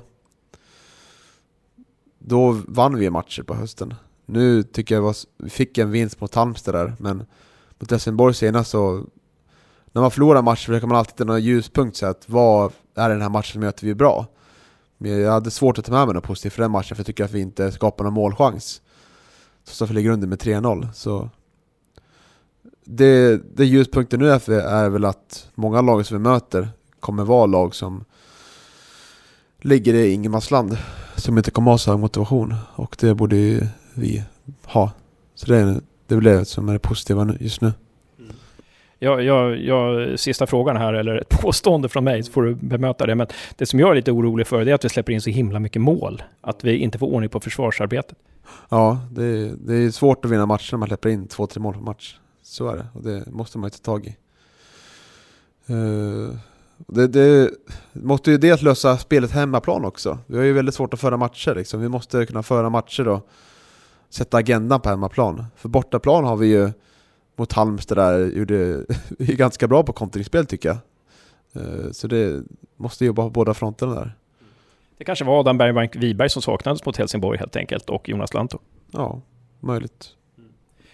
Då 2.19 2.61
vann 2.67 2.95
vi 2.95 3.09
matcher 3.09 3.43
på 3.43 3.53
hösten. 3.53 3.93
Nu 4.25 4.63
tycker 4.63 4.95
jag 4.95 5.05
att 5.05 5.25
vi 5.37 5.49
fick 5.49 5.77
en 5.77 5.91
vinst 5.91 6.21
mot 6.21 6.35
Halmstad 6.35 6.75
där, 6.75 6.93
men 6.99 7.25
mot 7.79 7.91
Helsingborg 7.91 8.33
senast 8.33 8.71
så... 8.71 9.05
När 9.91 10.01
man 10.01 10.11
förlorar 10.11 10.41
matcher 10.41 10.65
försöker 10.65 10.87
man 10.87 10.97
alltid 10.97 11.13
hitta 11.13 11.23
någon 11.23 11.41
ljuspunkt, 11.41 11.97
så 11.97 12.05
att 12.05 12.23
vad 12.29 12.71
är 12.95 13.09
den 13.09 13.21
här 13.21 13.29
matchen 13.29 13.61
möter 13.61 13.85
vi 13.85 13.95
bra? 13.95 14.25
Men 14.97 15.19
jag 15.19 15.31
hade 15.31 15.51
svårt 15.51 15.77
att 15.77 15.85
ta 15.85 15.91
med 15.91 16.07
mig 16.07 16.15
något 16.15 16.23
positivt 16.23 16.53
för 16.53 16.61
den 16.61 16.71
matchen, 16.71 16.95
för 16.95 16.99
jag 16.99 17.05
tycker 17.05 17.23
att 17.23 17.31
vi 17.31 17.39
inte 17.39 17.71
skapar 17.71 18.03
någon 18.03 18.13
målchans. 18.13 18.81
Så 19.63 19.83
att 19.83 19.89
vi 19.89 19.93
ligger 19.93 20.09
under 20.09 20.27
med 20.27 20.41
3-0, 20.41 20.93
så... 20.93 21.29
Det, 22.89 23.41
det 23.55 23.65
ljuspunkten 23.65 24.19
nu 24.19 24.29
är, 24.29 24.51
är 24.51 24.89
väl 24.89 25.05
att 25.05 25.49
många 25.55 25.81
lag 25.81 26.05
som 26.05 26.17
vi 26.17 26.23
möter 26.23 26.69
kommer 26.99 27.23
vara 27.23 27.45
lag 27.45 27.75
som 27.75 28.03
ligger 29.61 29.93
i 29.93 30.11
ingenmansland, 30.11 30.77
som 31.15 31.37
inte 31.37 31.51
kommer 31.51 31.71
ha 31.71 31.77
så 31.77 31.91
hög 31.91 31.99
motivation. 31.99 32.55
Och 32.75 32.95
det 32.99 33.13
borde 33.13 33.35
ju 33.35 33.67
vi 33.93 34.23
ha. 34.65 34.91
Så 35.35 35.45
det 35.45 35.57
är, 35.57 35.81
det 36.07 36.15
är 36.15 36.15
väl 36.15 36.23
det 36.23 36.45
som 36.45 36.69
är 36.69 36.73
det 36.73 36.79
positiva 36.79 37.35
just 37.39 37.61
nu. 37.61 37.73
Jag, 38.99 39.23
jag, 39.23 39.57
jag, 39.57 40.19
sista 40.19 40.47
frågan 40.47 40.77
här, 40.77 40.93
eller 40.93 41.15
ett 41.15 41.29
påstående 41.41 41.89
från 41.89 42.03
mig, 42.03 42.23
så 42.23 42.31
får 42.31 42.43
du 42.43 42.55
bemöta 42.55 43.05
det. 43.05 43.15
Men 43.15 43.27
det 43.55 43.65
som 43.65 43.79
jag 43.79 43.91
är 43.91 43.95
lite 43.95 44.11
orolig 44.11 44.47
för, 44.47 44.65
det 44.65 44.71
är 44.71 44.75
att 44.75 44.85
vi 44.85 44.89
släpper 44.89 45.13
in 45.13 45.21
så 45.21 45.29
himla 45.29 45.59
mycket 45.59 45.81
mål. 45.81 46.23
Att 46.41 46.63
vi 46.63 46.77
inte 46.77 46.97
får 46.97 47.07
ordning 47.07 47.29
på 47.29 47.39
försvarsarbetet. 47.39 48.17
Ja, 48.69 48.99
det 49.11 49.23
är, 49.23 49.53
det 49.65 49.75
är 49.75 49.91
svårt 49.91 50.25
att 50.25 50.31
vinna 50.31 50.45
matcher 50.45 50.73
när 50.73 50.77
man 50.77 50.87
släpper 50.87 51.09
in 51.09 51.27
två, 51.27 51.47
tre 51.47 51.61
mål 51.61 51.73
per 51.73 51.81
match. 51.81 52.19
Så 52.43 52.69
är 52.69 52.75
det, 52.75 52.85
och 52.93 53.03
det 53.03 53.31
måste 53.31 53.57
man 53.57 53.67
ju 53.67 53.71
ta 53.71 53.91
tag 53.91 54.05
i. 54.05 54.15
Uh, 55.73 56.35
det, 56.77 57.07
det 57.07 57.51
måste 57.93 58.31
ju 58.31 58.37
dels 58.37 58.61
lösa 58.61 58.97
spelet 58.97 59.31
hemmaplan 59.31 59.85
också. 59.85 60.17
Vi 60.25 60.37
har 60.37 60.43
ju 60.43 60.53
väldigt 60.53 60.75
svårt 60.75 60.93
att 60.93 60.99
föra 60.99 61.17
matcher 61.17 61.55
liksom. 61.55 61.81
Vi 61.81 61.89
måste 61.89 62.25
kunna 62.25 62.43
föra 62.43 62.69
matcher 62.69 63.07
och 63.07 63.29
Sätta 64.09 64.37
agendan 64.37 64.81
på 64.81 64.89
hemmaplan. 64.89 65.45
För 65.55 65.69
bortaplan 65.69 66.23
har 66.23 66.35
vi 66.35 66.47
ju 66.47 66.71
mot 67.37 67.53
Halmstad 67.53 67.97
där 67.97 68.37
gjorde 68.37 68.55
är 69.19 69.35
ganska 69.35 69.67
bra 69.67 69.83
på 69.83 69.93
kontringsspel 69.93 70.45
tycker 70.45 70.69
jag. 70.69 70.77
Eh, 71.53 71.91
så 71.91 72.07
det 72.07 72.43
måste 72.77 73.05
jobba 73.05 73.23
på 73.23 73.29
båda 73.29 73.53
fronterna 73.53 73.95
där. 73.95 74.15
Det 74.97 75.03
kanske 75.03 75.25
var 75.25 75.39
Adam 75.39 75.57
Bergmark 75.57 75.95
Wiberg 75.95 76.29
som 76.29 76.41
saknades 76.41 76.85
mot 76.85 76.97
Helsingborg 76.97 77.39
helt 77.39 77.55
enkelt 77.55 77.89
och 77.89 78.09
Jonas 78.09 78.33
Lantto. 78.33 78.59
Ja, 78.91 79.21
möjligt. 79.59 80.07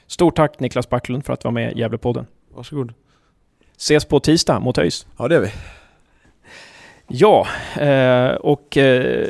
Stort 0.07 0.35
tack 0.35 0.59
Niklas 0.59 0.89
Backlund 0.89 1.25
för 1.25 1.33
att 1.33 1.39
du 1.39 1.47
var 1.47 1.51
med 1.51 1.73
i 1.73 1.79
Gävlepodden. 1.79 2.25
Varsågod. 2.55 2.93
Ses 3.77 4.05
på 4.05 4.19
tisdag 4.19 4.59
mot 4.59 4.77
ÖIS. 4.77 5.07
Ja, 5.17 5.27
det 5.27 5.35
gör 5.35 5.41
vi. 5.41 5.51
Ja, 7.07 7.47
eh, 7.79 8.35
och 8.35 8.77
eh, 8.77 9.27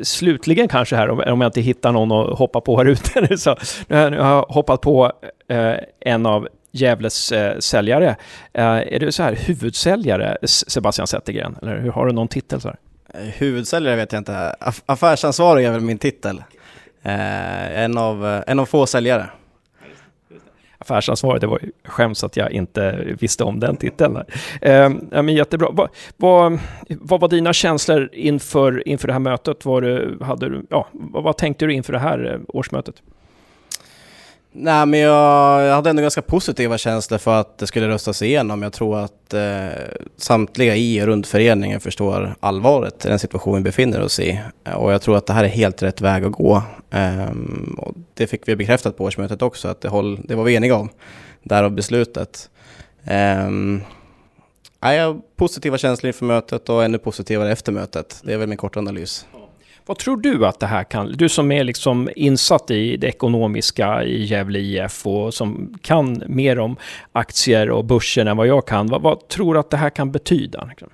slutligen 0.00 0.68
kanske 0.68 0.96
här, 0.96 1.30
om 1.30 1.40
jag 1.40 1.48
inte 1.48 1.60
hittar 1.60 1.92
någon 1.92 2.12
att 2.12 2.38
hoppa 2.38 2.60
på 2.60 2.78
här 2.78 2.84
ute. 2.84 3.38
Så, 3.38 3.56
nu 3.88 3.96
har 3.96 4.30
jag 4.30 4.42
hoppat 4.42 4.80
på 4.80 5.12
en 6.00 6.26
av 6.26 6.48
Gävles 6.80 7.32
eh, 7.32 7.58
säljare. 7.58 8.16
Eh, 8.52 8.64
är 8.64 9.00
du 9.00 9.12
så 9.12 9.22
här 9.22 9.32
huvudsäljare, 9.32 10.36
Sebastian 10.42 11.06
Zettergren? 11.06 11.56
Eller 11.62 11.78
hur, 11.78 11.90
har 11.90 12.06
du 12.06 12.12
någon 12.12 12.28
titel? 12.28 12.60
Så 12.60 12.68
här? 12.68 12.76
Eh, 13.14 13.20
huvudsäljare 13.20 13.96
vet 13.96 14.12
jag 14.12 14.20
inte. 14.20 14.54
Aff 14.60 14.82
affärsansvarig 14.86 15.66
är 15.66 15.72
väl 15.72 15.80
min 15.80 15.98
titel. 15.98 16.42
Eh, 17.02 17.80
en, 17.80 17.98
av, 17.98 18.26
eh, 18.26 18.42
en 18.46 18.58
av 18.58 18.66
få 18.66 18.86
säljare. 18.86 19.30
Affärsansvarig, 20.78 21.40
det 21.40 21.46
var 21.46 21.58
ju 21.62 21.72
skäms 21.84 22.24
att 22.24 22.36
jag 22.36 22.52
inte 22.52 23.04
visste 23.20 23.44
om 23.44 23.60
den 23.60 23.76
titeln. 23.76 24.16
Eh, 24.60 24.90
men 25.10 25.28
jättebra. 25.28 25.68
Vad, 25.72 25.88
vad, 26.16 26.58
vad 26.88 27.20
var 27.20 27.28
dina 27.28 27.52
känslor 27.52 28.10
inför, 28.12 28.88
inför 28.88 29.06
det 29.06 29.12
här 29.12 29.20
mötet? 29.20 29.64
Var 29.64 30.22
hade 30.24 30.48
du, 30.48 30.66
ja, 30.70 30.88
vad, 30.92 31.22
vad 31.22 31.36
tänkte 31.36 31.66
du 31.66 31.72
inför 31.72 31.92
det 31.92 31.98
här 31.98 32.32
eh, 32.32 32.40
årsmötet? 32.48 33.02
Nej 34.58 34.86
men 34.86 35.00
jag, 35.00 35.62
jag, 35.62 35.74
hade 35.74 35.90
ändå 35.90 36.02
ganska 36.02 36.22
positiva 36.22 36.78
känslor 36.78 37.18
för 37.18 37.40
att 37.40 37.58
det 37.58 37.66
skulle 37.66 37.88
röstas 37.88 38.22
igenom. 38.22 38.62
Jag 38.62 38.72
tror 38.72 38.98
att 38.98 39.34
eh, 39.34 39.68
samtliga 40.16 40.76
i 40.76 41.02
och 41.02 41.06
runt 41.06 41.26
föreningen 41.26 41.80
förstår 41.80 42.34
allvaret 42.40 43.04
i 43.04 43.08
den 43.08 43.18
situation 43.18 43.56
vi 43.56 43.60
befinner 43.60 44.00
oss 44.00 44.20
i. 44.20 44.40
Och 44.76 44.92
jag 44.92 45.02
tror 45.02 45.16
att 45.16 45.26
det 45.26 45.32
här 45.32 45.44
är 45.44 45.48
helt 45.48 45.82
rätt 45.82 46.00
väg 46.00 46.24
att 46.24 46.32
gå. 46.32 46.62
Ehm, 46.90 47.76
och 47.78 47.94
det 48.14 48.26
fick 48.26 48.48
vi 48.48 48.56
bekräftat 48.56 48.96
på 48.96 49.04
årsmötet 49.04 49.42
också, 49.42 49.68
att 49.68 49.80
det, 49.80 49.88
håll, 49.88 50.20
det 50.24 50.34
var 50.34 50.44
vi 50.44 50.54
eniga 50.54 50.76
om. 50.76 50.88
Därav 51.42 51.70
beslutet. 51.70 52.50
Ehm, 53.04 53.80
jag 54.80 55.06
har 55.06 55.20
positiva 55.36 55.78
känslor 55.78 56.08
inför 56.08 56.24
mötet 56.24 56.68
och 56.68 56.84
ännu 56.84 56.98
positivare 56.98 57.52
efter 57.52 57.72
mötet. 57.72 58.20
Det 58.24 58.32
är 58.32 58.38
väl 58.38 58.48
min 58.48 58.58
korta 58.58 58.78
analys. 58.78 59.26
Vad 59.86 59.98
tror 59.98 60.16
du 60.16 60.46
att 60.46 60.60
det 60.60 60.66
här 60.66 60.84
kan... 60.84 61.12
Du 61.12 61.28
som 61.28 61.52
är 61.52 61.64
liksom 61.64 62.08
insatt 62.16 62.70
i 62.70 62.96
det 62.96 63.06
ekonomiska 63.06 64.04
i 64.04 64.24
Gävle 64.24 64.58
IF 64.58 65.06
och 65.06 65.34
som 65.34 65.74
kan 65.82 66.22
mer 66.26 66.58
om 66.58 66.76
aktier 67.12 67.70
och 67.70 67.84
börsen 67.84 68.28
än 68.28 68.36
vad 68.36 68.46
jag 68.46 68.66
kan. 68.66 68.86
Vad, 68.86 69.02
vad 69.02 69.28
tror 69.28 69.54
du 69.54 69.60
att 69.60 69.70
det 69.70 69.76
här 69.76 69.90
kan 69.90 70.12
betyda? 70.12 70.64
Liksom? 70.64 70.88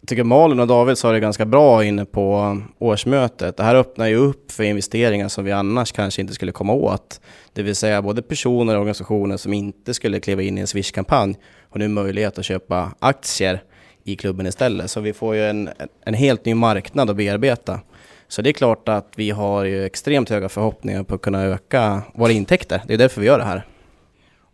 Jag 0.00 0.08
tycker 0.08 0.24
Malin 0.24 0.60
och 0.60 0.66
David 0.66 0.98
sa 0.98 1.12
det 1.12 1.20
ganska 1.20 1.46
bra 1.46 1.84
inne 1.84 2.04
på 2.04 2.60
årsmötet. 2.78 3.56
Det 3.56 3.62
här 3.62 3.74
öppnar 3.74 4.06
ju 4.06 4.16
upp 4.16 4.52
för 4.52 4.64
investeringar 4.64 5.28
som 5.28 5.44
vi 5.44 5.52
annars 5.52 5.92
kanske 5.92 6.20
inte 6.20 6.34
skulle 6.34 6.52
komma 6.52 6.72
åt. 6.72 7.20
Det 7.52 7.62
vill 7.62 7.76
säga 7.76 8.02
både 8.02 8.22
personer 8.22 8.74
och 8.74 8.80
organisationer 8.80 9.36
som 9.36 9.52
inte 9.52 9.94
skulle 9.94 10.20
kliva 10.20 10.42
in 10.42 10.58
i 10.58 10.60
en 10.60 10.66
Swish-kampanj 10.66 11.36
har 11.70 11.78
nu 11.78 11.88
möjlighet 11.88 12.38
att 12.38 12.44
köpa 12.44 12.94
aktier 12.98 13.62
i 14.04 14.16
klubben 14.16 14.46
istället. 14.46 14.90
Så 14.90 15.00
vi 15.00 15.12
får 15.12 15.34
ju 15.34 15.44
en, 15.44 15.68
en 16.04 16.14
helt 16.14 16.44
ny 16.44 16.54
marknad 16.54 17.10
att 17.10 17.16
bearbeta. 17.16 17.80
Så 18.28 18.42
det 18.42 18.50
är 18.50 18.52
klart 18.52 18.88
att 18.88 19.12
vi 19.16 19.30
har 19.30 19.64
ju 19.64 19.84
extremt 19.84 20.30
höga 20.30 20.48
förhoppningar 20.48 21.02
på 21.02 21.14
att 21.14 21.22
kunna 21.22 21.42
öka 21.42 22.02
våra 22.14 22.32
intäkter. 22.32 22.82
Det 22.86 22.94
är 22.94 22.98
därför 22.98 23.20
vi 23.20 23.26
gör 23.26 23.38
det 23.38 23.44
här. 23.44 23.66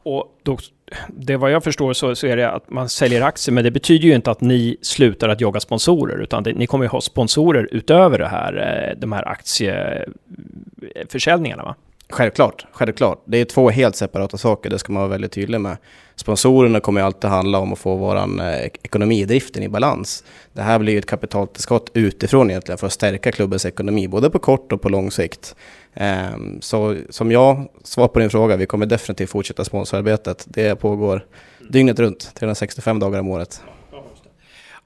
Och 0.02 0.38
då, 0.42 0.58
det 1.08 1.36
vad 1.36 1.50
jag 1.50 1.64
förstår 1.64 1.92
så, 1.92 2.14
så, 2.14 2.26
är 2.26 2.36
det 2.36 2.50
att 2.50 2.70
man 2.70 2.88
säljer 2.88 3.22
aktier, 3.22 3.54
men 3.54 3.64
det 3.64 3.70
betyder 3.70 4.08
ju 4.08 4.14
inte 4.14 4.30
att 4.30 4.40
ni 4.40 4.76
slutar 4.82 5.28
att 5.28 5.40
jaga 5.40 5.60
sponsorer, 5.60 6.22
utan 6.22 6.42
det, 6.42 6.52
ni 6.52 6.66
kommer 6.66 6.84
ju 6.84 6.88
ha 6.88 7.00
sponsorer 7.00 7.68
utöver 7.70 8.18
det 8.18 8.28
här, 8.28 8.56
eh, 8.56 8.90
de 9.00 9.12
här 9.12 9.28
aktieförsäljningarna 9.28 11.62
va? 11.62 11.74
Självklart, 12.10 12.66
självklart. 12.72 13.22
Det 13.24 13.38
är 13.38 13.44
två 13.44 13.70
helt 13.70 13.96
separata 13.96 14.36
saker, 14.36 14.70
det 14.70 14.78
ska 14.78 14.92
man 14.92 15.00
vara 15.00 15.10
väldigt 15.10 15.32
tydlig 15.32 15.60
med. 15.60 15.76
Sponsorerna 16.16 16.80
kommer 16.80 17.02
alltid 17.02 17.30
handla 17.30 17.58
om 17.58 17.72
att 17.72 17.78
få 17.78 17.96
vår 17.96 18.16
eh, 18.16 18.64
ekonomidriften 18.64 19.62
i 19.62 19.68
balans. 19.68 20.24
Det 20.52 20.62
här 20.62 20.78
blir 20.78 20.92
ju 20.92 20.98
ett 20.98 21.06
kapitaltillskott 21.06 21.90
utifrån 21.94 22.50
egentligen 22.50 22.78
för 22.78 22.86
att 22.86 22.92
stärka 22.92 23.32
klubbens 23.32 23.66
ekonomi, 23.66 24.08
både 24.08 24.30
på 24.30 24.38
kort 24.38 24.72
och 24.72 24.82
på 24.82 24.88
lång 24.88 25.10
sikt. 25.10 25.56
Ehm, 25.94 26.60
så 26.60 26.96
som 27.10 27.32
jag 27.32 27.68
svar 27.84 28.08
på 28.08 28.18
din 28.18 28.30
fråga, 28.30 28.56
vi 28.56 28.66
kommer 28.66 28.86
definitivt 28.86 29.30
fortsätta 29.30 29.64
sponsorarbetet. 29.64 30.44
Det 30.48 30.76
pågår 30.76 31.26
dygnet 31.70 31.98
runt, 31.98 32.34
365 32.34 32.98
dagar 32.98 33.20
om 33.20 33.28
året 33.28 33.62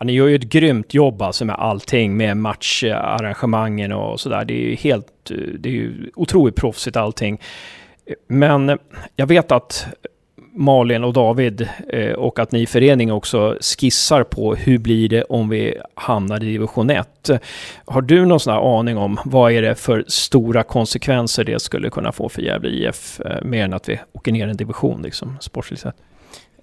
Ja, 0.05 0.07
ni 0.07 0.13
gör 0.13 0.27
ju 0.27 0.35
ett 0.35 0.43
grymt 0.43 0.95
jobb 0.95 1.23
alltså 1.23 1.45
med 1.45 1.57
allting, 1.57 2.17
med 2.17 2.37
matcharrangemangen 2.37 3.93
och 3.93 4.21
sådär. 4.21 4.45
Det 4.45 4.55
är 4.55 4.69
ju 4.69 4.75
helt, 4.75 5.31
det 5.59 5.69
är 5.69 5.73
ju 5.73 6.11
otroligt 6.15 6.57
proffsigt 6.57 6.97
allting. 6.97 7.41
Men 8.29 8.79
jag 9.17 9.27
vet 9.27 9.53
att 9.53 9.87
Malin 10.53 11.05
och 11.05 11.13
David 11.13 11.69
eh, 11.89 12.13
och 12.13 12.39
att 12.39 12.53
ni 12.53 12.61
i 12.61 12.67
föreningen 12.67 13.15
också 13.15 13.59
skissar 13.61 14.25
på 14.25 14.55
hur 14.55 14.79
blir 14.79 15.09
det 15.09 15.23
om 15.23 15.49
vi 15.49 15.79
hamnar 15.95 16.45
i 16.45 16.47
division 16.47 16.91
1. 16.91 17.31
Har 17.85 18.03
du 18.03 18.27
någon 18.27 18.41
sån 18.41 18.53
här 18.53 18.79
aning 18.79 18.97
om 18.97 19.19
vad 19.25 19.53
är 19.53 19.63
det 19.63 19.75
för 19.75 20.05
stora 20.09 20.63
konsekvenser 20.63 21.45
det 21.45 21.63
skulle 21.63 21.91
kunna 21.91 22.13
få 22.13 22.29
för 22.29 22.43
Gävle 22.43 22.69
IF 22.69 23.21
eh, 23.21 23.45
mer 23.45 23.65
än 23.65 23.75
att 23.75 23.89
vi 23.89 24.01
åker 24.13 24.33
ner 24.33 24.49
en 24.49 24.57
division 24.57 25.03
liksom 25.03 25.37
sportsligt 25.41 25.83
sett? 25.83 25.97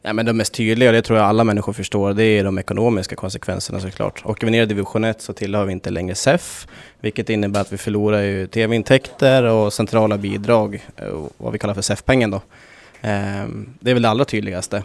Ja, 0.04 0.14
men 0.14 0.26
de 0.26 0.34
mest 0.34 0.54
tydliga, 0.54 0.89
och 0.89 0.93
det 0.93 1.02
tror 1.02 1.20
jag 1.20 1.28
alla 1.28 1.43
människor 1.43 1.74
förstår, 1.74 2.14
det 2.14 2.24
är 2.24 2.43
de 2.43 2.58
ekonomiska 2.58 3.16
konsekvenserna 3.16 3.80
såklart. 3.80 4.26
Åker 4.26 4.47
vi 4.47 4.52
ner 4.52 4.64
i 4.64 4.66
division 4.66 5.04
1 5.04 5.22
så 5.22 5.34
tillhör 5.34 5.66
vi 5.66 5.72
inte 5.72 5.89
längre 5.89 6.16
SEF, 6.16 6.68
vilket 6.99 7.30
innebär 7.30 7.62
att 7.62 7.74
vi 7.74 7.78
förlorar 7.78 8.22
ju 8.22 8.47
tv-intäkter 8.47 9.43
och 9.43 9.74
centrala 9.74 10.18
bidrag, 10.18 10.86
eh, 10.97 11.06
vad 11.38 11.54
vi 11.54 11.60
kallar 11.60 11.74
för 11.74 11.82
SEF-pengen 11.82 12.32
då. 12.32 12.41
Ehm, 13.02 13.74
det 13.80 13.89
är 13.89 13.93
väl 13.93 14.04
det 14.04 14.10
allra 14.10 14.26
tydligaste. 14.26 14.84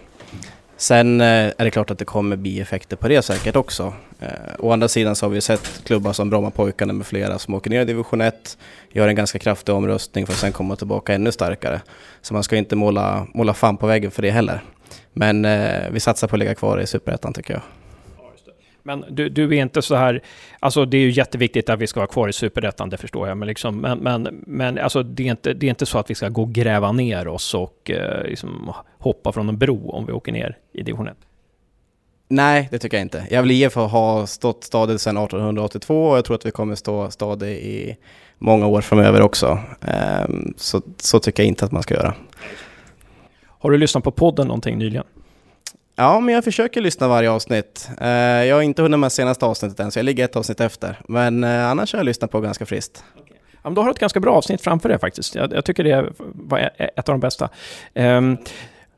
Sen 0.76 1.20
eh, 1.20 1.26
är 1.26 1.64
det 1.64 1.70
klart 1.70 1.90
att 1.90 1.98
det 1.98 2.04
kommer 2.04 2.36
bieffekter 2.36 2.96
på 2.96 3.08
det 3.08 3.22
säkert 3.22 3.56
också. 3.56 3.92
Eh, 4.20 4.28
å 4.58 4.72
andra 4.72 4.88
sidan 4.88 5.16
så 5.16 5.26
har 5.26 5.30
vi 5.30 5.40
sett 5.40 5.82
klubbar 5.84 6.12
som 6.12 6.30
Brommapojkarna 6.30 6.92
med 6.92 7.06
flera 7.06 7.38
som 7.38 7.54
åker 7.54 7.70
ner 7.70 7.80
i 7.80 7.84
division 7.84 8.20
1, 8.20 8.58
gör 8.92 9.08
en 9.08 9.14
ganska 9.14 9.38
kraftig 9.38 9.74
omröstning 9.74 10.26
för 10.26 10.32
att 10.32 10.38
sen 10.38 10.52
komma 10.52 10.76
tillbaka 10.76 11.14
ännu 11.14 11.32
starkare. 11.32 11.80
Så 12.22 12.34
man 12.34 12.42
ska 12.42 12.56
inte 12.56 12.76
måla, 12.76 13.26
måla 13.34 13.54
fan 13.54 13.76
på 13.76 13.86
väggen 13.86 14.10
för 14.10 14.22
det 14.22 14.30
heller. 14.30 14.60
Men 15.12 15.44
eh, 15.44 15.90
vi 15.90 16.00
satsar 16.00 16.28
på 16.28 16.36
att 16.36 16.40
ligga 16.40 16.54
kvar 16.54 16.78
i 16.80 16.86
Superettan 16.86 17.32
tycker 17.32 17.54
jag. 17.54 17.62
Men 18.86 19.04
du, 19.10 19.28
du, 19.28 19.44
är 19.44 19.62
inte 19.62 19.82
så 19.82 19.94
här, 19.94 20.22
alltså 20.60 20.84
det 20.84 20.96
är 20.96 21.00
ju 21.00 21.10
jätteviktigt 21.10 21.68
att 21.68 21.80
vi 21.80 21.86
ska 21.86 22.00
vara 22.00 22.06
kvar 22.08 22.28
i 22.28 22.32
superettan, 22.32 22.90
det 22.90 22.96
förstår 22.96 23.28
jag, 23.28 23.36
men, 23.36 23.48
liksom, 23.48 23.80
men, 23.80 23.98
men, 23.98 24.44
men 24.46 24.78
alltså 24.78 25.02
det, 25.02 25.22
är 25.22 25.30
inte, 25.30 25.52
det 25.52 25.66
är 25.66 25.70
inte 25.70 25.86
så 25.86 25.98
att 25.98 26.10
vi 26.10 26.14
ska 26.14 26.28
gå 26.28 26.42
och 26.42 26.52
gräva 26.52 26.92
ner 26.92 27.28
oss 27.28 27.54
och 27.54 27.90
eh, 27.90 28.24
liksom 28.24 28.72
hoppa 28.98 29.32
från 29.32 29.48
en 29.48 29.58
bro 29.58 29.90
om 29.90 30.06
vi 30.06 30.12
åker 30.12 30.32
ner 30.32 30.58
i 30.72 30.82
division 30.82 31.08
1. 31.08 31.16
Nej, 32.28 32.68
det 32.70 32.78
tycker 32.78 32.96
jag 32.96 33.04
inte. 33.04 33.26
Gävle 33.30 33.54
IF 33.54 33.74
har 33.74 34.26
stått 34.26 34.64
stadigt 34.64 35.00
sedan 35.00 35.16
1882 35.16 36.06
och 36.08 36.16
jag 36.16 36.24
tror 36.24 36.36
att 36.36 36.46
vi 36.46 36.50
kommer 36.50 36.74
stå 36.74 37.10
stadigt 37.10 37.64
i 37.64 37.96
många 38.38 38.66
år 38.66 38.80
framöver 38.80 39.22
också. 39.22 39.58
Um, 40.28 40.54
så, 40.56 40.82
så 40.96 41.18
tycker 41.18 41.42
jag 41.42 41.48
inte 41.48 41.64
att 41.64 41.72
man 41.72 41.82
ska 41.82 41.94
göra. 41.94 42.14
Har 43.58 43.70
du 43.70 43.78
lyssnat 43.78 44.04
på 44.04 44.10
podden 44.10 44.46
någonting 44.46 44.78
nyligen? 44.78 45.04
Ja, 45.98 46.20
men 46.20 46.34
jag 46.34 46.44
försöker 46.44 46.80
lyssna 46.80 47.08
varje 47.08 47.30
avsnitt. 47.30 47.88
Uh, 48.00 48.08
jag 48.44 48.54
har 48.56 48.62
inte 48.62 48.82
hunnit 48.82 49.00
med 49.00 49.12
senaste 49.12 49.46
avsnittet 49.46 49.80
än, 49.80 49.90
så 49.90 49.98
jag 49.98 50.04
ligger 50.04 50.24
ett 50.24 50.36
avsnitt 50.36 50.60
efter. 50.60 51.00
Men 51.08 51.44
uh, 51.44 51.70
annars 51.70 51.92
har 51.92 51.98
jag 51.98 52.04
lyssnat 52.04 52.30
på 52.30 52.40
ganska 52.40 52.66
friskt. 52.66 53.04
Okay. 53.14 53.36
Ja, 53.52 53.60
men 53.62 53.74
då 53.74 53.80
har 53.80 53.86
du 53.86 53.90
ett 53.90 53.98
ganska 53.98 54.20
bra 54.20 54.34
avsnitt 54.34 54.60
framför 54.60 54.88
dig 54.88 54.98
faktiskt. 54.98 55.34
Jag, 55.34 55.52
jag 55.52 55.64
tycker 55.64 55.84
det 55.84 56.12
var 56.18 56.70
ett 56.78 57.08
av 57.08 57.12
de 57.12 57.20
bästa. 57.20 57.48
Um, 57.94 58.36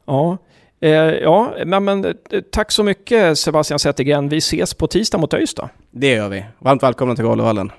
ja, 0.07 0.39
uh, 0.85 0.91
ja 0.91 1.55
men, 1.65 1.85
men, 1.85 2.15
tack 2.53 2.73
så 2.73 2.83
mycket 2.83 3.39
Sebastian 3.39 3.79
Zettergren. 3.79 4.29
Vi 4.29 4.37
ses 4.37 4.75
på 4.75 4.87
tisdag 4.87 5.19
mot 5.19 5.35
ÖIS 5.35 5.55
Det 5.91 6.11
gör 6.11 6.29
vi. 6.29 6.45
Varmt 6.59 6.83
välkomna 6.83 7.15
till 7.15 7.25
Galovallen. 7.25 7.73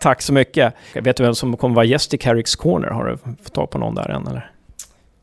Tack 0.00 0.22
så 0.22 0.32
mycket. 0.32 0.74
Vet 0.94 1.16
du 1.16 1.22
vem 1.22 1.34
som 1.34 1.56
kommer 1.56 1.74
vara 1.74 1.84
gäst 1.84 2.14
i 2.14 2.18
Carricks 2.18 2.56
Corner? 2.56 2.88
Har 2.88 3.04
du 3.04 3.18
fått 3.42 3.52
tag 3.52 3.70
på 3.70 3.78
någon 3.78 3.94
där 3.94 4.10
än 4.10 4.26
eller? 4.26 4.50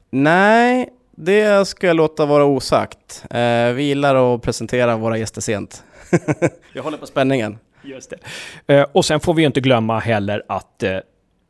Nej, 0.10 0.90
det 1.26 1.68
ska 1.68 1.88
jag 1.88 1.96
låta 1.96 2.26
vara 2.26 2.46
osagt. 2.46 3.26
Eh, 3.30 3.74
vi 3.74 3.84
gillar 3.84 4.36
att 4.36 4.42
presentera 4.42 4.98
våra 4.98 5.18
gäster 5.18 5.42
sent. 5.42 5.84
jag 6.74 6.84
håller 6.84 6.98
på 6.98 7.08
spänningen. 7.08 7.58
Just 7.84 8.14
det. 8.66 8.76
Eh, 8.76 8.86
och 8.92 9.06
sen 9.06 9.20
får 9.20 9.34
vi 9.34 9.42
ju 9.42 9.46
inte 9.46 9.62
glömma 9.62 10.00
heller 10.00 10.44
att 10.48 10.84
eh, 10.84 10.98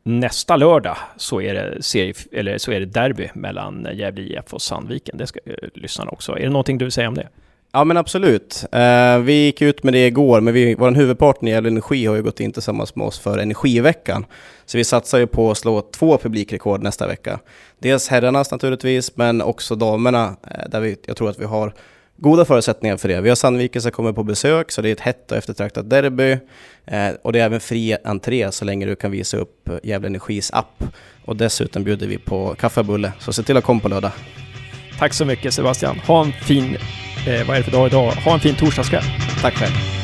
nästa 0.02 0.56
lördag 0.56 0.96
så 1.16 1.40
är, 1.40 1.54
det 1.54 1.82
serie, 1.82 2.14
eller 2.32 2.58
så 2.58 2.72
är 2.72 2.80
det 2.80 2.86
derby 2.86 3.28
mellan 3.34 3.88
Gävle 3.92 4.22
IF 4.22 4.54
och 4.54 4.62
Sandviken. 4.62 5.18
Det 5.18 5.26
ska 5.26 5.40
eh, 5.46 5.54
lyssnarna 5.74 6.10
också. 6.10 6.32
Är 6.32 6.42
det 6.42 6.50
någonting 6.50 6.78
du 6.78 6.84
vill 6.84 6.92
säga 6.92 7.08
om 7.08 7.14
det? 7.14 7.28
Ja 7.74 7.84
men 7.84 7.96
absolut. 7.96 8.64
Uh, 8.74 9.18
vi 9.18 9.32
gick 9.32 9.62
ut 9.62 9.82
med 9.82 9.94
det 9.94 10.06
igår, 10.06 10.40
men 10.40 10.54
vi, 10.54 10.74
vår 10.74 10.90
huvudpartner 10.90 11.50
Gävle 11.50 11.68
Energi 11.68 12.06
har 12.06 12.16
ju 12.16 12.22
gått 12.22 12.40
in 12.40 12.52
tillsammans 12.52 12.96
med 12.96 13.06
oss 13.06 13.18
för 13.18 13.38
Energiveckan. 13.38 14.26
Så 14.66 14.78
vi 14.78 14.84
satsar 14.84 15.18
ju 15.18 15.26
på 15.26 15.50
att 15.50 15.58
slå 15.58 15.80
två 15.80 16.18
publikrekord 16.18 16.82
nästa 16.82 17.06
vecka. 17.06 17.38
Dels 17.78 18.08
herrarnas 18.08 18.50
naturligtvis, 18.50 19.16
men 19.16 19.42
också 19.42 19.74
damerna, 19.74 20.26
uh, 20.28 20.70
där 20.70 20.80
vi, 20.80 20.96
jag 21.06 21.16
tror 21.16 21.30
att 21.30 21.38
vi 21.38 21.44
har 21.44 21.74
goda 22.16 22.44
förutsättningar 22.44 22.96
för 22.96 23.08
det. 23.08 23.20
Vi 23.20 23.28
har 23.28 23.36
Sandviken 23.36 23.82
som 23.82 23.90
kommer 23.90 24.12
på 24.12 24.22
besök, 24.22 24.70
så 24.70 24.82
det 24.82 24.88
är 24.88 24.92
ett 24.92 25.00
hett 25.00 25.32
och 25.32 25.38
eftertraktat 25.38 25.90
derby. 25.90 26.32
Uh, 26.32 27.16
och 27.22 27.32
det 27.32 27.40
är 27.40 27.44
även 27.44 27.60
fri 27.60 27.96
entré 28.04 28.52
så 28.52 28.64
länge 28.64 28.86
du 28.86 28.96
kan 28.96 29.10
visa 29.10 29.36
upp 29.36 29.70
Gävle 29.82 30.06
Energis 30.06 30.50
app. 30.50 30.84
Och 31.24 31.36
dessutom 31.36 31.84
bjuder 31.84 32.06
vi 32.06 32.18
på 32.18 32.54
kaffe 32.54 32.80
och 32.80 32.86
bulle, 32.86 33.12
så 33.18 33.32
se 33.32 33.42
till 33.42 33.56
att 33.56 33.64
komma 33.64 33.80
på 33.80 33.88
lördag. 33.88 34.12
Tack 34.98 35.12
så 35.12 35.24
mycket 35.24 35.54
Sebastian. 35.54 35.98
Ha 35.98 36.24
en 36.24 36.32
fin, 36.32 36.76
eh, 37.26 37.46
vad 37.46 37.56
är 37.56 37.60
det 37.60 37.64
för 37.64 37.72
dag 37.72 37.86
idag? 37.86 38.10
Ha 38.10 38.34
en 38.34 38.40
fin 38.40 38.54
torsdagskväll. 38.54 39.04
Tack 39.40 39.54
själv. 39.54 40.01